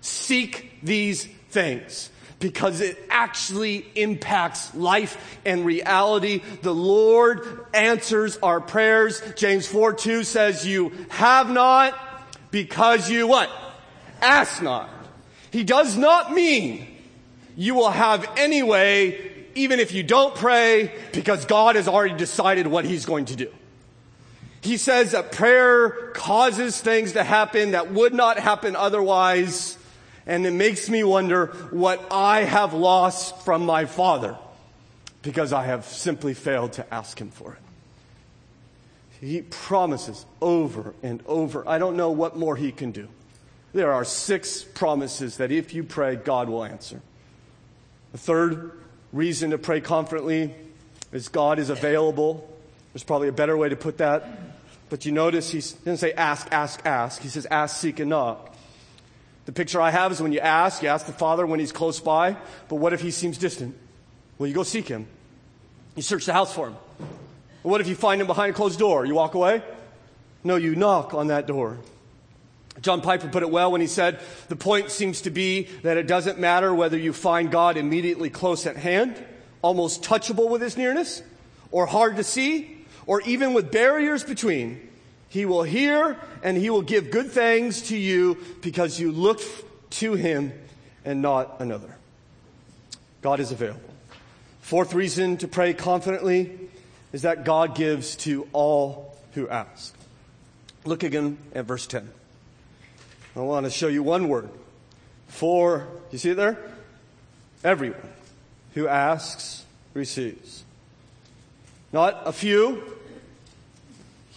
Seek 0.00 0.70
these 0.82 1.24
things 1.50 2.10
because 2.40 2.80
it 2.80 2.98
actually 3.10 3.86
impacts 3.94 4.74
life 4.74 5.38
and 5.44 5.64
reality. 5.64 6.42
The 6.62 6.74
Lord 6.74 7.66
answers 7.72 8.38
our 8.38 8.60
prayers. 8.60 9.22
James 9.36 9.66
4 9.66 9.92
2 9.92 10.24
says, 10.24 10.66
You 10.66 10.92
have 11.10 11.50
not 11.50 11.94
because 12.50 13.10
you 13.10 13.26
what? 13.26 13.50
Ask 14.22 14.62
not. 14.62 14.88
He 15.50 15.64
does 15.64 15.96
not 15.96 16.32
mean 16.32 16.86
you 17.56 17.74
will 17.74 17.90
have 17.90 18.28
anyway, 18.36 19.46
even 19.54 19.80
if 19.80 19.92
you 19.92 20.02
don't 20.02 20.34
pray, 20.34 20.92
because 21.12 21.44
God 21.44 21.76
has 21.76 21.88
already 21.88 22.16
decided 22.16 22.66
what 22.66 22.84
He's 22.84 23.04
going 23.04 23.26
to 23.26 23.36
do. 23.36 23.52
He 24.62 24.76
says 24.76 25.12
that 25.12 25.32
prayer 25.32 26.10
causes 26.12 26.80
things 26.80 27.12
to 27.12 27.24
happen 27.24 27.70
that 27.70 27.92
would 27.92 28.12
not 28.12 28.38
happen 28.38 28.76
otherwise. 28.76 29.78
And 30.26 30.46
it 30.46 30.52
makes 30.52 30.88
me 30.88 31.02
wonder 31.02 31.46
what 31.70 32.06
I 32.10 32.44
have 32.44 32.74
lost 32.74 33.42
from 33.42 33.64
my 33.64 33.86
father 33.86 34.36
because 35.22 35.52
I 35.52 35.64
have 35.64 35.84
simply 35.86 36.34
failed 36.34 36.74
to 36.74 36.94
ask 36.94 37.20
him 37.20 37.30
for 37.30 37.52
it. 37.52 37.58
He 39.20 39.42
promises 39.42 40.24
over 40.40 40.94
and 41.02 41.22
over. 41.26 41.66
I 41.68 41.78
don't 41.78 41.96
know 41.96 42.10
what 42.10 42.36
more 42.36 42.56
he 42.56 42.72
can 42.72 42.90
do. 42.90 43.08
There 43.72 43.92
are 43.92 44.04
six 44.04 44.62
promises 44.62 45.36
that 45.36 45.52
if 45.52 45.74
you 45.74 45.84
pray, 45.84 46.16
God 46.16 46.48
will 46.48 46.64
answer. 46.64 47.00
The 48.12 48.18
third 48.18 48.72
reason 49.12 49.50
to 49.50 49.58
pray 49.58 49.80
confidently 49.80 50.54
is 51.12 51.28
God 51.28 51.58
is 51.58 51.70
available. 51.70 52.48
There's 52.92 53.04
probably 53.04 53.28
a 53.28 53.32
better 53.32 53.56
way 53.56 53.68
to 53.68 53.76
put 53.76 53.98
that. 53.98 54.24
But 54.90 55.06
you 55.06 55.12
notice 55.12 55.50
he 55.50 55.58
doesn't 55.60 55.98
say 55.98 56.12
ask, 56.12 56.48
ask, 56.50 56.84
ask. 56.84 57.22
He 57.22 57.28
says 57.28 57.46
ask, 57.46 57.80
seek, 57.80 58.00
and 58.00 58.10
knock. 58.10 58.54
The 59.46 59.52
picture 59.52 59.80
I 59.80 59.90
have 59.90 60.12
is 60.12 60.20
when 60.20 60.32
you 60.32 60.40
ask, 60.40 60.82
you 60.82 60.88
ask 60.88 61.06
the 61.06 61.12
Father 61.12 61.46
when 61.46 61.60
He's 61.60 61.72
close 61.72 61.98
by, 62.00 62.36
but 62.68 62.76
what 62.76 62.92
if 62.92 63.00
He 63.00 63.10
seems 63.10 63.38
distant? 63.38 63.76
Well, 64.36 64.48
you 64.48 64.54
go 64.54 64.64
seek 64.64 64.88
Him. 64.88 65.06
You 65.96 66.02
search 66.02 66.26
the 66.26 66.32
house 66.32 66.52
for 66.52 66.68
Him. 66.68 66.76
what 67.62 67.80
if 67.80 67.88
you 67.88 67.94
find 67.94 68.20
Him 68.20 68.26
behind 68.26 68.50
a 68.50 68.54
closed 68.54 68.78
door? 68.78 69.06
You 69.06 69.14
walk 69.14 69.34
away? 69.34 69.62
No, 70.42 70.56
you 70.56 70.74
knock 70.74 71.14
on 71.14 71.28
that 71.28 71.46
door. 71.46 71.78
John 72.80 73.00
Piper 73.00 73.28
put 73.28 73.42
it 73.42 73.50
well 73.50 73.72
when 73.72 73.80
he 73.80 73.86
said, 73.86 74.20
the 74.48 74.56
point 74.56 74.90
seems 74.90 75.22
to 75.22 75.30
be 75.30 75.64
that 75.82 75.96
it 75.98 76.06
doesn't 76.06 76.38
matter 76.38 76.74
whether 76.74 76.96
you 76.96 77.12
find 77.12 77.50
God 77.50 77.76
immediately 77.76 78.30
close 78.30 78.64
at 78.66 78.76
hand, 78.76 79.22
almost 79.60 80.02
touchable 80.02 80.48
with 80.48 80.62
his 80.62 80.78
nearness, 80.78 81.22
or 81.72 81.84
hard 81.86 82.16
to 82.16 82.24
see, 82.24 82.79
or 83.06 83.20
even 83.22 83.54
with 83.54 83.70
barriers 83.70 84.24
between. 84.24 84.88
He 85.28 85.44
will 85.46 85.62
hear 85.62 86.16
and 86.42 86.56
he 86.56 86.70
will 86.70 86.82
give 86.82 87.10
good 87.10 87.30
things 87.30 87.82
to 87.82 87.96
you 87.96 88.38
because 88.62 88.98
you 88.98 89.12
look 89.12 89.40
to 89.90 90.14
him 90.14 90.52
and 91.04 91.22
not 91.22 91.60
another. 91.60 91.96
God 93.22 93.40
is 93.40 93.52
available. 93.52 93.80
Fourth 94.60 94.94
reason 94.94 95.36
to 95.38 95.48
pray 95.48 95.74
confidently 95.74 96.58
is 97.12 97.22
that 97.22 97.44
God 97.44 97.74
gives 97.74 98.16
to 98.16 98.48
all 98.52 99.16
who 99.34 99.48
ask. 99.48 99.94
Look 100.84 101.02
again 101.02 101.38
at 101.54 101.64
verse 101.64 101.86
10. 101.86 102.08
I 103.36 103.40
want 103.40 103.66
to 103.66 103.70
show 103.70 103.88
you 103.88 104.02
one 104.02 104.28
word. 104.28 104.48
For, 105.28 105.86
you 106.10 106.18
see 106.18 106.30
it 106.30 106.36
there? 106.36 106.58
Everyone 107.62 108.00
who 108.74 108.88
asks 108.88 109.64
receives. 109.94 110.64
Not 111.92 112.22
a 112.24 112.32
few, 112.32 112.82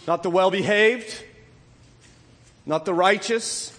not 0.06 0.22
the 0.22 0.30
well 0.30 0.50
behaved, 0.50 1.22
not 2.66 2.84
the 2.84 2.94
righteous, 2.94 3.76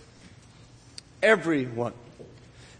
everyone. 1.21 1.93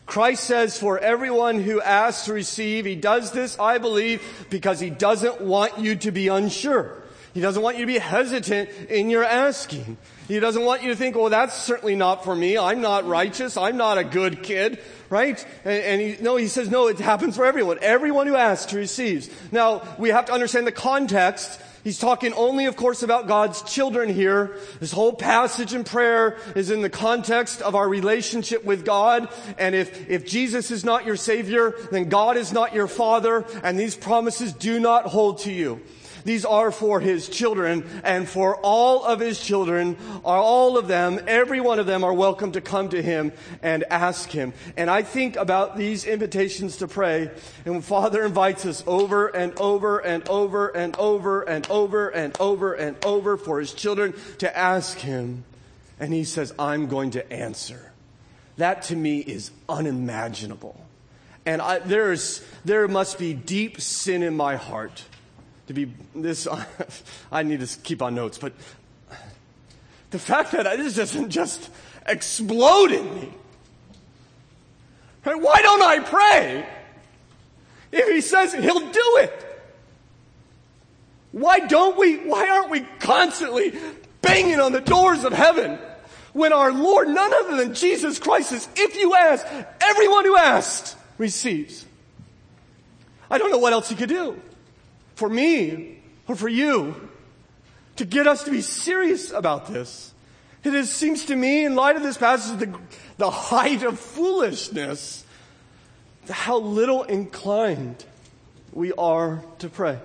Christ 0.05 0.43
says 0.43 0.79
for 0.79 0.99
everyone 0.99 1.61
who 1.61 1.81
asks 1.81 2.25
to 2.25 2.33
receive, 2.33 2.85
he 2.85 2.95
does 2.95 3.31
this, 3.31 3.57
I 3.59 3.79
believe, 3.79 4.45
because 4.49 4.79
he 4.79 4.89
doesn't 4.89 5.41
want 5.41 5.79
you 5.79 5.95
to 5.97 6.11
be 6.11 6.27
unsure. 6.27 7.01
He 7.33 7.41
doesn't 7.41 7.61
want 7.61 7.77
you 7.77 7.85
to 7.85 7.91
be 7.91 7.97
hesitant 7.97 8.69
in 8.89 9.09
your 9.09 9.23
asking. 9.23 9.97
He 10.28 10.39
doesn't 10.39 10.63
want 10.63 10.82
you 10.82 10.89
to 10.89 10.95
think, 10.95 11.15
oh, 11.15 11.30
that's 11.30 11.55
certainly 11.55 11.95
not 11.95 12.23
for 12.23 12.36
me. 12.36 12.57
I'm 12.57 12.82
not 12.82 13.05
righteous. 13.05 13.57
I'm 13.57 13.78
not 13.78 13.97
a 13.97 14.03
good 14.03 14.41
kid, 14.41 14.80
right? 15.09 15.45
And, 15.63 15.84
and 15.84 16.01
he, 16.01 16.23
no, 16.23 16.36
he 16.36 16.47
says, 16.47 16.69
no, 16.69 16.88
it 16.88 16.99
happens 16.99 17.36
for 17.36 17.45
everyone. 17.45 17.78
Everyone 17.82 18.26
who 18.26 18.36
asks 18.36 18.73
receives. 18.73 19.30
Now, 19.51 19.84
we 19.99 20.09
have 20.09 20.26
to 20.26 20.34
understand 20.34 20.65
the 20.65 20.71
context. 20.71 21.61
He's 21.84 21.99
talking 21.99 22.34
only, 22.34 22.65
of 22.65 22.76
course, 22.76 23.03
about 23.03 23.28
God's 23.28 23.61
children 23.61 24.09
here. 24.09 24.57
This 24.80 24.91
whole 24.91 25.13
passage 25.13 25.76
in 25.76 25.84
prayer 25.84 26.39
is 26.55 26.71
in 26.71 26.82
the 26.82 26.89
context 26.89 27.61
of 27.61 27.76
our 27.76 27.88
relationship 27.88 28.65
with 28.65 28.84
God. 28.84 29.30
And 29.59 29.76
if, 29.76 30.09
if 30.09 30.26
Jesus 30.26 30.71
is 30.71 30.84
not 30.84 31.05
your 31.05 31.17
Savior, 31.17 31.76
then 31.91 32.09
God 32.09 32.38
is 32.38 32.51
not 32.51 32.73
your 32.73 32.88
Father, 32.88 33.45
and 33.63 33.78
these 33.78 33.95
promises 33.95 34.51
do 34.53 34.80
not 34.80 35.05
hold 35.05 35.41
to 35.41 35.51
you. 35.51 35.80
These 36.26 36.43
are 36.43 36.71
for 36.71 36.99
his 36.99 37.30
children 37.30 37.88
and 38.03 38.28
for 38.28 38.55
all 38.57 39.05
of 39.05 39.19
his 39.19 39.39
children 39.39 39.95
are 40.26 40.39
all 40.39 40.76
of 40.76 40.88
them, 40.88 41.19
every 41.28 41.61
one 41.61 41.78
of 41.78 41.86
them 41.86 42.03
are 42.03 42.13
welcome 42.13 42.51
to 42.53 42.61
come 42.61 42.89
to 42.89 43.01
him 43.01 43.32
and 43.61 43.86
ask 43.91 44.32
him. 44.32 44.53
And 44.76 44.89
I 44.89 45.03
think 45.03 45.36
about 45.36 45.78
these 45.78 46.03
invitations 46.03 46.78
to 46.78 46.88
pray 46.88 47.30
and 47.63 47.76
when 47.76 47.82
Father 47.84 48.26
invites 48.26 48.65
us 48.65 48.84
over 48.88 49.28
and 49.28 49.53
over 49.59 49.99
and 49.99 50.28
over 50.28 50.69
and 50.69 50.97
over 50.97 51.43
and 51.43 51.69
over 51.69 52.09
and 52.09 52.36
over 52.39 52.73
and 52.73 53.05
over 53.05 53.38
for 53.38 53.59
his 53.59 53.71
children 53.71 54.15
to 54.39 54.57
ask 54.57 54.97
him. 54.97 55.45
And 55.99 56.11
he 56.11 56.23
says, 56.23 56.53
I'm 56.57 56.88
going 56.88 57.11
to 57.11 57.32
answer. 57.32 57.91
That 58.57 58.82
to 58.84 58.95
me 58.95 59.19
is 59.19 59.51
unimaginable. 59.69 60.84
And 61.45 61.61
I, 61.61 61.80
there's, 61.80 62.43
there 62.65 62.88
must 62.88 63.19
be 63.19 63.36
deep 63.36 63.80
sin 63.80 64.23
in 64.23 64.36
my 64.36 64.55
heart 64.55 65.03
to 65.68 65.74
be 65.74 65.91
this. 66.13 66.47
I 67.32 67.43
need 67.43 67.59
to 67.61 67.80
keep 67.80 68.01
on 68.01 68.16
notes, 68.16 68.38
but 68.38 68.53
the 70.11 70.20
fact 70.20 70.51
that 70.51 70.78
this 70.78 70.95
doesn't 70.95 71.30
just 71.30 71.70
explode 72.05 72.91
in 72.91 73.16
me. 73.16 73.34
Right? 75.26 75.41
Why 75.41 75.61
don't 75.61 75.82
I 75.82 75.99
pray? 75.99 76.66
If 77.91 78.09
he 78.09 78.22
says 78.22 78.53
he'll 78.53 78.91
do 78.91 79.18
it. 79.18 79.41
Why 81.32 81.59
don't 81.59 81.97
we, 81.97 82.18
why 82.18 82.47
aren't 82.47 82.70
we 82.70 82.82
constantly 82.99 83.74
banging 84.22 84.59
on 84.59 84.72
the 84.72 84.82
doors 84.82 85.24
of 85.24 85.34
heaven 85.34 85.78
when 86.32 86.53
our 86.53 86.72
Lord, 86.72 87.09
none 87.09 87.34
other 87.34 87.57
than 87.57 87.74
Jesus 87.74 88.20
Christ 88.20 88.49
says, 88.49 88.70
if 88.76 88.95
you 88.95 89.16
ask, 89.16 89.45
everyone 89.82 90.26
who 90.26 90.38
asks 90.38 90.95
receives. 91.18 91.86
I 93.30 93.38
don't 93.38 93.51
know 93.51 93.57
what 93.57 93.74
else 93.74 93.89
he 93.89 93.95
could 93.95 94.09
do 94.09 94.39
for 95.16 95.30
me 95.30 95.99
or 96.28 96.36
for 96.36 96.49
you 96.49 97.09
to 97.95 98.05
get 98.05 98.28
us 98.28 98.43
to 98.43 98.51
be 98.51 98.61
serious 98.61 99.32
about 99.32 99.68
this. 99.68 100.13
It 100.63 100.74
is, 100.74 100.91
seems 100.91 101.26
to 101.26 101.36
me, 101.36 101.66
in 101.66 101.76
light 101.76 101.95
of 101.95 102.03
this 102.03 102.18
passage, 102.18 102.59
the, 102.59 102.80
the 103.18 103.30
height 103.30 103.84
of 103.84 103.99
foolishness, 103.99 105.24
how 106.30 106.59
little 106.59 107.03
inclined 107.03 108.03
we 108.74 108.91
are 108.93 109.43
to 109.59 109.70
pray. 109.70 109.99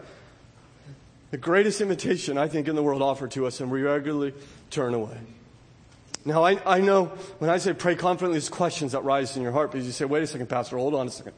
The 1.31 1.39
greatest 1.39 1.81
invitation, 1.81 2.37
I 2.37 2.49
think, 2.49 2.69
in 2.69 2.77
the 2.77 2.83
world 2.83 3.03
offered 3.03 3.31
to 3.33 3.47
us, 3.47 3.61
and 3.61 3.71
we 3.71 3.83
regularly 3.83 4.35
turn 4.71 4.95
away. 4.95 5.17
Now, 6.25 6.45
I, 6.45 6.61
I 6.67 6.81
know 6.81 7.07
when 7.39 7.49
I 7.51 7.57
say 7.57 7.73
pray 7.73 7.95
confidently, 7.95 8.35
there's 8.35 8.51
questions 8.51 8.93
that 8.93 9.05
rise 9.05 9.37
in 9.37 9.43
your 9.43 9.53
heart 9.53 9.73
because 9.73 9.87
you 9.87 9.93
say, 9.93 10.05
wait 10.05 10.23
a 10.23 10.27
second, 10.27 10.49
Pastor, 10.49 10.77
hold 10.77 10.95
on 10.95 11.07
a 11.07 11.11
second. 11.11 11.33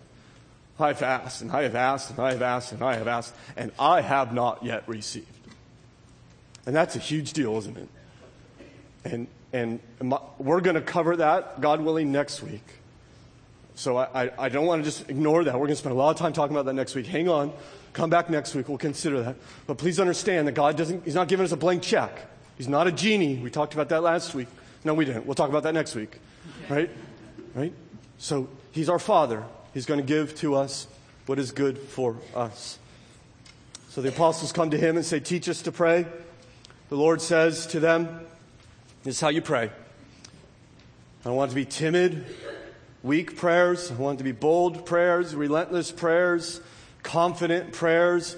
I 0.78 0.88
have 0.88 1.02
asked, 1.02 1.42
and 1.42 1.52
I 1.52 1.62
have 1.62 1.74
asked, 1.74 2.10
and 2.10 2.18
I 2.18 2.32
have 2.32 2.42
asked, 2.42 2.72
and 2.72 2.82
I 2.82 2.94
have 2.96 3.08
asked, 3.08 3.34
and 3.56 3.72
I 3.78 4.00
have 4.00 4.32
not 4.32 4.64
yet 4.64 4.84
received. 4.88 5.26
And 6.66 6.74
that's 6.74 6.96
a 6.96 6.98
huge 6.98 7.32
deal, 7.32 7.56
isn't 7.58 7.76
it? 7.76 7.88
And, 9.04 9.26
and 9.52 9.80
my, 10.00 10.18
we're 10.38 10.60
going 10.60 10.76
to 10.76 10.80
cover 10.80 11.16
that, 11.16 11.60
God 11.60 11.80
willing, 11.80 12.10
next 12.12 12.42
week. 12.42 12.64
So 13.74 13.96
I, 13.96 14.24
I, 14.24 14.30
I 14.38 14.48
don't 14.48 14.66
want 14.66 14.82
to 14.82 14.84
just 14.84 15.08
ignore 15.08 15.44
that. 15.44 15.54
We're 15.54 15.66
going 15.66 15.70
to 15.70 15.76
spend 15.76 15.94
a 15.94 15.98
lot 15.98 16.10
of 16.10 16.16
time 16.16 16.32
talking 16.32 16.54
about 16.54 16.66
that 16.66 16.74
next 16.74 16.94
week. 16.94 17.06
Hang 17.06 17.28
on. 17.28 17.52
Come 17.92 18.10
back 18.10 18.30
next 18.30 18.54
week. 18.54 18.68
We'll 18.68 18.78
consider 18.78 19.22
that. 19.22 19.36
But 19.66 19.78
please 19.78 20.00
understand 20.00 20.46
that 20.48 20.52
God 20.52 20.76
doesn't, 20.76 21.04
He's 21.04 21.14
not 21.14 21.28
giving 21.28 21.44
us 21.44 21.52
a 21.52 21.56
blank 21.56 21.82
check. 21.82 22.26
He's 22.56 22.68
not 22.68 22.86
a 22.86 22.92
genie. 22.92 23.36
We 23.36 23.50
talked 23.50 23.74
about 23.74 23.88
that 23.90 24.02
last 24.02 24.34
week. 24.34 24.48
No, 24.84 24.94
we 24.94 25.04
didn't. 25.04 25.26
We'll 25.26 25.34
talk 25.34 25.50
about 25.50 25.64
that 25.64 25.74
next 25.74 25.94
week. 25.94 26.18
Right? 26.68 26.90
Right? 27.54 27.72
So 28.18 28.48
He's 28.72 28.88
our 28.88 28.98
Father. 28.98 29.44
He's 29.74 29.86
going 29.86 30.00
to 30.00 30.06
give 30.06 30.34
to 30.36 30.54
us 30.54 30.86
what 31.26 31.38
is 31.38 31.52
good 31.52 31.78
for 31.78 32.16
us. 32.34 32.78
So 33.88 34.02
the 34.02 34.08
apostles 34.08 34.52
come 34.52 34.70
to 34.70 34.78
him 34.78 34.96
and 34.96 35.04
say, 35.04 35.20
Teach 35.20 35.48
us 35.48 35.62
to 35.62 35.72
pray. 35.72 36.06
The 36.88 36.96
Lord 36.96 37.20
says 37.20 37.66
to 37.68 37.80
them, 37.80 38.20
This 39.04 39.16
is 39.16 39.20
how 39.20 39.28
you 39.28 39.42
pray. 39.42 39.64
I 39.64 41.24
don't 41.24 41.36
want 41.36 41.50
to 41.50 41.54
be 41.54 41.64
timid, 41.64 42.26
weak 43.02 43.36
prayers. 43.36 43.90
I 43.90 43.94
want 43.94 44.18
to 44.18 44.24
be 44.24 44.32
bold 44.32 44.86
prayers, 44.86 45.34
relentless 45.34 45.92
prayers, 45.92 46.60
confident 47.02 47.72
prayers. 47.72 48.36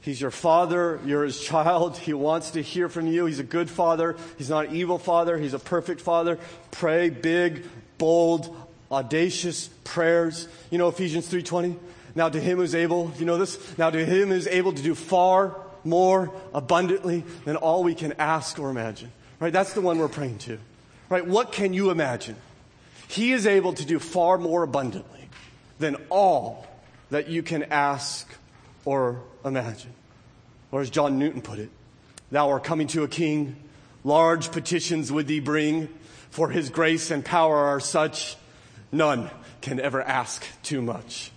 He's 0.00 0.20
your 0.20 0.30
father. 0.30 1.00
You're 1.04 1.24
his 1.24 1.40
child. 1.40 1.98
He 1.98 2.14
wants 2.14 2.52
to 2.52 2.62
hear 2.62 2.88
from 2.88 3.06
you. 3.06 3.26
He's 3.26 3.38
a 3.38 3.44
good 3.44 3.68
father. 3.68 4.16
He's 4.38 4.48
not 4.48 4.68
an 4.68 4.76
evil 4.76 4.98
father. 4.98 5.36
He's 5.36 5.54
a 5.54 5.58
perfect 5.58 6.00
father. 6.00 6.38
Pray 6.70 7.10
big, 7.10 7.64
bold, 7.98 8.56
audacious 8.90 9.68
prayers. 9.84 10.48
You 10.70 10.78
know 10.78 10.88
Ephesians 10.88 11.28
3:20? 11.28 11.78
Now 12.14 12.28
to 12.28 12.40
him 12.40 12.58
who's 12.58 12.74
able, 12.74 13.12
you 13.18 13.24
know 13.24 13.38
this? 13.38 13.58
Now 13.78 13.90
to 13.90 14.04
him 14.04 14.28
who's 14.28 14.48
able 14.48 14.72
to 14.72 14.82
do 14.82 14.94
far 14.94 15.56
more 15.84 16.32
abundantly 16.52 17.24
than 17.44 17.56
all 17.56 17.84
we 17.84 17.94
can 17.94 18.14
ask 18.18 18.58
or 18.58 18.70
imagine. 18.70 19.12
Right? 19.38 19.52
That's 19.52 19.72
the 19.72 19.80
one 19.80 19.98
we're 19.98 20.08
praying 20.08 20.38
to. 20.38 20.58
Right? 21.08 21.26
What 21.26 21.52
can 21.52 21.72
you 21.72 21.90
imagine? 21.90 22.36
He 23.08 23.32
is 23.32 23.46
able 23.46 23.72
to 23.74 23.84
do 23.84 23.98
far 23.98 24.38
more 24.38 24.62
abundantly 24.62 25.28
than 25.78 25.96
all 26.10 26.66
that 27.10 27.28
you 27.28 27.42
can 27.42 27.64
ask 27.64 28.28
or 28.84 29.20
imagine. 29.44 29.92
Or 30.70 30.80
as 30.80 30.90
John 30.90 31.18
Newton 31.18 31.42
put 31.42 31.58
it, 31.58 31.70
thou 32.30 32.50
art 32.50 32.64
coming 32.64 32.86
to 32.88 33.02
a 33.02 33.08
king, 33.08 33.56
large 34.04 34.52
petitions 34.52 35.10
would 35.10 35.26
thee 35.26 35.40
bring, 35.40 35.88
for 36.30 36.50
his 36.50 36.68
grace 36.68 37.10
and 37.10 37.24
power 37.24 37.56
are 37.56 37.80
such 37.80 38.36
None 38.92 39.30
can 39.60 39.80
ever 39.80 40.02
ask 40.02 40.44
too 40.62 40.82
much. 40.82 41.30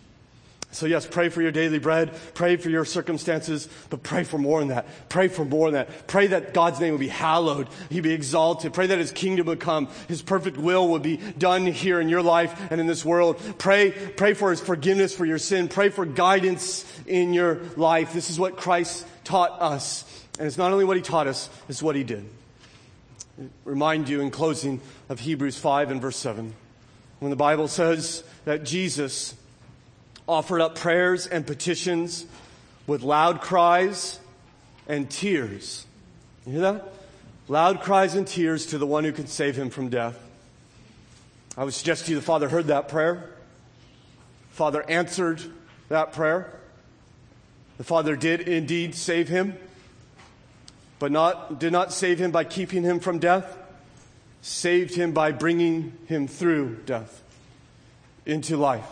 So 0.74 0.88
yes, 0.88 1.06
pray 1.06 1.30
for 1.30 1.42
your 1.42 1.52
daily 1.52 1.78
bread. 1.78 2.12
Pray 2.34 2.58
for 2.58 2.70
your 2.70 2.84
circumstances, 2.84 3.70
but 3.92 4.02
pray 4.02 4.24
for 4.24 4.40
more 4.40 4.60
than 4.60 4.70
that. 4.70 4.88
Pray 5.08 5.28
for 5.28 5.46
more 5.46 5.70
than 5.70 5.86
that. 5.86 6.08
Pray 6.08 6.28
that 6.28 6.56
God's 6.56 6.80
name 6.80 6.92
will 6.92 7.00
be 7.00 7.08
hallowed. 7.08 7.68
He 7.92 8.02
be 8.02 8.12
exalted. 8.12 8.74
Pray 8.74 8.88
that 8.88 8.98
His 8.98 9.12
kingdom 9.12 9.46
would 9.48 9.60
come. 9.60 9.88
His 10.08 10.24
perfect 10.24 10.58
will 10.58 10.88
will 10.88 11.00
be 11.00 11.18
done 11.38 11.68
here 11.68 12.02
in 12.02 12.10
your 12.10 12.24
life 12.24 12.60
and 12.72 12.82
in 12.82 12.88
this 12.88 13.06
world. 13.06 13.40
Pray, 13.60 13.92
pray 13.92 14.34
for 14.34 14.50
His 14.50 14.62
forgiveness 14.62 15.16
for 15.16 15.26
your 15.26 15.38
sin. 15.38 15.68
Pray 15.68 15.90
for 15.90 16.06
guidance 16.06 16.86
in 17.06 17.34
your 17.34 17.60
life. 17.78 18.12
This 18.12 18.32
is 18.32 18.40
what 18.40 18.58
Christ 18.58 19.06
taught 19.24 19.62
us. 19.62 20.26
And 20.40 20.48
it's 20.48 20.58
not 20.58 20.72
only 20.72 20.86
what 20.86 20.98
He 20.98 21.04
taught 21.04 21.28
us, 21.28 21.52
it's 21.70 21.84
what 21.84 21.96
He 21.96 22.04
did. 22.04 22.28
remind 23.64 24.10
you 24.10 24.22
in 24.22 24.32
closing 24.32 24.82
of 25.08 25.20
Hebrews 25.20 25.58
5 25.58 25.92
and 25.92 26.02
verse 26.02 26.18
7. 26.18 26.56
When 27.24 27.30
the 27.30 27.38
Bible 27.38 27.70
says 27.70 28.22
that 28.44 28.66
Jesus 28.66 29.34
offered 30.28 30.60
up 30.60 30.76
prayers 30.76 31.26
and 31.26 31.48
petitions 31.48 32.26
with 32.86 33.02
loud 33.02 33.40
cries 33.40 34.20
and 34.90 35.10
tears. 35.10 35.86
You 36.46 36.52
hear 36.52 36.62
that? 36.62 36.94
Loud 37.48 37.80
cries 37.80 38.16
and 38.16 38.28
tears 38.28 38.66
to 38.66 38.78
the 38.78 38.86
one 38.86 39.06
who 39.06 39.14
can 39.14 39.28
save 39.28 39.56
him 39.56 39.70
from 39.70 39.88
death. 39.88 40.20
I 41.58 41.64
would 41.64 41.74
suggest 41.74 42.08
to 42.08 42.12
you 42.12 42.18
the 42.18 42.26
Father 42.26 42.50
heard 42.50 42.68
that 42.68 42.90
prayer. 42.90 43.30
Father 44.52 44.84
answered 44.90 45.42
that 45.88 46.12
prayer. 46.12 46.52
The 47.78 47.86
Father 47.86 48.18
did 48.18 48.42
indeed 48.42 48.96
save 48.96 49.30
him, 49.30 49.56
but 51.00 51.10
not, 51.10 51.58
did 51.58 51.72
not 51.72 51.94
save 51.94 52.20
him 52.20 52.32
by 52.32 52.44
keeping 52.44 52.84
him 52.84 53.00
from 53.00 53.20
death, 53.20 53.58
saved 54.44 54.94
him 54.94 55.14
by 55.14 55.32
bringing 55.32 55.98
him 56.08 56.28
through 56.28 56.76
death 56.86 57.24
into 58.26 58.58
life 58.58 58.86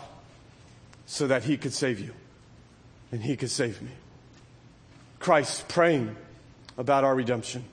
so 1.06 1.28
that 1.28 1.44
he 1.44 1.58
could 1.58 1.74
save 1.74 2.00
you 2.00 2.14
and 3.12 3.22
he 3.22 3.36
could 3.36 3.52
save 3.52 3.82
me. 3.82 3.92
Christ 5.20 5.68
praying 5.68 6.16
about 6.78 7.04
our 7.04 7.14
redemption. 7.14 7.66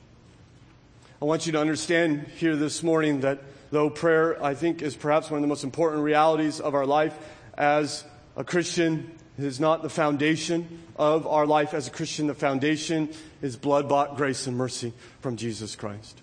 I 1.22 1.24
want 1.24 1.46
you 1.46 1.52
to 1.52 1.60
understand 1.60 2.26
here 2.36 2.56
this 2.56 2.82
morning 2.82 3.20
that 3.20 3.38
though 3.70 3.90
prayer, 3.90 4.42
I 4.42 4.54
think, 4.54 4.82
is 4.82 4.96
perhaps 4.96 5.30
one 5.30 5.38
of 5.38 5.42
the 5.42 5.48
most 5.48 5.62
important 5.62 6.02
realities 6.02 6.58
of 6.58 6.74
our 6.74 6.86
life 6.86 7.16
as 7.56 8.02
a 8.36 8.42
Christian, 8.42 9.08
it 9.38 9.44
is 9.44 9.60
not 9.60 9.82
the 9.82 9.88
foundation 9.88 10.82
of 10.96 11.28
our 11.28 11.46
life 11.46 11.74
as 11.74 11.86
a 11.86 11.92
Christian. 11.92 12.26
The 12.26 12.34
foundation 12.34 13.10
is 13.40 13.56
blood 13.56 13.88
bought 13.88 14.16
grace 14.16 14.48
and 14.48 14.56
mercy 14.56 14.92
from 15.20 15.36
Jesus 15.36 15.76
Christ. 15.76 16.22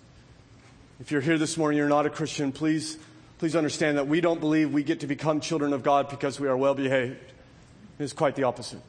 If 0.98 1.10
you're 1.10 1.20
here 1.20 1.36
this 1.36 1.58
morning, 1.58 1.76
you're 1.76 1.88
not 1.90 2.06
a 2.06 2.10
Christian, 2.10 2.52
please, 2.52 2.96
please 3.38 3.54
understand 3.54 3.98
that 3.98 4.08
we 4.08 4.22
don't 4.22 4.40
believe 4.40 4.72
we 4.72 4.82
get 4.82 5.00
to 5.00 5.06
become 5.06 5.40
children 5.40 5.74
of 5.74 5.82
God 5.82 6.08
because 6.08 6.40
we 6.40 6.48
are 6.48 6.56
well 6.56 6.74
behaved. 6.74 7.32
It 7.98 8.02
is 8.02 8.14
quite 8.14 8.34
the 8.34 8.44
opposite. 8.44 8.80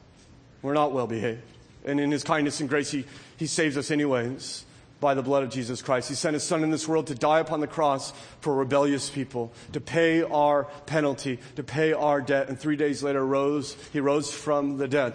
We're 0.62 0.72
not 0.72 0.92
well 0.92 1.06
behaved. 1.06 1.42
And 1.84 2.00
in 2.00 2.10
His 2.10 2.24
kindness 2.24 2.60
and 2.60 2.68
grace, 2.68 2.90
He, 2.90 3.04
he 3.36 3.46
saves 3.46 3.76
us 3.76 3.90
anyways 3.90 4.64
by 5.00 5.12
the 5.12 5.22
blood 5.22 5.42
of 5.42 5.50
Jesus 5.50 5.82
Christ. 5.82 6.08
He 6.08 6.14
sent 6.14 6.34
his 6.34 6.42
son 6.42 6.64
in 6.64 6.70
this 6.70 6.88
world 6.88 7.06
to 7.06 7.14
die 7.14 7.38
upon 7.38 7.60
the 7.60 7.66
cross 7.66 8.12
for 8.40 8.54
rebellious 8.54 9.08
people, 9.08 9.52
to 9.72 9.80
pay 9.80 10.22
our 10.22 10.64
penalty, 10.86 11.38
to 11.54 11.62
pay 11.62 11.92
our 11.92 12.20
debt, 12.20 12.48
and 12.48 12.58
three 12.58 12.74
days 12.74 13.02
later 13.02 13.24
rose, 13.24 13.76
he 13.92 14.00
rose 14.00 14.32
from 14.32 14.76
the 14.76 14.88
dead. 14.88 15.14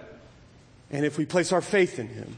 And 0.90 1.06
if 1.06 1.18
we 1.18 1.26
place 1.26 1.52
our 1.52 1.60
faith 1.60 2.00
in 2.00 2.08
him, 2.08 2.38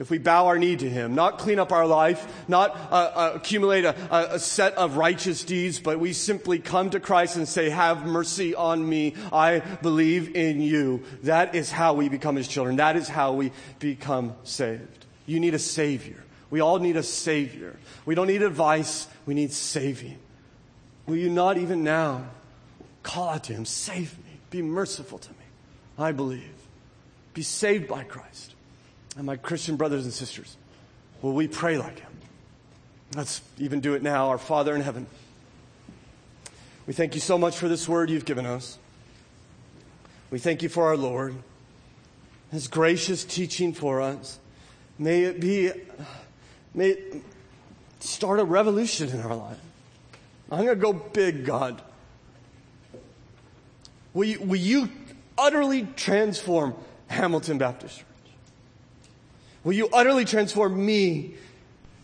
if 0.00 0.08
we 0.08 0.16
bow 0.16 0.46
our 0.46 0.58
knee 0.58 0.76
to 0.76 0.88
Him, 0.88 1.14
not 1.14 1.38
clean 1.38 1.58
up 1.58 1.72
our 1.72 1.86
life, 1.86 2.26
not 2.48 2.74
uh, 2.90 2.94
uh, 2.94 3.32
accumulate 3.34 3.84
a, 3.84 4.34
a, 4.34 4.38
set 4.38 4.72
of 4.76 4.96
righteous 4.96 5.44
deeds, 5.44 5.78
but 5.78 6.00
we 6.00 6.14
simply 6.14 6.58
come 6.58 6.88
to 6.90 7.00
Christ 7.00 7.36
and 7.36 7.46
say, 7.46 7.68
have 7.68 8.06
mercy 8.06 8.54
on 8.54 8.88
me. 8.88 9.14
I 9.30 9.58
believe 9.82 10.34
in 10.34 10.62
you. 10.62 11.04
That 11.24 11.54
is 11.54 11.70
how 11.70 11.92
we 11.92 12.08
become 12.08 12.36
His 12.36 12.48
children. 12.48 12.76
That 12.76 12.96
is 12.96 13.08
how 13.08 13.34
we 13.34 13.52
become 13.78 14.34
saved. 14.42 15.04
You 15.26 15.38
need 15.38 15.52
a 15.52 15.58
Savior. 15.58 16.24
We 16.48 16.60
all 16.60 16.78
need 16.78 16.96
a 16.96 17.02
Savior. 17.02 17.76
We 18.06 18.14
don't 18.14 18.26
need 18.26 18.42
advice, 18.42 19.06
we 19.26 19.34
need 19.34 19.52
saving. 19.52 20.18
Will 21.06 21.16
you 21.16 21.28
not 21.28 21.58
even 21.58 21.84
now 21.84 22.24
call 23.02 23.28
out 23.28 23.44
to 23.44 23.52
Him, 23.52 23.66
save 23.66 24.16
me, 24.16 24.38
be 24.48 24.62
merciful 24.62 25.18
to 25.18 25.28
me? 25.28 25.36
I 25.98 26.12
believe. 26.12 26.54
Be 27.34 27.42
saved 27.42 27.86
by 27.86 28.04
Christ. 28.04 28.54
And 29.16 29.26
my 29.26 29.36
Christian 29.36 29.76
brothers 29.76 30.04
and 30.04 30.12
sisters, 30.12 30.56
will 31.22 31.32
we 31.32 31.48
pray 31.48 31.78
like 31.78 31.98
Him? 31.98 32.12
Let's 33.16 33.40
even 33.58 33.80
do 33.80 33.94
it 33.94 34.02
now. 34.02 34.28
Our 34.28 34.38
Father 34.38 34.74
in 34.74 34.80
heaven, 34.80 35.06
we 36.86 36.92
thank 36.92 37.14
you 37.14 37.20
so 37.20 37.36
much 37.36 37.56
for 37.56 37.68
this 37.68 37.88
word 37.88 38.08
you've 38.10 38.24
given 38.24 38.46
us. 38.46 38.78
We 40.30 40.38
thank 40.38 40.62
you 40.62 40.68
for 40.68 40.86
our 40.86 40.96
Lord, 40.96 41.34
His 42.52 42.68
gracious 42.68 43.24
teaching 43.24 43.72
for 43.72 44.00
us. 44.00 44.38
May 44.98 45.24
it 45.24 45.40
be 45.40 45.72
May 46.74 46.90
it 46.90 47.22
start 48.00 48.40
a 48.40 48.44
revolution 48.44 49.08
in 49.10 49.20
our 49.20 49.34
life. 49.34 49.58
I'm 50.50 50.64
going 50.64 50.76
to 50.78 50.82
go 50.82 50.92
big, 50.92 51.44
God. 51.44 51.82
Will 54.14 54.24
you, 54.24 54.40
will 54.40 54.56
you 54.56 54.88
utterly 55.38 55.86
transform 55.96 56.74
Hamilton 57.08 57.58
Baptist? 57.58 58.02
Will 59.64 59.74
you 59.74 59.88
utterly 59.92 60.24
transform 60.24 60.84
me 60.84 61.34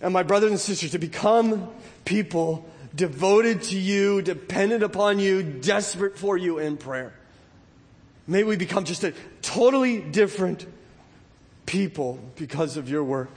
and 0.01 0.13
my 0.13 0.23
brothers 0.23 0.51
and 0.51 0.61
sisters 0.61 0.91
to 0.93 0.99
become 0.99 1.71
people 2.05 2.69
devoted 2.95 3.63
to 3.63 3.79
you, 3.79 4.23
dependent 4.23 4.83
upon 4.83 5.19
you, 5.19 5.43
desperate 5.43 6.19
for 6.19 6.37
you 6.37 6.59
in 6.59 6.77
prayer? 6.77 7.13
May 8.27 8.43
we 8.43 8.57
become 8.57 8.85
just 8.85 9.05
a 9.05 9.15
totally 9.41 10.01
different 10.01 10.67
people 11.65 12.19
because 12.37 12.77
of 12.77 12.89
your 12.89 13.05
work. 13.05 13.31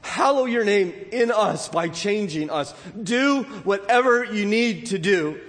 Hallow 0.00 0.44
your 0.46 0.64
name 0.64 0.92
in 1.12 1.30
us 1.30 1.68
by 1.68 1.88
changing 1.88 2.48
us. 2.48 2.72
Do 3.00 3.42
whatever 3.64 4.24
you 4.24 4.46
need 4.46 4.86
to 4.86 4.98
do 4.98 5.40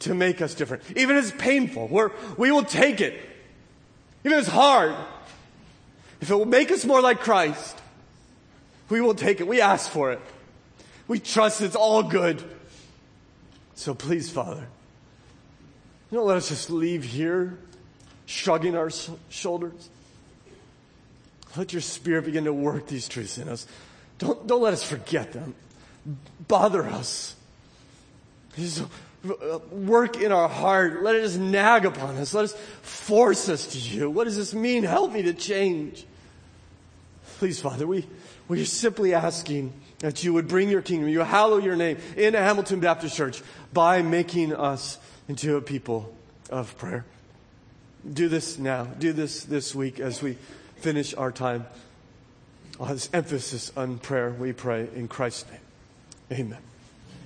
to 0.00 0.14
make 0.14 0.42
us 0.42 0.54
different. 0.54 0.82
Even 0.96 1.16
if 1.16 1.28
it's 1.28 1.42
painful, 1.42 1.88
we're, 1.88 2.10
we 2.36 2.50
will 2.50 2.64
take 2.64 3.00
it. 3.00 3.14
Even 4.24 4.38
if 4.38 4.46
it's 4.46 4.54
hard. 4.54 4.94
If 6.20 6.30
it 6.30 6.34
will 6.34 6.44
make 6.44 6.70
us 6.70 6.84
more 6.84 7.00
like 7.00 7.20
Christ, 7.20 7.78
we 8.88 9.00
will 9.00 9.14
take 9.14 9.40
it. 9.40 9.46
We 9.46 9.60
ask 9.60 9.90
for 9.90 10.12
it. 10.12 10.20
We 11.08 11.18
trust 11.20 11.60
it's 11.60 11.76
all 11.76 12.02
good. 12.02 12.42
So 13.74 13.94
please, 13.94 14.30
Father, 14.30 14.66
don't 16.10 16.26
let 16.26 16.36
us 16.36 16.48
just 16.48 16.70
leave 16.70 17.04
here 17.04 17.58
shrugging 18.26 18.76
our 18.76 18.90
shoulders. 19.28 19.88
Let 21.56 21.72
your 21.72 21.82
spirit 21.82 22.24
begin 22.24 22.44
to 22.44 22.52
work 22.52 22.86
these 22.86 23.08
truths 23.08 23.38
in 23.38 23.48
us. 23.48 23.66
Don't, 24.18 24.46
don't 24.46 24.62
let 24.62 24.72
us 24.72 24.82
forget 24.82 25.32
them. 25.32 25.54
Bother 26.48 26.84
us. 26.84 27.34
Just 28.56 28.84
work 29.70 30.20
in 30.20 30.32
our 30.32 30.48
heart. 30.48 31.02
Let 31.02 31.16
it 31.16 31.22
just 31.22 31.38
nag 31.38 31.84
upon 31.84 32.16
us. 32.16 32.34
Let 32.34 32.44
us 32.44 32.54
force 32.82 33.48
us 33.48 33.66
to 33.68 33.78
you. 33.78 34.10
What 34.10 34.24
does 34.24 34.36
this 34.36 34.54
mean? 34.54 34.84
Help 34.84 35.12
me 35.12 35.22
to 35.22 35.32
change. 35.32 36.04
Please, 37.38 37.60
Father, 37.60 37.86
we, 37.86 38.06
we 38.48 38.62
are 38.62 38.64
simply 38.64 39.14
asking 39.14 39.72
that 39.98 40.24
you 40.24 40.32
would 40.32 40.48
bring 40.48 40.68
your 40.68 40.82
kingdom, 40.82 41.08
you 41.08 41.20
hallow 41.20 41.58
your 41.58 41.76
name 41.76 41.98
in 42.16 42.34
Hamilton 42.34 42.80
Baptist 42.80 43.16
Church 43.16 43.42
by 43.72 44.02
making 44.02 44.54
us 44.54 44.98
into 45.28 45.56
a 45.56 45.60
people 45.60 46.14
of 46.50 46.76
prayer. 46.78 47.04
Do 48.10 48.28
this 48.28 48.58
now. 48.58 48.84
Do 48.84 49.12
this 49.12 49.44
this 49.44 49.74
week 49.74 50.00
as 50.00 50.22
we 50.22 50.38
finish 50.76 51.14
our 51.14 51.32
time 51.32 51.66
this 52.84 53.08
emphasis 53.12 53.72
on 53.76 53.98
prayer, 53.98 54.30
we 54.30 54.52
pray 54.52 54.88
in 54.94 55.08
Christ's 55.08 55.50
name. 55.50 55.60
Amen. 56.40 56.75